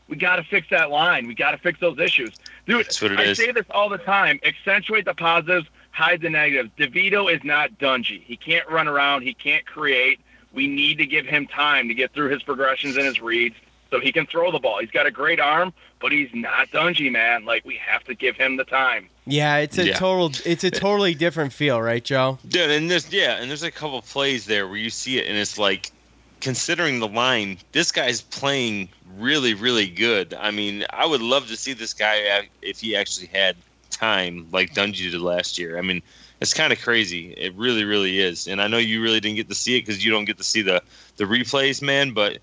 we 0.09 0.16
got 0.16 0.36
to 0.36 0.42
fix 0.44 0.68
that 0.70 0.90
line. 0.90 1.26
We 1.28 1.34
got 1.34 1.51
to 1.53 1.59
fix 1.59 1.78
those 1.80 1.99
issues, 1.99 2.32
dude. 2.66 2.86
That's 2.86 3.01
what 3.03 3.12
it 3.12 3.20
I 3.20 3.24
is. 3.24 3.36
say 3.38 3.53
this 3.53 3.66
all 3.70 3.88
the 3.88 3.99
time. 3.99 4.40
Accentuate 4.44 5.05
the 5.05 5.14
positives, 5.14 5.66
hide 5.90 6.20
the 6.22 6.30
negatives. 6.30 6.70
DeVito 6.78 7.32
is 7.32 7.44
not 7.44 7.76
Dungey. 7.78 8.22
He 8.22 8.36
can't 8.36 8.68
run 8.70 8.88
around. 8.88 9.22
He 9.22 9.34
can't 9.34 9.66
create. 9.66 10.20
We 10.57 10.66
need 10.66 10.98
to 10.98 11.07
give 11.07 11.26
him 11.26 11.46
time 11.46 11.86
to 11.86 11.94
get 11.94 12.12
through 12.12 12.30
his 12.30 12.42
progressions 12.42 12.96
and 12.96 13.07
his 13.07 13.20
reads 13.20 13.54
so 13.90 14.00
he 14.00 14.11
can 14.11 14.26
throw 14.26 14.50
the 14.50 14.59
ball. 14.59 14.80
He's 14.80 14.90
got 14.90 15.07
a 15.07 15.11
great 15.12 15.38
arm, 15.38 15.72
but 16.00 16.11
he's 16.11 16.30
not 16.34 16.68
Dungey, 16.70 17.12
man. 17.12 17.44
Like 17.44 17.64
we 17.64 17.76
have 17.76 18.02
to 18.04 18.14
give 18.14 18.34
him 18.36 18.57
the 18.57 18.64
time. 18.64 19.09
Yeah, 19.26 19.59
it's 19.59 19.78
a 19.78 19.86
Yeah. 19.86 19.94
total. 19.94 20.32
It's 20.44 20.64
a 20.64 20.70
totally 20.86 21.14
different 21.14 21.52
feel, 21.52 21.80
right, 21.80 22.02
Joe? 22.04 22.38
Dude, 22.48 22.70
and 22.70 22.90
there's 22.90 23.12
yeah, 23.12 23.36
and 23.36 23.48
there's 23.48 23.62
a 23.62 23.70
couple 23.70 24.02
plays 24.02 24.46
there 24.46 24.66
where 24.66 24.76
you 24.78 24.90
see 24.90 25.18
it, 25.18 25.28
and 25.28 25.36
it's 25.38 25.57
like, 25.59 25.90
considering 26.40 26.98
the 27.00 27.09
line, 27.09 27.59
this 27.72 27.92
guy's 27.92 28.22
playing 28.22 28.88
really, 29.18 29.54
really 29.54 29.88
good. 29.88 30.34
I 30.34 30.50
mean, 30.50 30.84
I 30.90 31.07
would 31.07 31.22
love 31.22 31.46
to 31.48 31.57
see 31.57 31.72
this 31.72 31.92
guy 31.94 32.26
uh, 32.28 32.42
if 32.62 32.80
he 32.80 32.96
actually 32.96 33.26
had 33.28 33.57
time 33.90 34.46
like 34.52 34.74
Dungey 34.74 35.11
did 35.11 35.20
last 35.20 35.59
year. 35.59 35.78
I 35.78 35.82
mean, 35.82 36.02
it's 36.41 36.55
kind 36.55 36.72
of 36.72 36.80
crazy. 36.80 37.32
It 37.32 37.55
really, 37.55 37.84
really 37.84 38.18
is. 38.20 38.47
And 38.47 38.61
I 38.61 38.68
know 38.68 38.78
you 38.78 39.03
really 39.03 39.20
didn't 39.20 39.37
get 39.37 39.49
to 39.49 39.55
see 39.55 39.76
it 39.76 39.87
because 39.87 40.05
you 40.05 40.11
don't 40.11 40.24
get 40.26 40.39
to 40.39 40.45
see 40.45 40.62
the 40.62 40.82
the 41.16 41.24
replays, 41.24 41.80
man. 41.80 42.12
But 42.12 42.39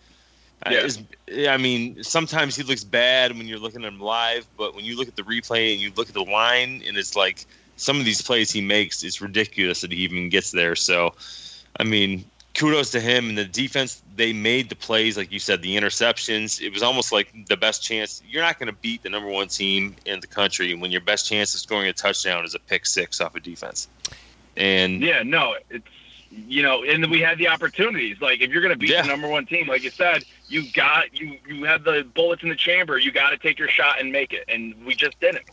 I- 0.66 0.74
Yeah. 0.74 0.86
it's- 0.86 1.50
I 1.50 1.58
mean, 1.58 2.04
sometimes 2.04 2.56
he 2.56 2.64
looks 2.64 2.84
bad 2.84 3.38
when 3.38 3.48
you're 3.48 3.60
looking 3.60 3.84
at 3.84 3.92
him 3.94 4.00
live, 4.00 4.46
but 4.58 4.76
when 4.76 4.86
you 4.86 4.96
look 4.96 5.08
at 5.08 5.16
the 5.16 5.24
replay 5.24 5.74
and 5.74 5.82
you 5.82 5.92
look 5.96 6.08
at 6.08 6.14
the 6.14 6.24
line, 6.24 6.82
and 6.88 6.98
it's 6.98 7.16
like 7.16 7.46
some 7.76 8.00
of 8.00 8.06
these 8.06 8.22
plays 8.22 8.52
he 8.52 8.62
makes, 8.62 9.04
it's 9.04 9.20
ridiculous 9.22 9.82
that 9.82 9.92
he 9.92 10.00
even 10.00 10.30
gets 10.30 10.52
there. 10.52 10.76
So, 10.76 11.14
I 11.80 11.84
mean, 11.84 12.24
kudos 12.54 12.92
to 12.92 13.00
him 13.00 13.30
and 13.30 13.38
the 13.38 13.46
defense. 13.46 14.02
They 14.16 14.34
made 14.34 14.70
the 14.70 14.76
plays, 14.76 15.18
like 15.18 15.32
you 15.32 15.40
said, 15.40 15.62
the 15.62 15.76
interceptions. 15.76 16.62
It 16.62 16.72
was 16.72 16.84
almost 16.84 17.12
like 17.12 17.34
the 17.48 17.58
best 17.58 17.82
chance. 17.82 18.22
You're 18.28 18.44
not 18.44 18.60
going 18.60 18.68
to 18.68 18.80
beat 18.80 19.04
the 19.04 19.10
number 19.10 19.30
one 19.30 19.48
team 19.48 19.96
in 20.06 20.20
the 20.20 20.28
country 20.28 20.74
when 20.76 20.92
your 20.92 21.02
best 21.02 21.28
chance 21.28 21.54
of 21.54 21.60
scoring 21.60 21.88
a 21.88 21.94
touchdown 21.94 22.46
is 22.46 22.56
a 22.56 22.60
pick 22.60 22.86
six 22.86 23.20
off 23.22 23.34
a 23.34 23.38
of 23.38 23.44
defense. 23.44 23.88
And 24.56 25.02
yeah, 25.02 25.24
no, 25.24 25.56
it's 25.70 25.88
you 26.48 26.64
know, 26.64 26.84
and 26.84 27.10
we 27.12 27.20
had 27.20 27.38
the 27.38 27.48
opportunities. 27.48 28.20
Like 28.22 28.42
if 28.42 28.52
you're 28.52 28.62
going 28.62 28.74
to 28.74 28.80
beat 28.80 28.90
yeah. 28.90 29.02
the 29.02 29.08
number 29.08 29.28
one 29.28 29.46
team, 29.46 29.68
like 29.68 29.84
you 29.84 29.90
said, 29.90 30.24
you 30.48 30.72
got 30.74 31.20
you 31.20 31.38
you 31.48 31.64
have 31.66 31.84
the 31.84 32.08
bullets 32.14 32.44
in 32.44 32.50
the 32.50 32.56
chamber. 32.56 32.98
You 32.98 33.12
got 33.12 33.32
to 33.32 33.38
take 33.38 33.60
your 33.60 33.68
shot 33.68 34.00
and 34.00 34.12
make 34.12 34.34
it, 34.34 34.46
and 34.48 34.76
we 34.86 34.96
just 34.96 35.20
didn't. 35.20 35.46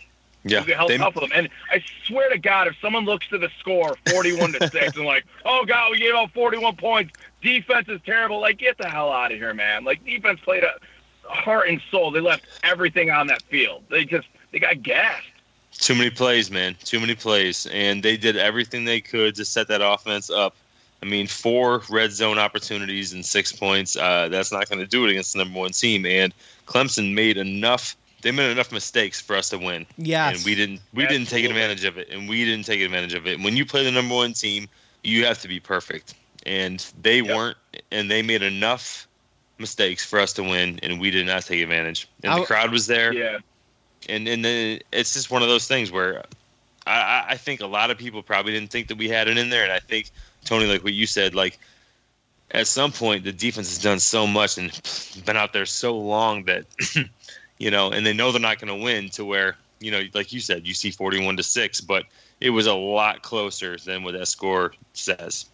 Yeah, 0.45 0.64
we 0.64 0.72
held 0.72 0.91
they, 0.91 0.97
tough 0.97 1.14
with 1.14 1.28
them. 1.28 1.32
And 1.34 1.49
I 1.70 1.82
swear 2.07 2.30
to 2.30 2.38
God, 2.38 2.66
if 2.66 2.74
someone 2.80 3.05
looks 3.05 3.28
to 3.28 3.38
the 3.38 3.51
score, 3.59 3.97
forty-one 4.11 4.53
to 4.55 4.68
six, 4.72 4.97
and 4.97 5.05
like, 5.05 5.24
oh 5.45 5.64
God, 5.66 5.91
we 5.91 5.99
gave 5.99 6.14
up 6.14 6.30
forty-one 6.32 6.76
points. 6.76 7.12
Defense 7.43 7.88
is 7.88 8.01
terrible. 8.05 8.41
Like, 8.41 8.59
get 8.59 8.78
the 8.78 8.88
hell 8.88 9.11
out 9.11 9.32
of 9.32 9.38
here, 9.38 9.55
man. 9.55 9.84
Like, 9.84 10.05
defense 10.05 10.41
played 10.43 10.64
a 10.64 10.72
heart 11.30 11.68
and 11.68 11.80
soul. 11.91 12.11
They 12.11 12.20
left 12.20 12.45
everything 12.62 13.11
on 13.11 13.26
that 13.28 13.43
field. 13.43 13.84
They 13.91 14.05
just 14.05 14.28
they 14.53 14.59
got 14.59 14.82
gassed. 14.82 15.26
Too 15.72 15.95
many 15.95 16.11
plays, 16.11 16.51
man. 16.51 16.76
Too 16.84 17.01
many 17.01 17.14
plays, 17.14 17.66
and 17.66 18.03
they 18.03 18.16
did 18.16 18.36
everything 18.36 18.84
they 18.84 19.01
could 19.01 19.34
to 19.36 19.45
set 19.45 19.68
that 19.68 19.80
offense 19.82 20.30
up. 20.30 20.57
I 21.03 21.07
mean, 21.07 21.26
four 21.26 21.82
red 21.88 22.12
zone 22.12 22.38
opportunities 22.38 23.12
and 23.12 23.24
six 23.24 23.53
points. 23.53 23.97
Uh, 23.97 24.28
that's 24.28 24.53
not 24.53 24.68
going 24.68 24.80
to 24.80 24.86
do 24.86 25.05
it 25.07 25.11
against 25.11 25.32
the 25.32 25.38
number 25.38 25.59
one 25.59 25.70
team. 25.70 26.05
And 26.05 26.34
Clemson 26.66 27.14
made 27.14 27.38
enough 27.38 27.97
they 28.23 28.31
made 28.31 28.51
enough 28.51 28.73
mistakes 28.73 29.21
for 29.21 29.37
us 29.37 29.51
to 29.51 29.59
win. 29.59 29.87
Yeah, 29.97 30.31
and 30.31 30.45
we 30.45 30.55
didn't 30.55 30.81
we 30.93 31.05
Absolutely. 31.05 31.16
didn't 31.16 31.29
take 31.29 31.45
advantage 31.47 31.85
of 31.85 31.99
it, 31.99 32.09
and 32.11 32.29
we 32.29 32.45
didn't 32.45 32.66
take 32.66 32.81
advantage 32.81 33.14
of 33.14 33.27
it. 33.27 33.41
When 33.41 33.57
you 33.57 33.64
play 33.64 33.85
the 33.85 33.91
number 33.91 34.14
one 34.14 34.33
team, 34.33 34.68
you 35.03 35.25
have 35.27 35.41
to 35.43 35.49
be 35.49 35.61
perfect, 35.61 36.14
and 36.47 36.85
they 37.03 37.21
yep. 37.21 37.37
weren't, 37.37 37.57
and 37.91 38.11
they 38.11 38.23
made 38.23 38.43
enough 38.43 39.07
mistakes 39.59 40.05
for 40.05 40.18
us 40.18 40.33
to 40.35 40.43
win, 40.43 40.81
and 40.83 41.01
we 41.01 41.11
did 41.11 41.27
not 41.27 41.45
take 41.45 41.62
advantage. 41.62 42.09
And 42.23 42.41
the 42.41 42.47
crowd 42.47 42.71
was 42.71 42.87
there. 42.87 43.12
Yeah, 43.12 43.39
and 44.09 44.29
and 44.29 44.45
then 44.45 44.81
it's 44.93 45.14
just 45.14 45.31
one 45.31 45.43
of 45.43 45.49
those 45.49 45.66
things 45.66 45.91
where 45.91 46.25
I, 46.87 47.25
I 47.31 47.37
think 47.37 47.61
a 47.61 47.66
lot 47.66 47.91
of 47.91 47.99
people 47.99 48.23
probably 48.23 48.53
didn't 48.53 48.71
think 48.71 48.89
that 48.89 48.99
we 48.99 49.09
had 49.09 49.29
it 49.29 49.39
in 49.39 49.51
there, 49.51 49.64
and 49.64 49.73
I 49.73 49.81
think 49.81 50.11
Tony, 50.45 50.66
like 50.66 50.83
what 50.83 50.93
you 50.93 51.07
said, 51.07 51.35
like 51.35 51.59
at 52.53 52.66
some 52.66 52.91
point 52.91 53.25
the 53.25 53.33
defense 53.33 53.68
has 53.68 53.79
done 53.79 54.01
so 54.01 54.27
much 54.27 54.59
and 54.59 54.81
been 55.25 55.37
out 55.37 55.53
there 55.53 55.66
so 55.66 55.97
long 55.97 56.45
that 56.45 56.64
you 57.61 57.70
know, 57.70 57.92
and 57.92 58.04
they 58.04 58.14
know 58.14 58.32
they're 58.32 58.40
not 58.40 58.58
going 58.58 58.76
to 58.76 58.82
win 58.84 59.11
to 59.11 59.24
where, 59.24 59.54
you 59.80 59.92
know, 59.92 60.02
like 60.14 60.32
you 60.32 60.40
said, 60.40 60.66
you 60.66 60.74
see 60.74 60.90
41 60.90 61.36
to 61.36 61.42
6, 61.42 61.80
but 61.82 62.04
it 62.40 62.50
was 62.50 62.66
a 62.66 62.74
lot 62.74 63.22
closer 63.22 63.76
than 63.76 64.02
what 64.02 64.14
that 64.14 64.26
score 64.26 64.72
says. 64.94 65.44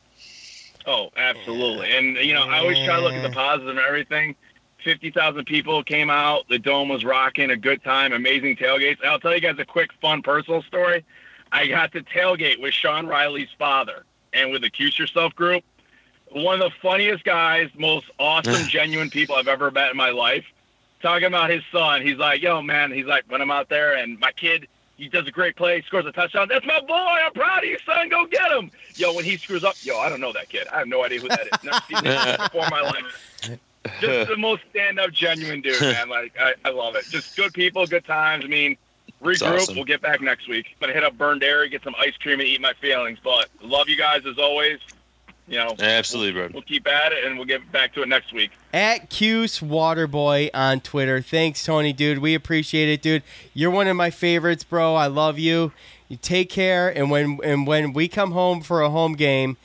Oh, 0.86 1.11
absolutely. 1.16 1.90
And, 1.90 2.16
you 2.16 2.32
know, 2.32 2.44
I 2.44 2.61
always 2.61 2.78
try 2.84 2.96
to 2.96 3.02
look 3.02 3.12
at 3.12 3.28
the 3.28 3.34
positive 3.34 3.70
and 3.70 3.80
everything. 3.80 4.36
50,000 4.84 5.44
people 5.46 5.82
came 5.82 6.09
out. 6.09 6.48
The 6.48 6.61
dome 6.61 6.88
was 6.88 7.04
rocking, 7.04 7.50
a 7.50 7.57
good 7.57 7.82
time, 7.82 8.12
amazing 8.12 8.54
tailgates. 8.54 9.04
I'll 9.04 9.18
tell 9.18 9.34
you 9.34 9.40
guys 9.40 9.57
a 9.59 9.64
quick, 9.64 9.90
fun 10.00 10.22
personal 10.22 10.62
story. 10.62 11.04
I 11.50 11.66
got 11.66 11.90
to 11.92 12.02
tailgate 12.02 12.62
with 12.62 12.72
Sean 12.72 13.09
Riley's 13.09 13.48
father 13.59 14.04
and 14.32 14.52
with 14.52 14.62
the 14.62 14.70
Cuse 14.70 14.96
Yourself 14.96 15.34
group. 15.34 15.64
One 16.30 16.62
of 16.62 16.70
the 16.70 16.78
funniest 16.80 17.24
guys, 17.24 17.68
most 17.76 18.07
awesome, 18.20 18.64
genuine 18.68 19.11
people 19.11 19.34
I've 19.34 19.48
ever 19.48 19.72
met 19.72 19.90
in 19.90 19.96
my 19.96 20.11
life 20.11 20.44
talking 21.07 21.26
about 21.26 21.50
his 21.50 21.62
son. 21.70 22.02
He's 22.02 22.16
like, 22.16 22.42
yo, 22.42 22.61
man, 22.62 22.90
he's 22.90 23.07
like, 23.07 23.24
when 23.28 23.40
I'm 23.40 23.50
out 23.50 23.68
there 23.68 23.96
and 23.96 24.18
my 24.18 24.32
kid, 24.32 24.66
he 24.96 25.09
does 25.09 25.26
a 25.28 25.30
great 25.30 25.54
play, 25.54 25.80
scores 25.82 26.04
a 26.04 26.11
touchdown. 26.11 26.48
That's 26.48 26.66
my 26.66 26.80
boy. 26.80 26.94
I'm 26.94 27.32
proud 27.32 27.62
of 27.62 27.70
you, 27.70 27.78
son. 27.86 28.09
Go 28.09 28.26
get 28.26 28.50
him. 28.50 28.70
Yo, 28.96 29.14
when 29.14 29.24
he 29.24 29.36
screws 29.36 29.62
up, 29.62 29.76
yo, 29.82 29.98
I 29.98 30.09
don't 30.09 30.20
know 30.20 30.32
that 30.32 30.48
kid. 30.48 30.66
I 30.68 30.78
have 30.78 30.88
no 30.88 31.04
idea 31.04 31.20
who 31.20 31.28
that 31.28 31.42
is. 31.42 31.62
Never 31.62 31.80
seen 31.88 32.04
him 32.04 32.36
before 32.38 32.64
in 32.64 32.70
my 32.70 32.80
life. 32.80 33.59
Just 34.00 34.30
the 34.30 34.36
most 34.36 34.62
stand 34.70 34.98
up, 34.98 35.12
genuine 35.12 35.61
dude, 35.61 35.80
man. 35.80 36.09
Like, 36.16 36.34
I, 36.40 36.54
I 36.64 36.70
love 36.70 36.96
it. 36.96 37.04
Just 37.09 37.36
good 37.36 37.52
people, 37.52 37.86
good 37.86 38.04
times. 38.04 38.44
I 38.44 38.48
mean, 38.48 38.76
regroup. 39.22 39.59
Awesome. 39.59 39.76
We'll 39.76 39.84
get 39.84 40.02
back 40.02 40.20
next 40.20 40.48
week. 40.48 40.66
I'm 40.72 40.80
going 40.80 40.88
to 40.88 40.94
hit 40.94 41.04
up 41.04 41.16
Byrne 41.16 41.38
Dairy, 41.38 41.68
get 41.68 41.84
some 41.84 41.94
ice 42.00 42.16
cream, 42.16 42.40
and 42.40 42.48
eat 42.48 42.61
my 42.61 42.72
feelings. 42.80 43.18
But 43.22 43.48
love 43.62 43.88
you 43.88 43.96
guys 43.96 44.26
as 44.26 44.38
always 44.38 44.80
you 45.49 45.59
know, 45.59 45.74
absolutely, 45.78 46.32
bro. 46.32 46.49
We'll 46.53 46.62
keep 46.62 46.86
at 46.88 47.12
it, 47.12 47.24
and 47.24 47.36
we'll 47.36 47.47
get 47.47 47.70
back 47.70 47.94
to 47.94 48.03
it 48.03 48.09
next 48.09 48.32
week. 48.32 48.51
At 48.72 49.11
Cuse 49.11 49.61
Waterboy 49.61 50.51
on 50.53 50.80
Twitter. 50.80 51.20
Thanks, 51.20 51.64
Tony, 51.64 51.92
dude. 51.92 52.18
We 52.18 52.34
appreciate 52.34 52.88
it, 52.88 53.03
dude. 53.03 53.22
You're 53.55 53.70
one 53.70 53.86
of 53.86 53.97
my 53.97 54.11
favorites, 54.11 54.64
bro. 54.64 54.94
I 54.94 55.07
love 55.07 55.38
you. 55.38 55.72
You 56.09 56.16
take 56.16 56.51
care, 56.51 56.88
and 56.88 57.11
when 57.11 57.38
and 57.42 57.66
when 57.66 57.92
we 57.92 58.09
come 58.09 58.32
home 58.32 58.61
for 58.61 58.82
a 58.82 58.90
home 58.90 59.14
game, 59.14 59.57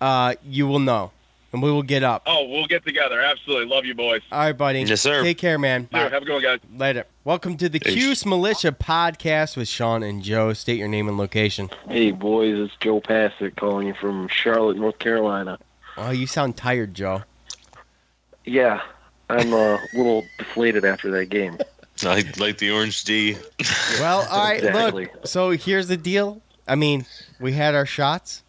uh, 0.00 0.34
you 0.44 0.66
will 0.66 0.80
know 0.80 1.12
and 1.54 1.62
we 1.62 1.70
will 1.70 1.84
get 1.84 2.02
up. 2.02 2.24
Oh, 2.26 2.48
we'll 2.48 2.66
get 2.66 2.84
together. 2.84 3.20
Absolutely. 3.20 3.66
Love 3.66 3.84
you, 3.84 3.94
boys. 3.94 4.22
All 4.32 4.40
right, 4.40 4.52
buddy. 4.52 4.82
Yes, 4.82 5.00
sir. 5.00 5.22
Take 5.22 5.38
care, 5.38 5.56
man. 5.56 5.88
Have 5.92 6.12
a 6.12 6.20
good 6.24 6.32
one, 6.32 6.42
guys. 6.42 6.58
Later. 6.76 7.04
Welcome 7.22 7.56
to 7.58 7.68
the 7.68 7.78
Cuse 7.78 8.26
Militia 8.26 8.72
podcast 8.72 9.56
with 9.56 9.68
Sean 9.68 10.02
and 10.02 10.20
Joe. 10.20 10.52
State 10.52 10.78
your 10.78 10.88
name 10.88 11.06
and 11.06 11.16
location. 11.16 11.70
Hey, 11.88 12.10
boys. 12.10 12.58
It's 12.58 12.74
Joe 12.80 13.00
Passett 13.00 13.54
calling 13.54 13.86
you 13.86 13.94
from 13.94 14.26
Charlotte, 14.26 14.76
North 14.78 14.98
Carolina. 14.98 15.60
Oh, 15.96 16.10
you 16.10 16.26
sound 16.26 16.56
tired, 16.56 16.92
Joe. 16.92 17.22
Yeah, 18.44 18.82
I'm 19.30 19.52
a 19.52 19.78
little 19.94 20.24
deflated 20.38 20.84
after 20.84 21.08
that 21.12 21.26
game. 21.26 21.56
I 22.02 22.24
like 22.36 22.58
the 22.58 22.72
Orange 22.72 23.04
D. 23.04 23.36
well, 24.00 24.26
all 24.28 24.44
right, 24.44 24.56
exactly. 24.64 25.04
look. 25.04 25.28
So 25.28 25.50
here's 25.50 25.86
the 25.86 25.96
deal. 25.96 26.42
I 26.66 26.74
mean, 26.74 27.06
we 27.38 27.52
had 27.52 27.76
our 27.76 27.86
shots. 27.86 28.42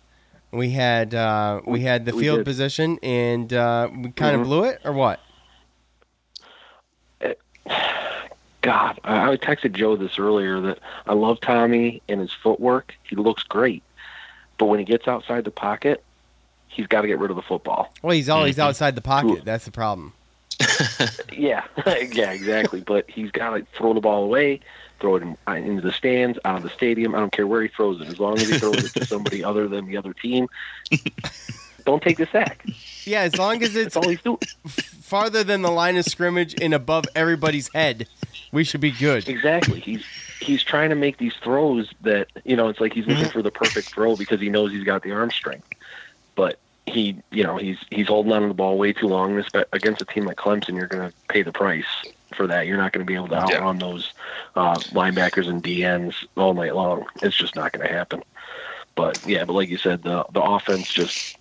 We 0.56 0.72
had 0.72 1.14
uh, 1.14 1.62
we 1.66 1.82
had 1.82 2.06
the 2.06 2.16
we 2.16 2.24
field 2.24 2.40
did. 2.40 2.46
position, 2.46 2.98
and 3.04 3.52
uh, 3.52 3.90
we 3.92 4.12
kind 4.12 4.36
of 4.36 4.42
mm-hmm. 4.42 4.50
blew 4.50 4.64
it, 4.64 4.80
or 4.86 4.94
what? 4.94 5.20
God, 8.62 9.00
I 9.04 9.38
texted 9.38 9.74
Joe 9.74 9.96
this 9.96 10.18
earlier 10.18 10.60
that 10.62 10.80
I 11.06 11.14
love 11.14 11.40
Tommy 11.40 12.02
and 12.10 12.20
his 12.20 12.32
footwork. 12.32 12.96
He 13.04 13.16
looks 13.16 13.44
great, 13.44 13.84
but 14.58 14.66
when 14.66 14.80
he 14.80 14.86
gets 14.86 15.08
outside 15.08 15.44
the 15.44 15.52
pocket, 15.52 16.04
he's 16.68 16.88
got 16.88 17.02
to 17.02 17.08
get 17.08 17.20
rid 17.20 17.30
of 17.30 17.36
the 17.36 17.44
football. 17.44 17.94
Well, 18.02 18.16
he's 18.16 18.30
always 18.30 18.56
mm-hmm. 18.56 18.70
outside 18.70 18.96
the 18.96 19.02
pocket. 19.02 19.46
That's 19.46 19.66
the 19.66 19.72
problem. 19.72 20.14
yeah, 21.34 21.66
yeah, 21.86 22.32
exactly. 22.32 22.82
But 22.82 23.10
he's 23.10 23.30
got 23.30 23.52
to 23.52 23.68
throw 23.76 23.94
the 23.94 24.02
ball 24.02 24.24
away 24.24 24.62
throw 25.00 25.16
it 25.18 25.24
in, 25.24 25.38
uh, 25.48 25.54
into 25.54 25.82
the 25.82 25.92
stands, 25.92 26.40
out 26.46 26.58
of 26.58 26.64
the 26.64 26.70
stadium. 26.70 27.16
I 27.16 27.20
don't 27.20 27.32
care 27.32 27.48
where 27.48 27.62
he 27.62 27.68
throws 27.68 28.02
it, 28.02 28.08
as 28.08 28.20
long 28.20 28.38
as 28.38 28.50
he 28.50 28.58
throws 28.58 28.84
it 28.84 29.00
to 29.00 29.06
somebody 29.14 29.44
other 29.44 29.68
than 29.68 29.86
the 29.86 29.98
other 29.98 30.14
team. 30.14 30.48
don't 31.86 32.02
take 32.02 32.18
the 32.18 32.28
sack. 32.28 32.66
Yeah, 33.04 33.22
as 33.22 33.38
long 33.38 33.62
as 33.64 33.76
it's 33.76 33.96
all 33.96 34.08
he's 34.08 34.22
doing. 34.22 34.40
farther 34.68 35.44
than 35.44 35.62
the 35.62 35.72
line 35.72 35.98
of 35.98 36.06
scrimmage 36.06 36.56
and 36.60 36.74
above 36.74 37.06
everybody's 37.16 37.72
head, 37.74 38.08
we 38.52 38.64
should 38.64 38.82
be 38.82 38.92
good. 38.92 39.28
Exactly. 39.30 39.80
He's 39.80 40.04
he's 40.42 40.64
trying 40.64 40.90
to 40.90 40.96
make 40.96 41.18
these 41.18 41.34
throws 41.36 41.92
that 42.02 42.28
you 42.44 42.56
know 42.56 42.68
it's 42.70 42.80
like 42.80 42.94
he's 42.94 43.06
looking 43.06 43.30
for 43.30 43.42
the 43.42 43.52
perfect 43.52 43.90
throw 43.90 44.16
because 44.16 44.42
he 44.42 44.50
knows 44.50 44.72
he's 44.72 44.84
got 44.84 45.04
the 45.04 45.12
arm 45.12 45.30
strength, 45.32 45.68
but 46.36 46.58
he 46.88 47.18
you 47.32 47.44
know 47.44 47.58
he's 47.58 47.78
he's 47.92 48.08
holding 48.08 48.32
on 48.32 48.42
to 48.42 48.48
the 48.48 48.54
ball 48.54 48.78
way 48.78 48.94
too 48.94 49.08
long. 49.08 49.44
Against 49.72 50.02
a 50.02 50.06
team 50.06 50.26
like 50.26 50.38
Clemson, 50.38 50.76
you're 50.76 50.88
going 50.88 51.10
to 51.10 51.16
pay 51.28 51.44
the 51.44 51.52
price 51.52 51.86
for 52.36 52.48
that. 52.48 52.68
You're 52.68 52.78
not 52.78 52.92
going 52.92 53.06
to 53.06 53.10
be 53.10 53.16
able 53.16 53.30
to 53.30 53.36
outrun 53.36 53.80
yeah. 53.80 53.88
those 53.88 54.14
uh, 54.56 54.76
linebackers 54.76 55.48
and 55.48 55.64
DNs 55.64 56.14
all 56.38 56.54
night 56.54 56.76
long. 56.76 57.06
It's 57.22 57.36
just 57.36 57.56
not 57.56 57.72
going 57.72 57.88
to 57.88 57.94
happen. 57.94 58.24
But 58.96 59.26
yeah, 59.26 59.44
but 59.46 59.54
like 59.54 59.70
you 59.70 59.78
said, 59.78 60.04
the 60.04 60.26
the 60.32 60.42
offense 60.42 60.92
just 60.92 61.38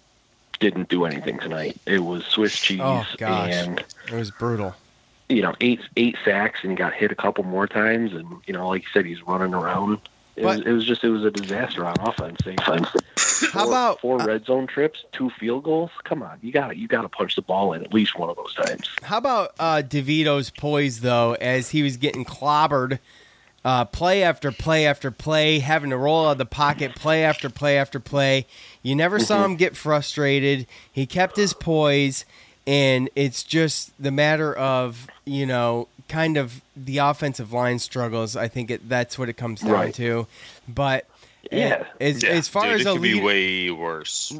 didn't 0.58 0.88
do 0.88 1.04
anything 1.04 1.38
tonight. 1.38 1.78
It 1.86 2.00
was 2.00 2.24
Swiss 2.24 2.58
cheese, 2.58 2.80
oh, 2.82 3.06
gosh. 3.16 3.52
and 3.52 3.84
it 4.08 4.12
was 4.12 4.30
brutal. 4.30 4.74
You 5.28 5.42
know, 5.42 5.54
eight 5.60 5.80
eight 5.96 6.16
sacks, 6.24 6.60
and 6.62 6.72
he 6.72 6.76
got 6.76 6.92
hit 6.92 7.12
a 7.12 7.14
couple 7.14 7.44
more 7.44 7.66
times, 7.66 8.12
and 8.12 8.26
you 8.46 8.52
know, 8.52 8.68
like 8.68 8.82
you 8.82 8.88
said, 8.92 9.06
he's 9.06 9.22
running 9.22 9.54
around. 9.54 10.00
It, 10.36 10.42
but, 10.42 10.58
was, 10.58 10.66
it 10.66 10.72
was 10.72 10.84
just 10.84 11.04
it 11.04 11.10
was 11.10 11.24
a 11.24 11.30
disaster 11.30 11.84
on 11.84 11.94
offense. 12.00 12.40
How 13.52 13.68
about 13.68 14.00
four 14.00 14.18
red 14.18 14.44
zone 14.44 14.66
trips, 14.66 15.04
two 15.12 15.30
field 15.30 15.64
goals? 15.64 15.90
Come 16.02 16.22
on, 16.22 16.38
you 16.42 16.52
got 16.52 16.68
to 16.68 16.76
you 16.76 16.88
got 16.88 17.02
to 17.02 17.08
punch 17.08 17.36
the 17.36 17.42
ball 17.42 17.72
in 17.72 17.84
at 17.84 17.94
least 17.94 18.18
one 18.18 18.30
of 18.30 18.36
those 18.36 18.54
times. 18.54 18.90
How 19.02 19.18
about 19.18 19.54
uh, 19.58 19.82
DeVito's 19.86 20.50
poise 20.50 21.00
though, 21.00 21.34
as 21.34 21.70
he 21.70 21.82
was 21.82 21.96
getting 21.96 22.24
clobbered, 22.24 22.98
uh, 23.64 23.84
play 23.84 24.22
after 24.22 24.50
play 24.50 24.86
after 24.86 25.10
play, 25.10 25.60
having 25.60 25.90
to 25.90 25.96
roll 25.96 26.26
out 26.26 26.32
of 26.32 26.38
the 26.38 26.46
pocket, 26.46 26.94
play 26.94 27.24
after 27.24 27.48
play 27.48 27.78
after 27.78 28.00
play. 28.00 28.46
You 28.82 28.94
never 28.94 29.18
mm-hmm. 29.18 29.26
saw 29.26 29.44
him 29.44 29.56
get 29.56 29.76
frustrated. 29.76 30.66
He 30.90 31.06
kept 31.06 31.36
his 31.36 31.54
poise, 31.54 32.24
and 32.66 33.08
it's 33.14 33.42
just 33.42 33.92
the 34.02 34.10
matter 34.10 34.54
of 34.54 35.06
you 35.24 35.46
know 35.46 35.88
kind 36.08 36.36
of 36.36 36.60
the 36.76 36.98
offensive 36.98 37.52
line 37.52 37.78
struggles. 37.78 38.36
I 38.36 38.48
think 38.48 38.70
it, 38.70 38.88
that's 38.88 39.18
what 39.18 39.28
it 39.28 39.36
comes 39.36 39.60
down 39.60 39.70
right. 39.70 39.94
to, 39.94 40.26
but 40.68 41.06
yeah. 41.50 41.84
As, 42.00 42.22
yeah. 42.22 42.30
as 42.30 42.48
far 42.48 42.64
Dude, 42.64 42.74
as 42.74 42.80
it 42.82 42.84
could 42.84 43.00
lead- 43.00 43.12
be 43.14 43.20
way 43.20 43.70
worse. 43.70 44.38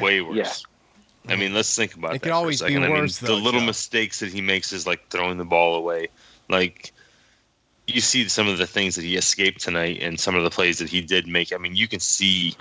Way 0.00 0.20
worse. 0.20 0.36
Yeah. 0.36 1.32
I 1.32 1.36
mean, 1.36 1.52
let's 1.52 1.74
think 1.74 1.94
about 1.94 2.08
it 2.08 2.10
that. 2.10 2.16
It 2.16 2.22
could 2.22 2.32
always 2.32 2.62
be 2.62 2.78
worse. 2.78 3.20
I 3.20 3.26
mean, 3.26 3.30
though, 3.30 3.36
the 3.36 3.44
little 3.44 3.60
Joe. 3.60 3.66
mistakes 3.66 4.20
that 4.20 4.32
he 4.32 4.40
makes 4.40 4.72
is 4.72 4.86
like 4.86 5.08
throwing 5.08 5.36
the 5.36 5.44
ball 5.44 5.76
away. 5.76 6.08
Like 6.48 6.92
you 7.86 8.00
see 8.00 8.28
some 8.28 8.48
of 8.48 8.58
the 8.58 8.66
things 8.66 8.94
that 8.96 9.04
he 9.04 9.16
escaped 9.16 9.60
tonight, 9.60 9.98
and 10.00 10.18
some 10.18 10.34
of 10.34 10.44
the 10.44 10.50
plays 10.50 10.78
that 10.78 10.88
he 10.88 11.00
did 11.00 11.26
make. 11.26 11.52
I 11.52 11.58
mean, 11.58 11.76
you 11.76 11.88
can 11.88 12.00
see 12.00 12.54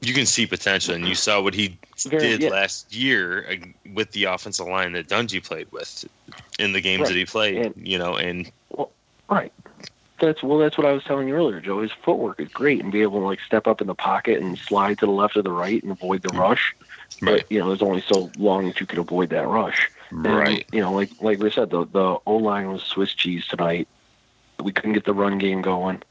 you 0.00 0.14
can 0.14 0.26
see 0.26 0.46
potential, 0.46 0.94
and 0.94 1.06
you 1.06 1.14
saw 1.14 1.40
what 1.40 1.54
he 1.54 1.76
Very- 2.06 2.20
did 2.22 2.42
yeah. 2.42 2.50
last 2.50 2.94
year 2.94 3.46
with 3.92 4.12
the 4.12 4.24
offensive 4.24 4.66
line 4.66 4.92
that 4.92 5.08
Dungey 5.08 5.44
played 5.44 5.70
with 5.72 6.04
in 6.58 6.72
the 6.72 6.80
games 6.80 7.02
Right. 7.02 7.08
that 7.08 7.16
he 7.16 7.26
played. 7.26 7.56
And- 7.58 7.88
you 7.88 7.98
know, 7.98 8.16
and 8.16 8.50
well, 8.70 8.90
Right. 9.28 9.52
That's 10.20 10.42
well. 10.42 10.58
That's 10.58 10.76
what 10.76 10.86
I 10.86 10.92
was 10.92 11.02
telling 11.04 11.28
you 11.28 11.34
earlier, 11.34 11.60
Joe. 11.60 11.80
His 11.80 11.92
footwork 11.92 12.40
is 12.40 12.48
great 12.48 12.82
and 12.82 12.92
be 12.92 13.00
able 13.00 13.20
to 13.20 13.26
like 13.26 13.40
step 13.40 13.66
up 13.66 13.80
in 13.80 13.86
the 13.86 13.94
pocket 13.94 14.40
and 14.42 14.58
slide 14.58 14.98
to 14.98 15.06
the 15.06 15.12
left 15.12 15.36
or 15.36 15.42
the 15.42 15.50
right 15.50 15.82
and 15.82 15.92
avoid 15.92 16.22
the 16.22 16.28
mm-hmm. 16.28 16.40
rush. 16.40 16.74
Right. 17.22 17.38
But 17.38 17.52
you 17.52 17.58
know, 17.58 17.68
there's 17.68 17.80
only 17.80 18.02
so 18.02 18.30
long 18.38 18.66
that 18.66 18.80
you 18.80 18.86
can 18.86 18.98
avoid 18.98 19.30
that 19.30 19.46
rush. 19.46 19.90
And, 20.10 20.26
Right. 20.26 20.66
You 20.72 20.80
know, 20.80 20.92
like 20.92 21.10
like 21.20 21.38
we 21.38 21.50
said, 21.50 21.70
the 21.70 21.86
the 21.86 22.18
O 22.26 22.36
line 22.36 22.70
was 22.70 22.82
Swiss 22.82 23.14
cheese 23.14 23.46
tonight. 23.46 23.88
We 24.62 24.72
couldn't 24.72 24.92
get 24.92 25.04
the 25.04 25.14
run 25.14 25.38
game 25.38 25.62
going, 25.62 26.02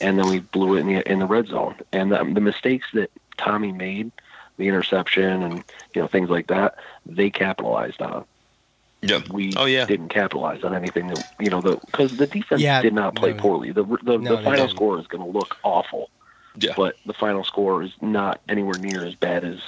and 0.00 0.18
then 0.18 0.26
we 0.28 0.40
blew 0.40 0.76
it 0.76 0.80
in 0.80 0.86
the 0.86 1.10
in 1.10 1.18
the 1.18 1.26
red 1.26 1.46
zone. 1.48 1.76
And 1.92 2.12
the, 2.12 2.18
the 2.18 2.40
mistakes 2.40 2.86
that 2.94 3.10
Tommy 3.36 3.72
made, 3.72 4.10
the 4.56 4.68
interception 4.68 5.42
and 5.42 5.64
you 5.94 6.02
know 6.02 6.08
things 6.08 6.30
like 6.30 6.48
that, 6.48 6.76
they 7.06 7.30
capitalized 7.30 8.00
on. 8.02 8.24
yeah, 9.02 9.22
We 9.30 9.54
Oh, 9.56 9.64
yeah. 9.66 9.86
didn't 9.86 10.08
capitalize 10.08 10.64
on 10.64 10.74
anything 10.74 11.08
that 11.08 11.24
you 11.40 11.50
know 11.50 11.60
the 11.60 11.78
because 11.86 12.16
the 12.16 12.26
defense 12.26 12.62
Yeah, 12.62 12.82
did 12.82 12.92
not 12.94 13.14
play 13.14 13.32
no. 13.32 13.36
poorly. 13.40 13.72
The 13.72 13.84
the, 13.84 14.18
No, 14.18 14.36
the 14.36 14.42
final 14.42 14.66
didn't. 14.66 14.70
score 14.70 14.98
is 14.98 15.06
going 15.06 15.24
to 15.24 15.38
look 15.38 15.56
awful, 15.62 16.10
yeah, 16.58 16.74
but 16.76 16.98
the 17.06 17.14
final 17.14 17.44
score 17.44 17.82
is 17.82 17.92
not 18.00 18.40
anywhere 18.48 18.78
near 18.78 19.04
as 19.04 19.14
bad 19.14 19.44
as 19.44 19.60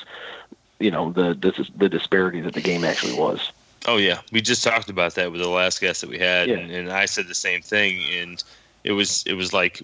you 0.78 0.90
know 0.90 1.12
the 1.12 1.34
this 1.34 1.58
is 1.58 1.70
the 1.76 1.88
disparity 1.88 2.40
that 2.40 2.54
the 2.54 2.60
game 2.60 2.84
actually 2.84 3.12
was. 3.12 3.52
Oh 3.86 3.96
yeah, 3.96 4.20
we 4.32 4.40
just 4.40 4.62
talked 4.62 4.90
about 4.90 5.14
that 5.14 5.32
with 5.32 5.40
the 5.40 5.48
last 5.48 5.80
guest 5.80 6.00
that 6.02 6.10
we 6.10 6.18
had, 6.18 6.48
Yeah. 6.48 6.56
and, 6.56 6.70
and 6.70 6.92
I 6.92 7.06
said 7.06 7.28
the 7.28 7.34
same 7.34 7.62
thing. 7.62 7.98
And 8.20 8.42
it 8.84 8.92
was 8.92 9.22
it 9.26 9.34
was 9.34 9.52
like 9.52 9.82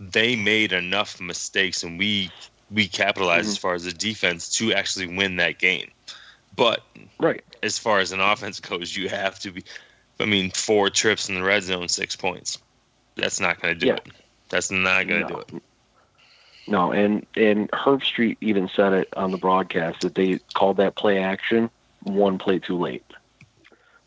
they 0.00 0.36
made 0.36 0.72
enough 0.72 1.20
mistakes, 1.20 1.82
and 1.82 1.98
we 1.98 2.30
we 2.70 2.88
capitalized 2.88 3.44
Mm-hmm. 3.46 3.52
as 3.52 3.58
far 3.58 3.74
as 3.74 3.84
the 3.84 3.92
defense 3.92 4.52
to 4.56 4.72
actually 4.74 5.06
win 5.06 5.36
that 5.36 5.58
game. 5.58 5.88
But 6.56 6.82
Right. 7.20 7.42
as 7.62 7.78
far 7.78 8.00
as 8.00 8.10
an 8.12 8.20
offense 8.20 8.58
goes, 8.60 8.96
you 8.96 9.08
have 9.08 9.38
to 9.40 9.52
be. 9.52 9.62
I 10.18 10.24
mean, 10.24 10.50
four 10.50 10.88
trips 10.90 11.28
in 11.28 11.34
the 11.34 11.42
red 11.42 11.62
zone, 11.62 11.88
six 11.88 12.16
points. 12.16 12.58
That's 13.16 13.38
not 13.38 13.60
going 13.60 13.74
to 13.74 13.78
do 13.80 13.86
Yeah. 13.88 13.94
it. 13.96 14.08
That's 14.48 14.70
not 14.70 15.06
going 15.06 15.26
to 15.26 15.28
No. 15.32 15.42
do 15.50 15.56
it. 15.56 15.62
No, 16.68 16.90
and 16.92 17.24
and 17.36 17.70
Herbstreit 17.70 18.36
even 18.40 18.68
said 18.68 18.92
it 18.92 19.08
on 19.16 19.30
the 19.30 19.36
broadcast 19.38 20.00
that 20.00 20.14
they 20.16 20.40
called 20.54 20.78
that 20.78 20.96
play 20.96 21.18
action 21.18 21.70
one 22.02 22.38
play 22.38 22.58
too 22.58 22.76
late. 22.78 23.04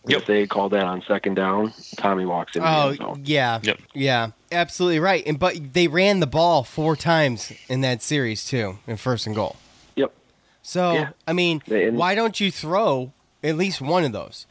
Yep. 0.07 0.21
If 0.21 0.25
they 0.27 0.39
had 0.41 0.49
called 0.49 0.71
that 0.73 0.83
on 0.83 1.01
second 1.03 1.35
down, 1.35 1.73
Tommy 1.97 2.25
walks 2.25 2.55
in 2.55 2.63
the 2.63 2.67
Oh 2.69 2.89
end 2.89 2.97
zone. 2.97 3.21
yeah, 3.25 3.59
Yep. 3.61 3.79
yeah, 3.93 4.31
absolutely 4.51 4.99
right. 4.99 5.23
And 5.25 5.37
but 5.39 5.73
they 5.73 5.87
ran 5.87 6.19
the 6.19 6.27
ball 6.27 6.63
four 6.63 6.95
times 6.95 7.51
in 7.67 7.81
that 7.81 8.01
series 8.01 8.45
too, 8.45 8.79
in 8.87 8.97
first 8.97 9.25
and 9.27 9.35
goal. 9.35 9.55
Yep. 9.95 10.13
So 10.61 10.93
Yeah. 10.93 11.09
I 11.27 11.33
mean, 11.33 11.61
and- 11.71 11.97
why 11.97 12.15
don't 12.15 12.39
you 12.39 12.51
throw 12.51 13.11
at 13.43 13.55
least 13.57 13.81
one 13.81 14.03
of 14.03 14.11
those? 14.11 14.45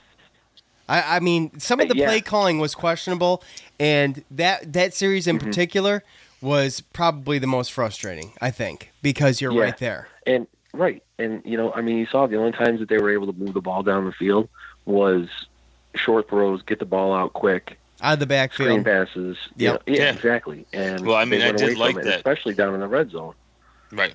I, 0.88 1.16
I 1.16 1.20
mean, 1.20 1.58
some 1.60 1.80
of 1.80 1.88
the 1.88 1.96
yeah. 1.96 2.06
play 2.06 2.20
calling 2.22 2.58
was 2.60 2.74
questionable, 2.74 3.42
and 3.78 4.24
that 4.30 4.72
that 4.72 4.94
series 4.94 5.26
in 5.26 5.36
Mm-hmm. 5.38 5.46
particular 5.48 6.02
was 6.40 6.80
probably 6.80 7.38
the 7.38 7.46
most 7.46 7.72
frustrating. 7.72 8.32
I 8.40 8.50
think 8.50 8.90
because 9.02 9.40
you're 9.40 9.52
Yeah. 9.52 9.62
right 9.62 9.76
there. 9.78 10.08
And 10.26 10.46
right, 10.72 11.02
and 11.18 11.42
you 11.44 11.56
know, 11.58 11.72
I 11.74 11.82
mean, 11.82 11.98
you 11.98 12.06
saw 12.06 12.26
the 12.26 12.36
only 12.36 12.52
times 12.52 12.80
that 12.80 12.88
they 12.88 12.98
were 12.98 13.10
able 13.10 13.26
to 13.30 13.38
move 13.38 13.52
the 13.54 13.60
ball 13.60 13.82
down 13.82 14.04
the 14.06 14.12
field 14.12 14.48
was 14.86 15.28
short 15.94 16.28
throws, 16.30 16.62
get 16.62 16.78
the 16.78 16.84
ball 16.86 17.12
out 17.14 17.32
quick, 17.34 17.78
Out 18.00 18.14
of 18.14 18.28
the 18.28 18.48
screen 18.52 18.82
backfield. 18.82 18.84
passes. 18.84 19.36
you 19.56 19.64
Yep. 19.66 19.74
know, 19.86 19.94
yeah, 19.94 20.02
Yeah. 20.02 20.12
exactly. 20.12 20.66
And 20.72 21.04
Well, 21.06 21.16
I 21.16 21.24
mean, 21.24 21.42
I 21.42 21.46
went 21.46 21.58
did 21.58 21.64
away 21.68 21.72
from 21.74 21.80
like 21.80 21.96
it, 21.96 22.04
that. 22.04 22.16
especially 22.16 22.54
down 22.54 22.74
in 22.74 22.80
the 22.80 22.86
red 22.88 23.10
zone. 23.10 23.34
Right. 23.90 24.14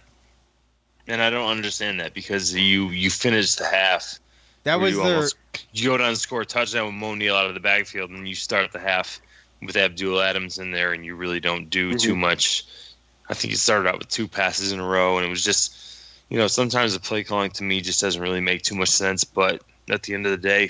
And 1.08 1.22
I 1.22 1.30
don't 1.30 1.50
understand 1.50 2.00
that 2.00 2.14
because 2.14 2.54
you 2.56 2.90
you 2.90 3.10
finish 3.10 3.56
the 3.56 3.66
half. 3.66 4.20
That 4.64 4.80
was 4.80 4.94
you 4.94 5.04
their 5.04 5.16
almost- 5.16 5.36
you 5.74 5.90
go 5.90 5.98
down 5.98 6.08
and 6.10 6.18
score 6.18 6.42
a 6.42 6.46
touchdown 6.46 6.86
with 6.86 6.96
Moe 6.96 7.16
Neal 7.16 7.36
out 7.36 7.48
of 7.48 7.54
the 7.54 7.60
backfield, 7.60 8.10
and 8.12 8.28
you 8.28 8.36
start 8.36 8.72
the 8.72 8.80
half 8.80 9.20
with 9.62 9.76
Abdul 9.76 10.22
Adams 10.22 10.60
in 10.60 10.72
there, 10.72 10.94
and 10.94 11.04
you 11.06 11.16
really 11.16 11.40
don't 11.42 11.70
do 11.70 11.90
Mm-hmm. 11.90 11.98
too 11.98 12.16
much. 12.16 12.64
I 13.30 13.34
think 13.34 13.52
he 13.52 13.58
started 13.58 13.90
out 13.90 14.00
with 14.00 14.08
two 14.10 14.28
passes 14.28 14.72
in 14.72 14.80
a 14.80 14.86
row, 14.86 15.18
and 15.18 15.26
it 15.26 15.30
was 15.30 15.44
just, 15.44 15.76
you 16.30 16.38
know, 16.38 16.48
sometimes 16.48 16.94
the 16.94 17.00
play 17.00 17.24
calling 17.24 17.52
to 17.52 17.64
me 17.64 17.82
just 17.82 18.00
doesn't 18.02 18.22
really 18.22 18.42
make 18.42 18.62
too 18.62 18.76
much 18.76 18.90
sense. 18.90 19.24
But 19.26 19.62
at 19.90 20.04
the 20.04 20.14
end 20.14 20.26
of 20.26 20.32
the 20.32 20.38
day, 20.38 20.70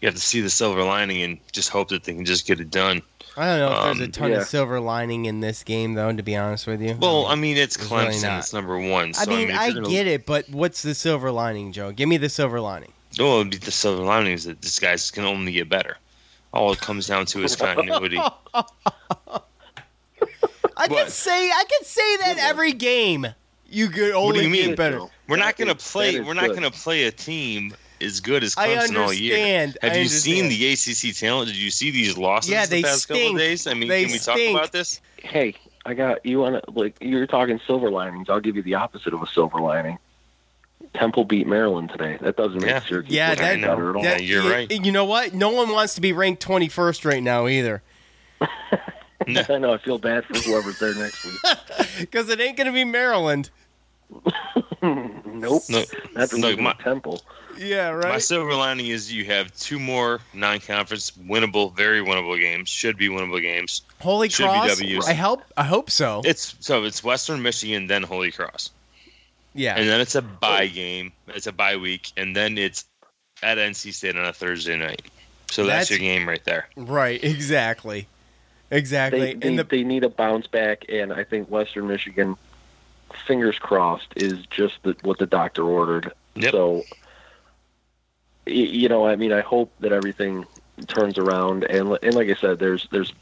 you 0.00 0.06
have 0.06 0.14
to 0.14 0.20
see 0.20 0.40
the 0.40 0.50
silver 0.50 0.82
lining 0.84 1.22
and 1.22 1.38
just 1.52 1.68
hope 1.70 1.88
that 1.88 2.04
they 2.04 2.14
can 2.14 2.24
just 2.24 2.46
get 2.46 2.60
it 2.60 2.70
done. 2.70 3.02
I 3.38 3.58
don't 3.58 3.58
know 3.58 3.66
if 3.90 3.98
there's 3.98 4.00
a 4.00 4.04
Um, 4.04 4.10
ton 4.12 4.30
yeah. 4.30 4.36
of 4.38 4.46
silver 4.46 4.80
lining 4.80 5.26
in 5.26 5.40
this 5.40 5.62
game, 5.62 5.92
though. 5.94 6.10
To 6.10 6.22
be 6.22 6.34
honest 6.36 6.66
with 6.66 6.80
you, 6.80 6.96
Well, 7.00 7.26
I 7.26 7.34
mean, 7.34 7.56
it's 7.58 7.76
There's 7.76 7.90
really 7.90 8.06
Clemson. 8.06 8.22
not. 8.22 8.38
it's 8.38 8.52
number 8.54 8.78
one. 8.78 9.12
So, 9.12 9.22
I 9.22 9.26
mean, 9.36 9.50
I, 9.50 9.66
you're 9.66 9.74
gonna- 9.82 9.88
get 9.90 10.06
it, 10.06 10.24
but 10.26 10.48
what's 10.48 10.80
the 10.82 10.94
silver 10.94 11.30
lining, 11.30 11.72
Joe? 11.72 11.92
Give 11.92 12.08
me 12.08 12.16
the 12.16 12.28
silver 12.30 12.60
lining. 12.60 12.92
Well, 13.18 13.40
it'd 13.40 13.50
be 13.50 13.56
the 13.58 13.70
silver 13.70 14.02
lining 14.02 14.32
is 14.32 14.44
that 14.44 14.62
this 14.62 14.78
guy's 14.78 15.10
can 15.10 15.24
only 15.24 15.52
get 15.52 15.68
better. 15.68 15.98
All 16.52 16.72
it 16.72 16.80
comes 16.80 17.06
down 17.06 17.26
to 17.26 17.42
is 17.44 17.56
continuity. 17.56 18.18
I 20.78 20.88
What? 20.88 21.04
could 21.04 21.10
say 21.10 21.50
I 21.50 21.64
could 21.64 21.86
say 21.86 22.16
that 22.18 22.36
every 22.38 22.72
game. 22.72 23.26
You 23.68 23.88
could 23.88 24.14
What 24.14 24.20
only 24.22 24.38
do 24.40 24.44
you 24.44 24.50
mean? 24.50 24.68
get 24.70 24.76
better. 24.76 25.00
We're 25.28 25.36
not 25.38 25.56
going 25.56 25.68
to 25.68 25.74
play. 25.74 26.20
We're 26.20 26.34
not 26.34 26.46
good. 26.48 26.58
going 26.58 26.70
to 26.70 26.78
play 26.78 27.04
a 27.04 27.10
team 27.10 27.74
as 28.00 28.20
good 28.20 28.42
as 28.44 28.54
I 28.56 28.68
Clemson 28.68 28.98
all 29.02 29.12
year. 29.12 29.34
understand, 29.34 29.78
Have 29.82 29.92
I 29.92 29.96
you 29.96 30.08
seen 30.08 30.48
the 30.48 30.72
ACC 30.72 31.14
talent? 31.16 31.48
Did 31.48 31.56
you 31.56 31.70
see 31.70 31.90
these 31.90 32.16
losses 32.16 32.50
Yeah, 32.50 32.64
the 32.66 32.70
they 32.70 32.82
past 32.82 33.08
couple 33.08 33.20
stink. 33.22 33.34
of 33.36 33.38
days? 33.40 33.66
I 33.66 33.74
mean, 33.74 33.88
They 33.88 34.04
can 34.04 34.12
we 34.12 34.18
talk 34.18 34.38
about 34.38 34.72
this? 34.72 35.00
Hey, 35.18 35.54
I 35.84 35.94
got 35.94 36.24
you 36.26 36.44
on 36.44 36.56
a, 36.56 36.62
like 36.70 36.96
you're 37.00 37.26
talking 37.26 37.60
silver 37.66 37.90
linings. 37.90 38.28
I'll 38.28 38.40
give 38.40 38.56
you 38.56 38.62
the 38.62 38.74
opposite 38.74 39.14
of 39.14 39.22
a 39.22 39.26
silver 39.26 39.60
lining. 39.60 39.98
Temple 40.94 41.24
beat 41.24 41.46
Maryland 41.46 41.90
today. 41.90 42.18
That 42.20 42.36
doesn't 42.36 42.60
make 42.60 42.70
Yeah. 42.70 42.80
Syracuse 42.80 43.12
Yeah, 43.14 43.30
look 43.30 43.38
that, 43.38 43.60
better 43.60 43.90
at 43.90 43.96
all. 43.96 44.02
that- 44.02 44.20
Yeah, 44.20 44.26
you're 44.26 44.42
you, 44.44 44.50
right. 44.50 44.70
You 44.70 44.92
know 44.92 45.04
what? 45.04 45.34
No 45.34 45.50
one 45.50 45.70
wants 45.70 45.94
to 45.96 46.00
be 46.00 46.12
ranked 46.12 46.42
21st 46.46 47.04
right 47.04 47.22
now 47.22 47.46
either, 47.48 47.82
I 49.26 49.58
know. 49.58 49.72
I 49.74 49.78
feel 49.78 49.98
bad 49.98 50.24
for 50.24 50.38
whoever's 50.38 50.78
there 50.78 50.94
next 50.94 51.24
week. 51.24 51.56
because 52.00 52.28
it 52.28 52.40
ain't 52.40 52.56
gonna 52.56 52.72
be 52.72 52.84
Maryland. 52.84 53.50
nope. 55.26 55.62
No, 55.68 55.84
Not 56.14 56.30
the 56.30 56.38
no, 56.38 56.56
my- 56.56 56.72
Temple. 56.74 57.22
Yeah, 57.58 57.88
right. 57.88 58.08
My 58.08 58.18
silver 58.18 58.54
lining 58.54 58.88
is 58.88 59.10
you 59.10 59.24
have 59.24 59.54
two 59.56 59.78
more 59.78 60.20
non-conference 60.34 61.12
winnable, 61.12 61.74
very 61.74 62.00
winnable 62.02 62.38
games. 62.38 62.68
Should 62.68 62.98
be 62.98 63.08
winnable 63.08 63.40
games. 63.40 63.80
Holy 64.00 64.28
should 64.28 64.44
Cross. 64.44 64.78
Ws. 64.78 65.08
I 65.08 65.14
hope. 65.14 65.42
I 65.56 65.64
hope 65.64 65.90
so. 65.90 66.20
It's 66.26 66.54
so 66.60 66.84
it's 66.84 67.02
Western 67.02 67.40
Michigan, 67.42 67.86
then 67.86 68.02
Holy 68.02 68.30
Cross, 68.30 68.72
yeah. 69.54 69.74
and 69.78 69.88
then 69.88 70.02
it's 70.02 70.14
a 70.14 70.20
bye 70.20 70.66
game. 70.66 71.12
It's 71.28 71.46
a 71.46 71.52
bye 71.52 71.76
week, 71.76 72.12
and 72.18 72.36
then 72.36 72.58
it's 72.58 72.84
at 73.42 73.56
NC 73.56 73.94
State 73.94 74.16
on 74.16 74.26
a 74.26 74.34
Thursday 74.34 74.76
night. 74.76 75.02
So 75.50 75.64
that's, 75.64 75.88
That's- 75.88 75.90
your 75.90 75.98
game 76.00 76.28
right 76.28 76.44
there. 76.44 76.68
right. 76.76 77.22
Exactly. 77.24 78.06
Exactly. 78.70 79.20
They 79.20 79.34
they, 79.34 79.48
and 79.48 79.58
the 79.58 79.64
they 79.64 79.82
need 79.84 80.04
a 80.04 80.08
bounce 80.10 80.46
back, 80.46 80.84
and 80.90 81.10
I 81.12 81.24
think 81.24 81.48
Western 81.50 81.86
Michigan, 81.88 82.36
fingers 83.26 83.58
crossed, 83.58 84.12
is 84.16 84.44
just 84.46 84.82
the, 84.82 84.96
what 85.02 85.18
the 85.18 85.26
doctor 85.26 85.62
ordered. 85.62 86.12
Yep. 86.34 86.52
So, 86.52 86.82
you 88.46 88.88
know, 88.88 89.06
I 89.06 89.16
mean, 89.16 89.32
I 89.32 89.40
hope 89.40 89.72
that 89.80 89.92
everything 89.92 90.44
turns 90.86 91.18
around, 91.18 91.64
and 91.64 91.98
and 92.02 92.14
like 92.14 92.28
I 92.28 92.34
said, 92.34 92.58
there's 92.58 92.86
there's 92.90 93.12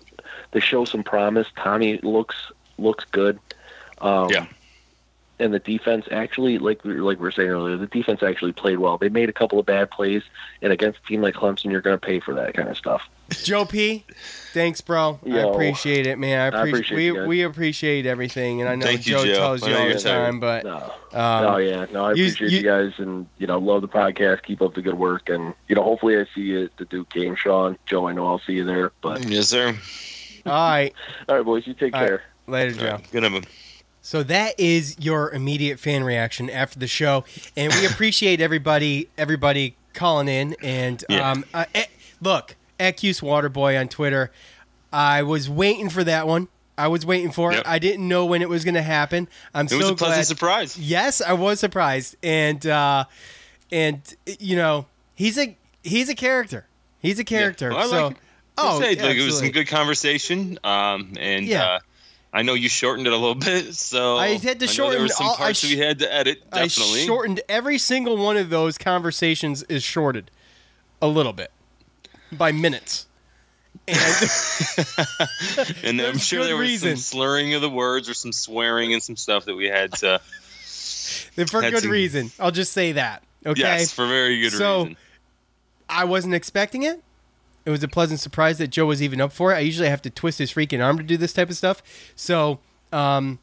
they 0.51 0.61
show 0.61 0.85
some 0.85 1.03
promise. 1.03 1.47
Tommy 1.57 1.99
looks 1.99 2.37
looks 2.78 3.05
good. 3.11 3.39
Um, 3.99 4.28
Yeah. 4.30 4.47
And 5.41 5.53
the 5.53 5.59
defense 5.59 6.07
actually, 6.12 6.59
like 6.59 6.85
we 6.85 6.95
like 6.95 7.18
we 7.18 7.24
were 7.24 7.32
saying 7.32 7.49
earlier, 7.49 7.76
the 7.76 7.89
defense 7.89 8.22
actually 8.22 8.53
played 8.53 8.78
well. 8.78 8.99
They 8.99 9.09
made 9.09 9.28
a 9.28 9.32
couple 9.32 9.59
of 9.59 9.66
bad 9.66 9.91
plays, 9.91 10.22
and 10.62 10.72
against 10.72 11.01
a 11.01 11.07
team 11.09 11.22
like 11.22 11.35
Clemson, 11.35 11.72
you're 11.72 11.80
going 11.80 11.99
to 11.99 12.07
pay 12.07 12.20
for 12.20 12.35
that 12.35 12.55
kind 12.55 12.68
of 12.68 12.76
stuff. 12.76 13.09
Joe 13.31 13.64
P. 13.64 14.05
Thanks, 14.53 14.81
bro. 14.81 15.18
I 15.27 15.39
appreciate 15.39 16.07
it, 16.07 16.16
man. 16.18 16.39
I, 16.41 16.45
I 16.45 16.47
appreciate, 16.66 16.93
appreciate 16.93 16.97
we 17.12 17.22
you 17.22 17.27
we 17.29 17.43
appreciate 17.43 18.07
everything, 18.07 18.61
and 18.61 18.68
I 18.70 18.77
know 18.77 18.87
Thank 18.87 19.07
you, 19.07 19.14
Joe, 19.16 19.25
Joe. 19.25 19.35
tells 19.35 19.66
you 19.66 19.75
all 19.75 19.89
the 19.89 19.95
tired. 19.95 20.01
time, 20.03 20.41
but 20.41 20.64
No. 20.64 20.77
um, 20.77 20.93
oh 21.55 21.57
yeah, 21.57 21.87
no, 21.93 22.05
I 22.05 22.12
you- 22.12 22.27
appreciate 22.27 22.51
you- 22.53 22.59
you, 22.59 22.62
guys, 22.64 22.93
and 22.99 23.27
you 23.39 23.47
know, 23.49 23.59
love 23.59 23.81
the 23.83 23.89
podcast. 23.89 24.43
Keep 24.45 24.62
up 24.62 24.75
the 24.75 24.83
good 24.83 24.95
work, 24.99 25.29
and 25.29 25.55
you 25.68 25.75
know, 25.75 25.83
hopefully, 25.83 26.16
I 26.18 26.25
see 26.35 26.43
you 26.43 26.64
at 26.64 26.77
the 26.77 26.85
Duke 26.85 27.11
game, 27.11 27.35
Sean. 27.35 27.77
Joe, 27.87 28.07
I 28.07 28.12
know 28.12 28.27
I'll 28.29 28.39
see 28.47 28.53
you 28.53 28.64
there. 28.64 28.93
But 29.03 29.25
Yes, 29.29 29.49
sir. 29.49 29.77
all 30.47 30.53
right, 30.53 30.93
all 31.29 31.37
right, 31.37 31.45
boys, 31.45 31.66
you 31.66 31.75
take 31.75 31.95
All 31.95 32.01
right. 32.03 32.09
care. 32.09 32.22
later, 32.47 32.72
Joe. 32.72 32.99
Good 33.11 33.25
of 33.25 33.33
him. 33.33 33.45
So 34.03 34.22
that 34.25 34.61
is 34.61 34.97
your 35.01 35.31
immediate 35.33 35.81
fan 35.81 36.05
reaction 36.05 36.49
after 36.51 36.79
the 36.79 36.87
show, 36.87 37.25
and 37.57 37.72
we 37.75 37.87
appreciate 37.91 38.41
everybody 38.41 39.09
everybody 39.18 39.75
calling 39.95 40.29
in. 40.29 40.55
And 40.62 41.03
Yeah. 41.09 41.31
um, 41.33 41.45
uh, 41.55 41.64
eh, 41.75 41.87
look, 42.20 42.55
Accuse 42.81 43.20
Waterboy 43.20 43.79
on 43.79 43.89
Twitter. 43.89 44.31
I 44.93 45.22
was 45.22 45.49
waiting 45.51 45.89
for 45.91 46.05
that 46.05 46.27
one. 46.27 46.49
I 46.77 46.89
was 46.89 47.07
waiting 47.07 47.31
for 47.31 47.53
Yep. 47.53 47.61
it. 47.62 47.66
I 47.68 47.79
didn't 47.79 48.07
know 48.09 48.27
when 48.27 48.43
it 48.43 48.49
was 48.49 48.64
going 48.64 48.75
to 48.75 48.83
happen. 48.83 49.29
I'm 49.55 49.66
It 49.66 49.70
so 49.70 49.77
was 49.79 49.89
a 49.91 49.95
pleasant 49.95 50.16
glad. 50.16 50.27
surprise. 50.27 50.79
Yes, 50.79 51.20
I 51.20 51.33
was 51.35 51.61
surprised, 51.61 52.16
and 52.22 52.64
uh, 52.66 53.05
and 53.70 54.01
you 54.41 54.57
know 54.57 54.87
he's 55.14 55.39
a 55.39 55.57
he's 55.85 56.09
a 56.09 56.14
character. 56.14 56.66
He's 57.01 57.18
a 57.18 57.25
character. 57.25 57.70
Well, 57.70 57.89
so 57.89 58.07
like 58.09 58.16
oh, 58.59 58.81
Say, 58.81 58.95
look, 58.97 59.16
it 59.16 59.25
was 59.25 59.39
some 59.39 59.51
good 59.51 59.68
conversation. 59.68 60.59
Um, 60.64 61.12
and 61.18 61.45
Yeah. 61.47 61.64
uh, 61.64 61.79
I 62.33 62.43
know 62.43 62.55
you 62.55 62.68
shortened 62.68 63.07
it 63.07 63.12
a 63.12 63.16
little 63.16 63.35
bit, 63.51 63.75
so 63.75 64.16
I 64.16 64.37
had 64.39 64.59
to 64.59 64.66
know 64.66 64.72
shorten 64.72 64.93
There 64.95 65.03
were 65.03 65.09
some 65.09 65.27
all- 65.29 65.37
parts 65.37 65.61
sh- 65.61 65.70
we 65.75 65.79
had 65.79 66.01
to 66.01 66.12
edit. 66.12 66.51
Definitely. 66.51 67.03
I 67.03 67.07
shortened 67.07 67.41
every 67.49 67.79
single 67.79 68.16
one 68.16 68.37
of 68.37 68.51
those 68.51 68.79
conversations 68.79 69.62
is 69.64 69.85
shorted 69.85 70.31
a 71.01 71.07
little 71.07 71.33
bit 71.33 71.53
by 72.39 72.53
minutes. 72.53 73.07
And 73.89 73.99
and 75.82 76.01
I'm 76.01 76.18
sure 76.18 76.45
there 76.45 76.57
was 76.57 76.68
reason. 76.68 76.97
some 76.97 77.03
slurring 77.03 77.55
of 77.55 77.61
the 77.62 77.70
words 77.70 78.09
or 78.09 78.14
some 78.14 78.32
swearing 78.32 78.93
and 78.93 79.03
some 79.03 79.16
stuff 79.16 79.45
that 79.47 79.55
we 79.57 79.66
had 79.68 79.93
to. 79.95 80.20
for 81.49 81.62
Had 81.62 81.72
good 81.72 81.82
to- 81.82 81.89
reason. 81.91 82.30
I'll 82.39 82.51
just 82.53 82.72
say 82.72 82.93
that. 82.93 83.22
Okay. 83.45 83.61
Yes, 83.61 83.93
for 83.93 84.07
very 84.07 84.41
good 84.41 84.53
So, 84.53 84.78
reason. 84.85 84.95
So 84.95 85.01
I 85.89 86.05
wasn't 86.05 86.35
expecting 86.35 86.82
it. 86.82 87.03
It 87.66 87.70
was 87.70 87.82
a 87.82 87.89
pleasant 87.89 88.20
surprise 88.20 88.59
that 88.59 88.68
Joe 88.68 88.87
was 88.87 89.03
even 89.03 89.20
up 89.20 89.32
for 89.32 89.53
it. 89.53 89.57
I 89.57 89.61
usually 89.61 89.89
have 89.89 90.03
to 90.03 90.11
twist 90.11 90.39
his 90.39 90.53
freaking 90.53 90.82
arm 90.85 90.97
to 90.99 91.03
do 91.05 91.16
this 91.16 91.32
type 91.32 91.51
of 91.51 91.57
stuff. 91.57 91.82
So, 92.16 92.61
um, 92.93 93.39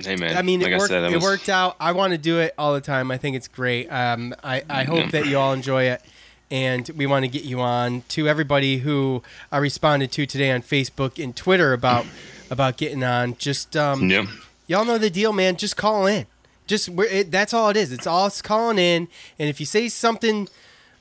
Hey 0.00 0.14
man, 0.16 0.36
I 0.36 0.42
mean, 0.42 0.60
like 0.60 0.70
it 0.70 0.74
I 0.74 0.78
worked. 0.78 0.90
said, 0.90 1.04
it 1.10 1.14
was- 1.14 1.22
worked 1.24 1.48
out. 1.48 1.76
I 1.80 1.92
want 1.92 2.12
to 2.12 2.18
do 2.18 2.38
it 2.40 2.54
all 2.58 2.72
the 2.74 2.80
time. 2.80 3.10
I 3.10 3.16
think 3.18 3.36
it's 3.36 3.48
great. 3.48 3.88
Um, 3.88 4.34
I, 4.44 4.62
I 4.68 4.84
hope 4.84 5.10
that 5.10 5.26
you 5.26 5.38
all 5.38 5.52
enjoy 5.52 5.84
it, 5.84 6.02
and 6.50 6.88
we 6.96 7.06
want 7.06 7.24
to 7.24 7.28
get 7.28 7.44
you 7.44 7.60
on 7.60 8.02
to 8.08 8.28
everybody 8.28 8.78
who 8.78 9.22
I 9.52 9.58
responded 9.58 10.10
to 10.12 10.26
today 10.26 10.50
on 10.50 10.62
Facebook 10.62 11.22
and 11.22 11.34
Twitter 11.36 11.72
about 11.72 12.06
about 12.50 12.76
getting 12.76 13.02
on. 13.04 13.36
Just 13.36 13.76
um, 13.76 14.08
Yeah. 14.10 14.26
y'all 14.66 14.84
know 14.84 14.98
the 14.98 15.10
deal, 15.10 15.32
man. 15.32 15.56
Just 15.56 15.76
call 15.76 16.06
in. 16.06 16.26
Just 16.66 16.88
we're, 16.88 17.04
it, 17.06 17.30
that's 17.30 17.52
all 17.54 17.68
it 17.70 17.76
is. 17.76 17.92
It's 17.92 18.06
all 18.06 18.26
it's 18.26 18.42
calling 18.42 18.78
in, 18.78 19.08
and 19.38 19.48
if 19.48 19.58
you 19.60 19.66
say 19.66 19.88
something 19.88 20.48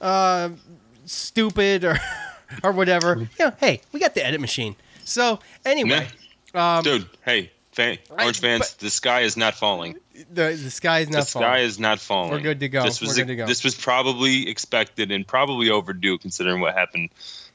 uh, 0.01 0.49
stupid 1.05 1.83
or 1.83 1.97
or 2.63 2.71
whatever, 2.71 3.15
you 3.17 3.27
know, 3.45 3.53
hey, 3.59 3.81
we 3.91 3.99
got 3.99 4.13
the 4.15 4.25
edit 4.25 4.39
machine. 4.41 4.75
So 5.03 5.39
anyway, 5.65 6.07
um, 6.53 6.83
Dude, 6.83 7.05
hey, 7.25 7.51
fan, 7.77 7.97
Orange 8.09 8.39
fans, 8.41 8.73
the 8.73 8.89
sky 8.89 9.21
is 9.21 9.37
not 9.37 9.53
falling. 9.53 9.95
the 10.33 10.59
the 10.61 10.71
sky 10.71 10.99
is 10.99 11.07
The 11.07 11.17
not 11.19 11.27
sky 11.27 11.39
falling. 11.39 11.63
is 11.63 11.79
not 11.79 11.99
falling. 11.99 12.31
We're 12.31 12.39
good 12.41 12.59
to 12.59 12.69
go. 12.69 12.83
This 12.83 12.99
was 12.99 13.11
We're 13.11 13.15
good 13.23 13.27
to 13.27 13.35
go. 13.37 13.45
this 13.47 13.63
was 13.63 13.75
probably 13.75 14.49
expected 14.49 15.11
and 15.11 15.25
probably 15.25 15.69
overdue 15.69 16.17
considering 16.17 16.59
what 16.59 16.73
happened 16.73 17.09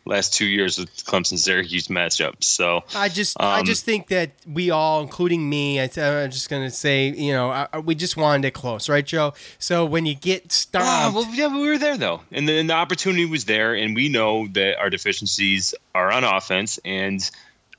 last 0.05 0.35
two 0.35 0.47
years 0.47 0.79
with 0.79 0.91
Clemson 1.05 1.39
Syracuse 1.39 1.87
matchup. 1.87 2.43
So 2.43 2.83
I 2.95 3.09
just, 3.09 3.37
I 3.41 3.61
um, 3.61 3.64
just 3.64 3.85
think 3.85 4.09
that 4.09 4.33
we 4.47 4.70
all, 4.70 5.01
including 5.01 5.49
me, 5.49 5.79
I, 5.79 5.85
am 5.97 6.31
just 6.31 6.51
gonna 6.51 6.70
say, 6.70 7.11
you 7.11 7.33
know, 7.33 7.51
I, 7.51 7.68
I- 7.73 7.79
we 7.79 7.95
just 7.95 8.16
wanted 8.16 8.47
it 8.49 8.51
close, 8.53 8.89
right, 8.89 9.07
Joe? 9.07 9.35
So 9.61 9.85
when 9.85 10.05
you 10.07 10.16
get 10.16 10.43
Ah, 10.47 10.49
stomped, 10.51 11.14
well, 11.16 11.35
yeah, 11.37 11.55
we 11.57 11.68
were 11.68 11.79
there 11.79 11.97
though, 11.97 12.20
and 12.33 12.49
the, 12.49 12.59
and 12.59 12.68
the 12.68 12.75
opportunity 12.75 13.27
was 13.27 13.45
there, 13.45 13.75
and 13.75 13.95
we 13.95 14.09
know 14.09 14.49
that 14.53 14.79
our 14.79 14.91
deficiencies 14.91 15.73
are 15.95 16.11
on 16.11 16.25
offense, 16.25 16.81
and 16.85 17.20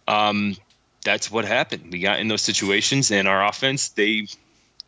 um, 0.08 0.56
that's 1.04 1.30
what 1.30 1.45
happened. 1.45 1.91
We 1.91 1.99
got 1.99 2.20
in 2.20 2.28
those 2.28 2.41
situations, 2.41 3.12
and 3.12 3.28
our 3.28 3.45
offense 3.45 3.89
they 3.89 4.28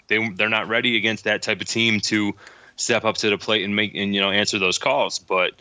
they 0.08 0.30
they're 0.30 0.50
not 0.50 0.68
ready 0.68 0.98
against 0.98 1.26
that 1.26 1.42
type 1.42 1.62
of 1.62 1.68
team 1.68 2.00
to 2.02 2.34
step 2.76 3.06
up 3.06 3.18
to 3.18 3.30
the 3.30 3.38
plate 3.38 3.64
and 3.64 3.76
make 3.76 3.96
and 3.96 4.14
you 4.14 4.22
know 4.22 4.32
answer 4.32 4.60
those 4.60 4.78
calls, 4.78 5.20
but. 5.20 5.52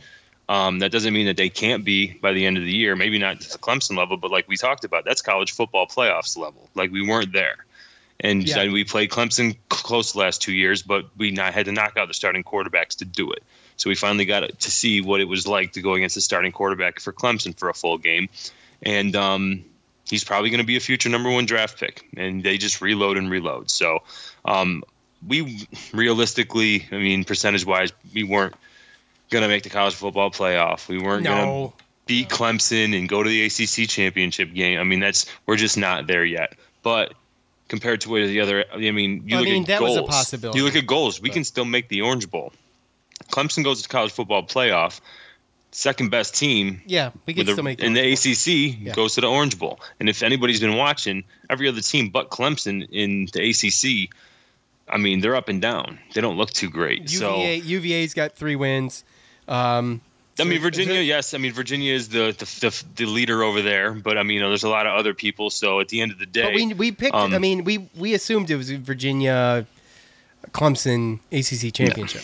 Um, 0.47 0.81
that 0.81 0.93
doesn't 0.93 1.15
mean 1.15 1.25
that 1.25 1.39
they 1.39 1.49
can't 1.49 1.87
be 1.87 2.13
by 2.21 2.35
the 2.35 2.45
end 2.45 2.59
of 2.59 2.65
the 2.65 2.71
year. 2.71 2.95
Maybe 2.95 3.19
not 3.19 3.41
to 3.41 3.53
the 3.53 3.57
Clemson 3.57 3.97
level, 3.97 4.19
but 4.19 4.31
like 4.31 4.47
we 4.47 4.59
talked 4.59 4.85
about, 4.85 5.07
that's 5.07 5.23
college 5.23 5.53
football 5.53 5.87
playoffs 5.87 6.37
level. 6.37 6.69
Like 6.75 6.93
we 6.93 7.01
weren't 7.01 7.33
there, 7.33 7.65
and 8.21 8.47
Yeah. 8.47 8.69
we 8.71 8.85
played 8.85 9.09
Clemson 9.09 9.57
close 9.71 10.13
the 10.13 10.19
last 10.19 10.43
two 10.43 10.53
years, 10.53 10.83
but 10.83 11.07
we 11.17 11.31
not, 11.31 11.55
had 11.55 11.65
to 11.65 11.73
knock 11.73 11.97
out 11.97 12.09
the 12.09 12.15
starting 12.15 12.45
quarterbacks 12.45 12.99
to 12.99 13.07
do 13.07 13.33
it. 13.33 13.43
So 13.77 13.89
we 13.89 13.95
finally 13.95 14.27
got 14.27 14.59
to 14.61 14.71
see 14.71 15.01
what 15.01 15.23
it 15.23 15.25
was 15.25 15.47
like 15.47 15.73
to 15.73 15.81
go 15.81 15.95
against 15.95 16.15
the 16.15 16.21
starting 16.21 16.53
quarterback 16.53 17.01
for 17.01 17.11
Clemson 17.11 17.59
for 17.59 17.71
a 17.71 17.75
full 17.75 17.97
game, 17.97 18.29
and 18.83 19.17
um, 19.17 19.65
he's 20.15 20.25
probably 20.25 20.51
going 20.51 20.61
to 20.61 20.67
be 20.67 20.77
a 20.77 20.81
future 20.81 21.09
number 21.09 21.29
one 21.29 21.45
draft 21.45 21.79
pick. 21.79 22.09
And 22.17 22.43
they 22.43 22.57
just 22.57 22.81
reload 22.81 23.19
and 23.19 23.29
reload. 23.31 23.71
So 23.71 23.99
um, 24.45 24.85
we 25.27 25.67
realistically, 25.93 26.87
I 26.93 26.97
mean, 26.97 27.25
percentage 27.25 27.67
wise, 27.67 27.93
we 28.15 28.23
weren't 28.23 28.55
going 29.31 29.43
to 29.43 29.49
make 29.49 29.65
the 29.65 29.71
college 29.71 29.95
football 29.95 30.31
playoff. 30.31 30.89
We 30.89 30.99
weren't 30.99 31.25
going 31.25 31.71
to 31.71 31.77
beat 32.07 32.29
Clemson 32.29 32.97
and 32.97 33.09
go 33.09 33.23
to 33.23 33.29
the 33.29 33.45
ACC 33.45 33.89
championship 33.89 34.55
game. 34.55 34.79
I 34.79 34.85
mean, 34.85 35.01
that's 35.01 35.27
we're 35.47 35.57
just 35.57 35.77
not 35.77 36.07
there 36.07 36.25
yet. 36.25 36.55
But 36.83 37.15
compared 37.69 38.03
to 38.03 38.11
where 38.11 38.27
the 38.27 38.41
other, 38.41 38.65
I 38.73 38.91
mean, 38.93 39.25
you 39.27 39.37
I 39.37 39.41
look 39.41 39.49
mean, 39.49 39.63
at 39.63 39.69
that 39.69 39.83
was 39.83 39.97
goals. 39.97 40.09
a 40.09 40.13
possibility. 40.13 40.59
You 40.59 40.65
look 40.65 40.77
at 40.77 40.87
goals. 40.87 41.21
We 41.21 41.31
can 41.31 41.43
still 41.43 41.65
make 41.65 41.89
the 41.89 42.03
Orange 42.03 42.31
Bowl. 42.31 42.53
Clemson 43.31 43.65
goes 43.65 43.83
to 43.83 43.89
college 43.89 44.13
football 44.13 44.45
playoff. 44.45 45.01
Second 45.77 46.11
best 46.11 46.37
team 46.37 46.81
yeah, 46.87 47.11
we 47.27 47.33
the- 47.35 47.43
still 47.51 47.65
make 47.65 47.81
in 47.81 47.95
the 47.95 48.13
ACC 48.13 48.79
Yeah. 48.81 48.93
goes 48.93 49.17
to 49.17 49.21
the 49.23 49.27
Orange 49.27 49.59
Bowl. 49.59 49.81
And 49.99 50.09
if 50.09 50.23
anybody's 50.23 50.61
been 50.61 50.77
watching, 50.77 51.25
every 51.51 51.67
other 51.69 51.81
team 51.81 52.11
but 52.11 52.31
Clemson 52.31 52.87
in 52.93 53.27
the 53.33 53.43
ACC, 53.51 54.09
I 54.89 54.99
mean, 54.99 55.19
they're 55.21 55.35
up 55.35 55.49
and 55.49 55.61
down. 55.61 55.99
They 56.15 56.21
don't 56.21 56.37
look 56.37 56.51
too 56.53 56.71
great. 56.71 57.11
so 57.11 57.39
UVA, 57.39 57.57
UVA's 57.57 58.15
got 58.15 58.37
three 58.37 58.55
wins. 58.55 59.03
Um, 59.49 60.01
I 60.39 60.45
mean, 60.45 60.59
so- 60.59 60.63
Virginia, 60.63 61.01
yes. 61.01 61.35
I 61.35 61.39
mean, 61.39 61.53
Virginia 61.53 61.93
is 61.93 62.09
the, 62.09 62.33
the 62.39 62.45
the, 62.69 62.85
the 62.95 63.07
leader 63.07 63.43
over 63.43 63.61
there, 63.61 63.91
but 63.91 64.17
I 64.17 64.23
mean, 64.23 64.43
there's 64.43 64.63
a 64.63 64.69
lot 64.69 64.87
of 64.87 64.95
other 64.95 65.13
people. 65.13 65.51
So 65.51 65.81
at 65.81 65.89
the 65.89 66.01
end 66.03 66.13
of 66.13 66.21
the 66.21 66.27
day, 66.27 66.43
but 66.45 66.55
we 66.55 66.73
we 66.75 66.93
picked. 66.93 67.17
um, 67.17 67.35
I 67.35 67.39
mean, 67.41 67.65
we 67.65 67.79
we 67.97 68.15
assumed 68.15 68.49
it 68.49 68.57
was 68.57 68.71
Virginia, 68.71 69.67
Clemson 70.53 71.19
ACC 71.33 71.73
championship. 71.75 72.23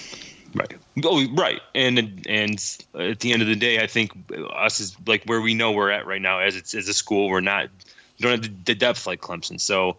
Right, 0.55 0.73
oh, 1.05 1.27
right, 1.35 1.61
and 1.75 2.27
and 2.29 2.79
at 2.95 3.21
the 3.21 3.33
end 3.33 3.43
of 3.43 3.49
the 3.49 3.57
day, 3.57 3.83
I 3.83 3.87
think 3.87 4.13
us 4.55 4.81
is 4.81 4.97
like 5.07 5.25
where 5.25 5.41
we 5.41 5.55
know 5.55 5.73
we're 5.73 5.91
at 5.91 6.07
right 6.07 6.21
now 6.21 6.41
as 6.41 6.57
it's 6.57 6.75
as 6.75 6.89
a 6.89 6.95
school. 6.95 7.29
We're 7.29 7.41
not 7.41 7.69
we 8.19 8.29
don't 8.29 8.45
have 8.45 8.65
the, 8.65 8.75
depth 8.75 9.07
like 9.07 9.21
Clemson, 9.21 9.61
so 9.61 9.97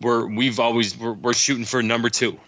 we're 0.00 0.26
we've 0.26 0.60
always 0.60 0.96
we're, 0.98 1.12
we're 1.12 1.32
shooting 1.32 1.64
for 1.64 1.82
number 1.82 2.10
two. 2.10 2.38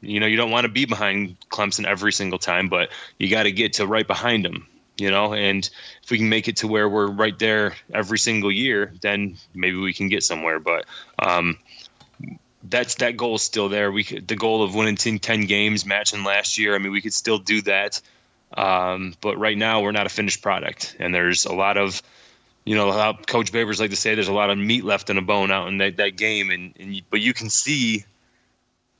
You 0.00 0.20
know, 0.20 0.26
you 0.26 0.36
don't 0.36 0.50
want 0.50 0.64
to 0.64 0.70
be 0.70 0.84
behind 0.84 1.36
Clemson 1.50 1.86
every 1.86 2.12
single 2.12 2.38
time, 2.38 2.68
but 2.68 2.90
you 3.18 3.30
got 3.30 3.44
to 3.44 3.52
get 3.52 3.74
to 3.74 3.86
right 3.86 4.06
behind 4.06 4.44
them. 4.44 4.66
You 4.96 5.10
know, 5.10 5.34
and 5.34 5.68
if 6.04 6.10
we 6.10 6.18
can 6.18 6.28
make 6.28 6.46
it 6.46 6.58
to 6.58 6.68
where 6.68 6.88
we're 6.88 7.10
right 7.10 7.36
there 7.38 7.74
every 7.92 8.18
single 8.18 8.52
year, 8.52 8.92
then 9.00 9.36
maybe 9.52 9.76
we 9.76 9.92
can 9.92 10.08
get 10.08 10.22
somewhere. 10.22 10.60
But 10.60 10.84
um, 11.18 11.58
that's 12.64 12.96
that 12.96 13.16
goal 13.16 13.36
is 13.36 13.42
still 13.42 13.68
there. 13.68 13.92
We 13.92 14.04
could, 14.04 14.26
the 14.26 14.36
goal 14.36 14.62
of 14.62 14.74
winning 14.74 14.96
10, 14.96 15.18
10 15.18 15.42
games, 15.42 15.84
matching 15.84 16.24
last 16.24 16.58
year. 16.58 16.74
I 16.74 16.78
mean, 16.78 16.92
we 16.92 17.02
could 17.02 17.14
still 17.14 17.38
do 17.38 17.62
that. 17.62 18.00
Um, 18.56 19.14
but 19.20 19.38
right 19.38 19.56
now, 19.56 19.82
we're 19.82 19.92
not 19.92 20.06
a 20.06 20.10
finished 20.10 20.42
product, 20.42 20.96
and 20.98 21.14
there's 21.14 21.44
a 21.44 21.52
lot 21.52 21.76
of 21.76 22.00
you 22.64 22.76
know 22.76 22.92
how 22.92 23.12
Coach 23.14 23.52
Babers 23.52 23.80
like 23.80 23.90
to 23.90 23.96
say 23.96 24.14
there's 24.14 24.28
a 24.28 24.32
lot 24.32 24.50
of 24.50 24.56
meat 24.56 24.84
left 24.84 25.10
in 25.10 25.18
a 25.18 25.22
bone 25.22 25.50
out 25.50 25.68
in 25.68 25.78
that, 25.78 25.96
that 25.96 26.16
game, 26.16 26.50
and, 26.50 26.72
and 26.78 26.94
you, 26.96 27.02
but 27.10 27.20
you 27.20 27.34
can 27.34 27.50
see 27.50 28.04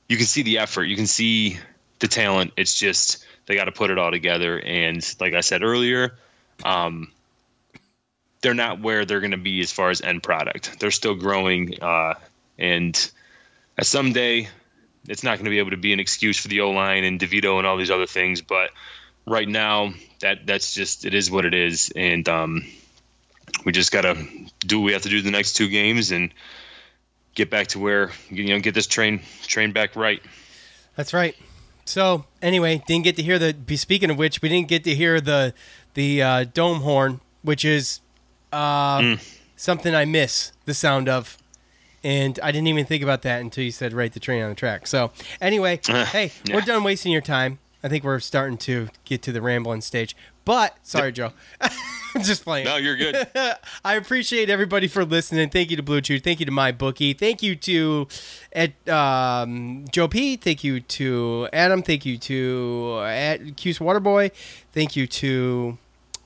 you 0.08 0.16
can 0.16 0.26
see 0.26 0.42
the 0.42 0.58
effort, 0.58 0.84
you 0.84 0.96
can 0.96 1.06
see 1.06 1.58
the 2.00 2.08
talent. 2.08 2.52
It's 2.56 2.78
just 2.78 3.24
they 3.46 3.54
got 3.54 3.66
to 3.66 3.72
put 3.72 3.90
it 3.90 3.98
all 3.98 4.10
together, 4.10 4.58
and 4.58 5.02
like 5.20 5.34
I 5.34 5.40
said 5.40 5.62
earlier, 5.62 6.18
um, 6.64 7.12
they're 8.40 8.54
not 8.54 8.80
where 8.80 9.04
they're 9.04 9.20
going 9.20 9.30
to 9.30 9.36
be 9.36 9.60
as 9.60 9.70
far 9.70 9.90
as 9.90 10.00
end 10.00 10.22
product. 10.22 10.80
They're 10.80 10.90
still 10.90 11.14
growing, 11.14 11.80
uh, 11.80 12.14
and 12.58 13.10
someday 13.82 14.48
it's 15.08 15.22
not 15.22 15.36
going 15.36 15.44
to 15.44 15.50
be 15.50 15.58
able 15.58 15.70
to 15.72 15.76
be 15.76 15.92
an 15.92 16.00
excuse 16.00 16.38
for 16.38 16.48
the 16.48 16.60
O 16.60 16.70
line 16.70 17.04
and 17.04 17.20
DeVito 17.20 17.58
and 17.58 17.66
all 17.66 17.76
these 17.76 17.90
other 17.90 18.06
things. 18.06 18.40
But 18.40 18.70
right 19.26 19.48
now, 19.48 19.92
that 20.20 20.46
that's 20.46 20.72
just 20.74 21.04
it 21.04 21.14
is 21.14 21.30
what 21.30 21.44
it 21.44 21.54
is, 21.54 21.92
and 21.94 22.26
um, 22.28 22.64
we 23.64 23.72
just 23.72 23.92
got 23.92 24.02
to 24.02 24.14
do 24.60 24.80
what 24.80 24.86
we 24.86 24.92
have 24.92 25.02
to 25.02 25.08
do 25.10 25.20
the 25.22 25.30
next 25.30 25.54
two 25.54 25.68
games 25.68 26.10
and 26.10 26.30
get 27.34 27.50
back 27.50 27.66
to 27.68 27.78
where 27.78 28.12
you 28.30 28.48
know 28.48 28.60
get 28.60 28.74
this 28.74 28.86
train 28.86 29.20
train 29.42 29.72
back 29.72 29.96
right. 29.96 30.22
That's 30.96 31.12
right. 31.12 31.36
So 31.84 32.24
anyway, 32.40 32.82
didn't 32.86 33.04
get 33.04 33.16
to 33.16 33.22
hear 33.22 33.38
the. 33.38 33.52
be- 33.52 33.76
Speaking 33.76 34.08
of 34.10 34.16
which, 34.16 34.40
we 34.40 34.48
didn't 34.48 34.68
get 34.68 34.84
to 34.84 34.94
hear 34.94 35.20
the 35.20 35.52
the 35.94 36.22
uh, 36.22 36.44
dome 36.44 36.80
horn, 36.80 37.20
which 37.42 37.64
is 37.64 38.00
uh, 38.52 39.00
Mm. 39.00 39.34
something 39.56 39.94
I 39.94 40.04
miss 40.06 40.52
the 40.64 40.72
sound 40.74 41.08
of, 41.10 41.36
and 42.04 42.38
I 42.42 42.52
didn't 42.52 42.68
even 42.68 42.84
think 42.84 43.02
about 43.02 43.22
that 43.22 43.40
until 43.40 43.64
you 43.64 43.72
said 43.72 43.92
"right 43.92 44.12
the 44.12 44.20
train 44.20 44.42
on 44.42 44.50
the 44.50 44.54
track." 44.54 44.86
So 44.86 45.10
anyway, 45.40 45.80
hey, 45.86 46.30
Yeah. 46.44 46.54
we're 46.54 46.60
done 46.60 46.84
wasting 46.84 47.10
your 47.10 47.22
time. 47.22 47.58
I 47.82 47.88
think 47.88 48.04
we're 48.04 48.20
starting 48.20 48.56
to 48.58 48.88
get 49.04 49.20
to 49.22 49.32
the 49.32 49.42
rambling 49.42 49.80
stage. 49.82 50.16
But 50.46 50.76
sorry, 50.82 51.12
Joe. 51.12 51.32
I'm 51.60 52.22
just 52.22 52.44
playing. 52.44 52.66
No, 52.66 52.76
you're 52.76 52.96
good. 52.96 53.26
I 53.84 53.94
appreciate 53.94 54.48
everybody 54.50 54.88
for 54.88 55.04
listening. 55.04 55.48
Thank 55.50 55.70
you 55.70 55.76
to 55.78 55.82
Blue 55.82 56.00
Chew. 56.02 56.18
Thank 56.20 56.40
you 56.40 56.46
to 56.46 56.52
my 56.52 56.70
bookie. 56.72 57.12
Thank 57.14 57.42
you 57.42 57.56
to 57.56 58.06
at 58.52 58.88
um, 58.88 59.84
Joe 59.90 60.08
P. 60.08 60.36
Thank 60.36 60.62
you 60.64 60.80
to 60.80 61.48
Adam. 61.52 61.82
Thank 61.82 62.04
you 62.06 62.16
to 62.18 63.00
at 63.04 63.56
Cuse 63.56 63.78
Waterboy. 63.78 64.32
Thank 64.72 64.96
you 64.96 65.06
to 65.06 65.78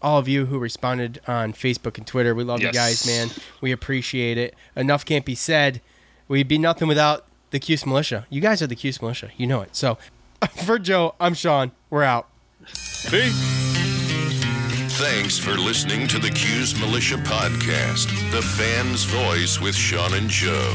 all 0.03 0.19
of 0.19 0.29
you 0.29 0.47
who 0.47 0.59
responded 0.59 1.21
on 1.27 1.53
Facebook 1.53 1.99
and 1.99 2.07
Twitter. 2.07 2.35
We 2.35 2.45
love 2.45 2.61
you 2.61 2.73
guys, 2.73 3.07
man. 3.07 3.29
We 3.61 3.73
appreciate 3.73 4.39
it. 4.39 4.55
Enough 4.77 5.05
can't 5.05 5.25
be 5.25 5.35
said. 5.35 5.81
We'd 6.29 6.49
be 6.49 6.59
nothing 6.59 6.89
without 6.89 7.27
the 7.51 7.59
Cuse 7.59 7.87
Militia. 7.87 8.27
You 8.31 8.41
guys 8.41 8.63
are 8.63 8.67
the 8.67 8.77
Cuse 8.77 9.01
Militia. 9.01 9.31
You 9.37 9.47
know 9.47 9.61
it. 9.63 9.75
So 9.75 9.99
for 10.65 10.79
Joe, 10.79 11.15
I'm 11.19 11.35
Sean. 11.35 11.73
We're 11.91 12.05
out. 12.05 12.29
Peace. 13.11 13.59
Thanks 14.99 15.39
for 15.39 15.53
listening 15.53 16.09
to 16.09 16.19
the 16.19 16.29
Cuse 16.31 16.79
Militia 16.81 17.17
Podcast, 17.19 18.09
the 18.33 18.43
fan's 18.43 19.05
voice 19.05 19.61
with 19.61 19.77
Sean 19.77 20.13
and 20.15 20.29
Joe. 20.29 20.75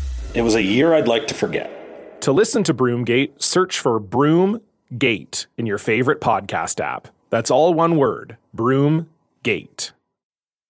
It 0.33 0.43
was 0.43 0.55
a 0.55 0.63
year 0.63 0.93
I'd 0.93 1.09
like 1.09 1.27
to 1.27 1.33
forget. 1.33 2.21
To 2.21 2.31
listen 2.31 2.63
to 2.63 2.73
Broomgate, 2.73 3.41
search 3.41 3.77
for 3.77 3.99
Broomgate 3.99 5.45
in 5.57 5.65
your 5.65 5.77
favorite 5.77 6.21
podcast 6.21 6.79
app. 6.79 7.09
That's 7.29 7.51
all 7.51 7.73
one 7.73 7.97
word 7.97 8.37
Broomgate. 8.55 9.91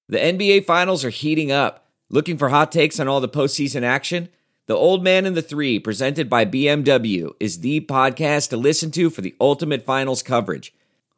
The 0.09 0.17
NBA 0.17 0.65
Finals 0.65 1.05
are 1.05 1.11
heating 1.11 1.51
up. 1.51 1.85
Looking 2.09 2.39
for 2.39 2.49
hot 2.49 2.71
takes 2.71 2.99
on 2.99 3.07
all 3.07 3.21
the 3.21 3.29
postseason 3.29 3.83
action? 3.83 4.29
The 4.65 4.75
Old 4.75 5.03
Man 5.03 5.27
and 5.27 5.37
the 5.37 5.43
Three, 5.43 5.77
presented 5.77 6.27
by 6.27 6.43
BMW, 6.43 7.31
is 7.39 7.59
the 7.59 7.81
podcast 7.81 8.49
to 8.49 8.57
listen 8.57 8.89
to 8.91 9.11
for 9.11 9.21
the 9.21 9.35
ultimate 9.39 9.85
finals 9.85 10.23
coverage. 10.23 10.73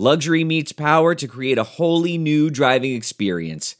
Luxury 0.00 0.44
meets 0.44 0.72
power 0.72 1.14
to 1.14 1.28
create 1.28 1.58
a 1.58 1.62
wholly 1.76 2.16
new 2.16 2.48
driving 2.48 2.94
experience. 2.94 3.76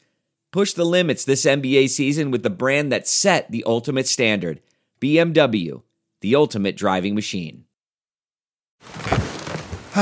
Push 0.52 0.74
the 0.74 0.84
limits 0.84 1.24
this 1.24 1.46
NBA 1.46 1.88
season 1.88 2.30
with 2.30 2.42
the 2.42 2.50
brand 2.50 2.92
that 2.92 3.08
set 3.08 3.50
the 3.50 3.64
ultimate 3.66 4.06
standard 4.06 4.60
BMW, 5.00 5.80
the 6.20 6.36
ultimate 6.36 6.76
driving 6.76 7.14
machine. 7.14 7.64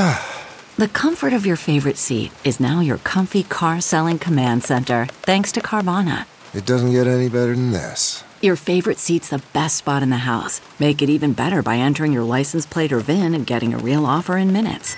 the 0.77 0.89
comfort 0.91 1.31
of 1.31 1.45
your 1.45 1.55
favorite 1.55 1.95
seat 1.95 2.33
is 2.43 2.59
now 2.59 2.81
your 2.81 2.97
comfy 2.97 3.43
car 3.43 3.79
selling 3.79 4.19
command 4.19 4.65
center, 4.65 5.05
thanks 5.21 5.53
to 5.53 5.61
Carvana. 5.61 6.25
It 6.53 6.65
doesn't 6.65 6.91
get 6.91 7.07
any 7.07 7.29
better 7.29 7.55
than 7.55 7.71
this. 7.71 8.25
Your 8.41 8.57
favorite 8.57 8.99
seat's 8.99 9.29
the 9.29 9.41
best 9.53 9.77
spot 9.77 10.03
in 10.03 10.09
the 10.09 10.17
house. 10.17 10.59
Make 10.81 11.01
it 11.01 11.09
even 11.09 11.31
better 11.31 11.63
by 11.63 11.77
entering 11.77 12.11
your 12.11 12.23
license 12.23 12.65
plate 12.65 12.91
or 12.91 12.99
VIN 12.99 13.33
and 13.33 13.47
getting 13.47 13.73
a 13.73 13.77
real 13.77 14.05
offer 14.05 14.35
in 14.35 14.51
minutes. 14.51 14.97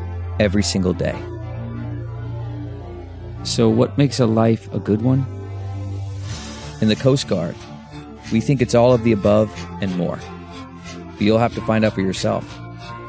every 0.39 0.63
single 0.63 0.93
day. 0.93 1.19
So, 3.43 3.69
what 3.69 3.97
makes 3.97 4.19
a 4.19 4.25
life 4.25 4.71
a 4.73 4.79
good 4.79 5.01
one? 5.01 5.25
In 6.81 6.87
the 6.87 6.95
Coast 6.95 7.27
Guard, 7.27 7.55
we 8.31 8.41
think 8.41 8.61
it's 8.61 8.75
all 8.75 8.93
of 8.93 9.03
the 9.03 9.11
above 9.11 9.51
and 9.81 9.95
more. 9.97 10.19
But 11.13 11.21
you'll 11.21 11.37
have 11.39 11.55
to 11.55 11.61
find 11.61 11.83
out 11.85 11.93
for 11.93 12.01
yourself. 12.01 12.43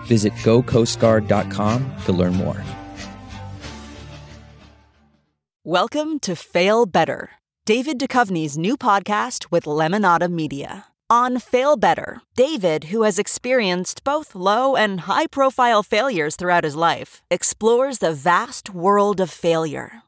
Visit 0.06 0.32
gocoastguard.com 0.44 1.92
to 2.04 2.12
learn 2.12 2.34
more. 2.34 2.62
Welcome 5.64 6.18
to 6.20 6.34
Fail 6.34 6.86
Better, 6.86 7.30
David 7.66 8.00
Duchovny's 8.00 8.58
new 8.58 8.76
podcast 8.76 9.50
with 9.50 9.64
Lemonada 9.64 10.30
Media. 10.30 10.86
On 11.12 11.36
Fail 11.36 11.76
Better, 11.76 12.22
David, 12.36 12.84
who 12.84 13.02
has 13.02 13.18
experienced 13.18 14.02
both 14.02 14.34
low 14.34 14.76
and 14.76 15.00
high 15.00 15.26
profile 15.26 15.82
failures 15.82 16.36
throughout 16.36 16.64
his 16.64 16.74
life, 16.74 17.20
explores 17.30 17.98
the 17.98 18.14
vast 18.14 18.70
world 18.70 19.20
of 19.20 19.28
failure, 19.28 20.04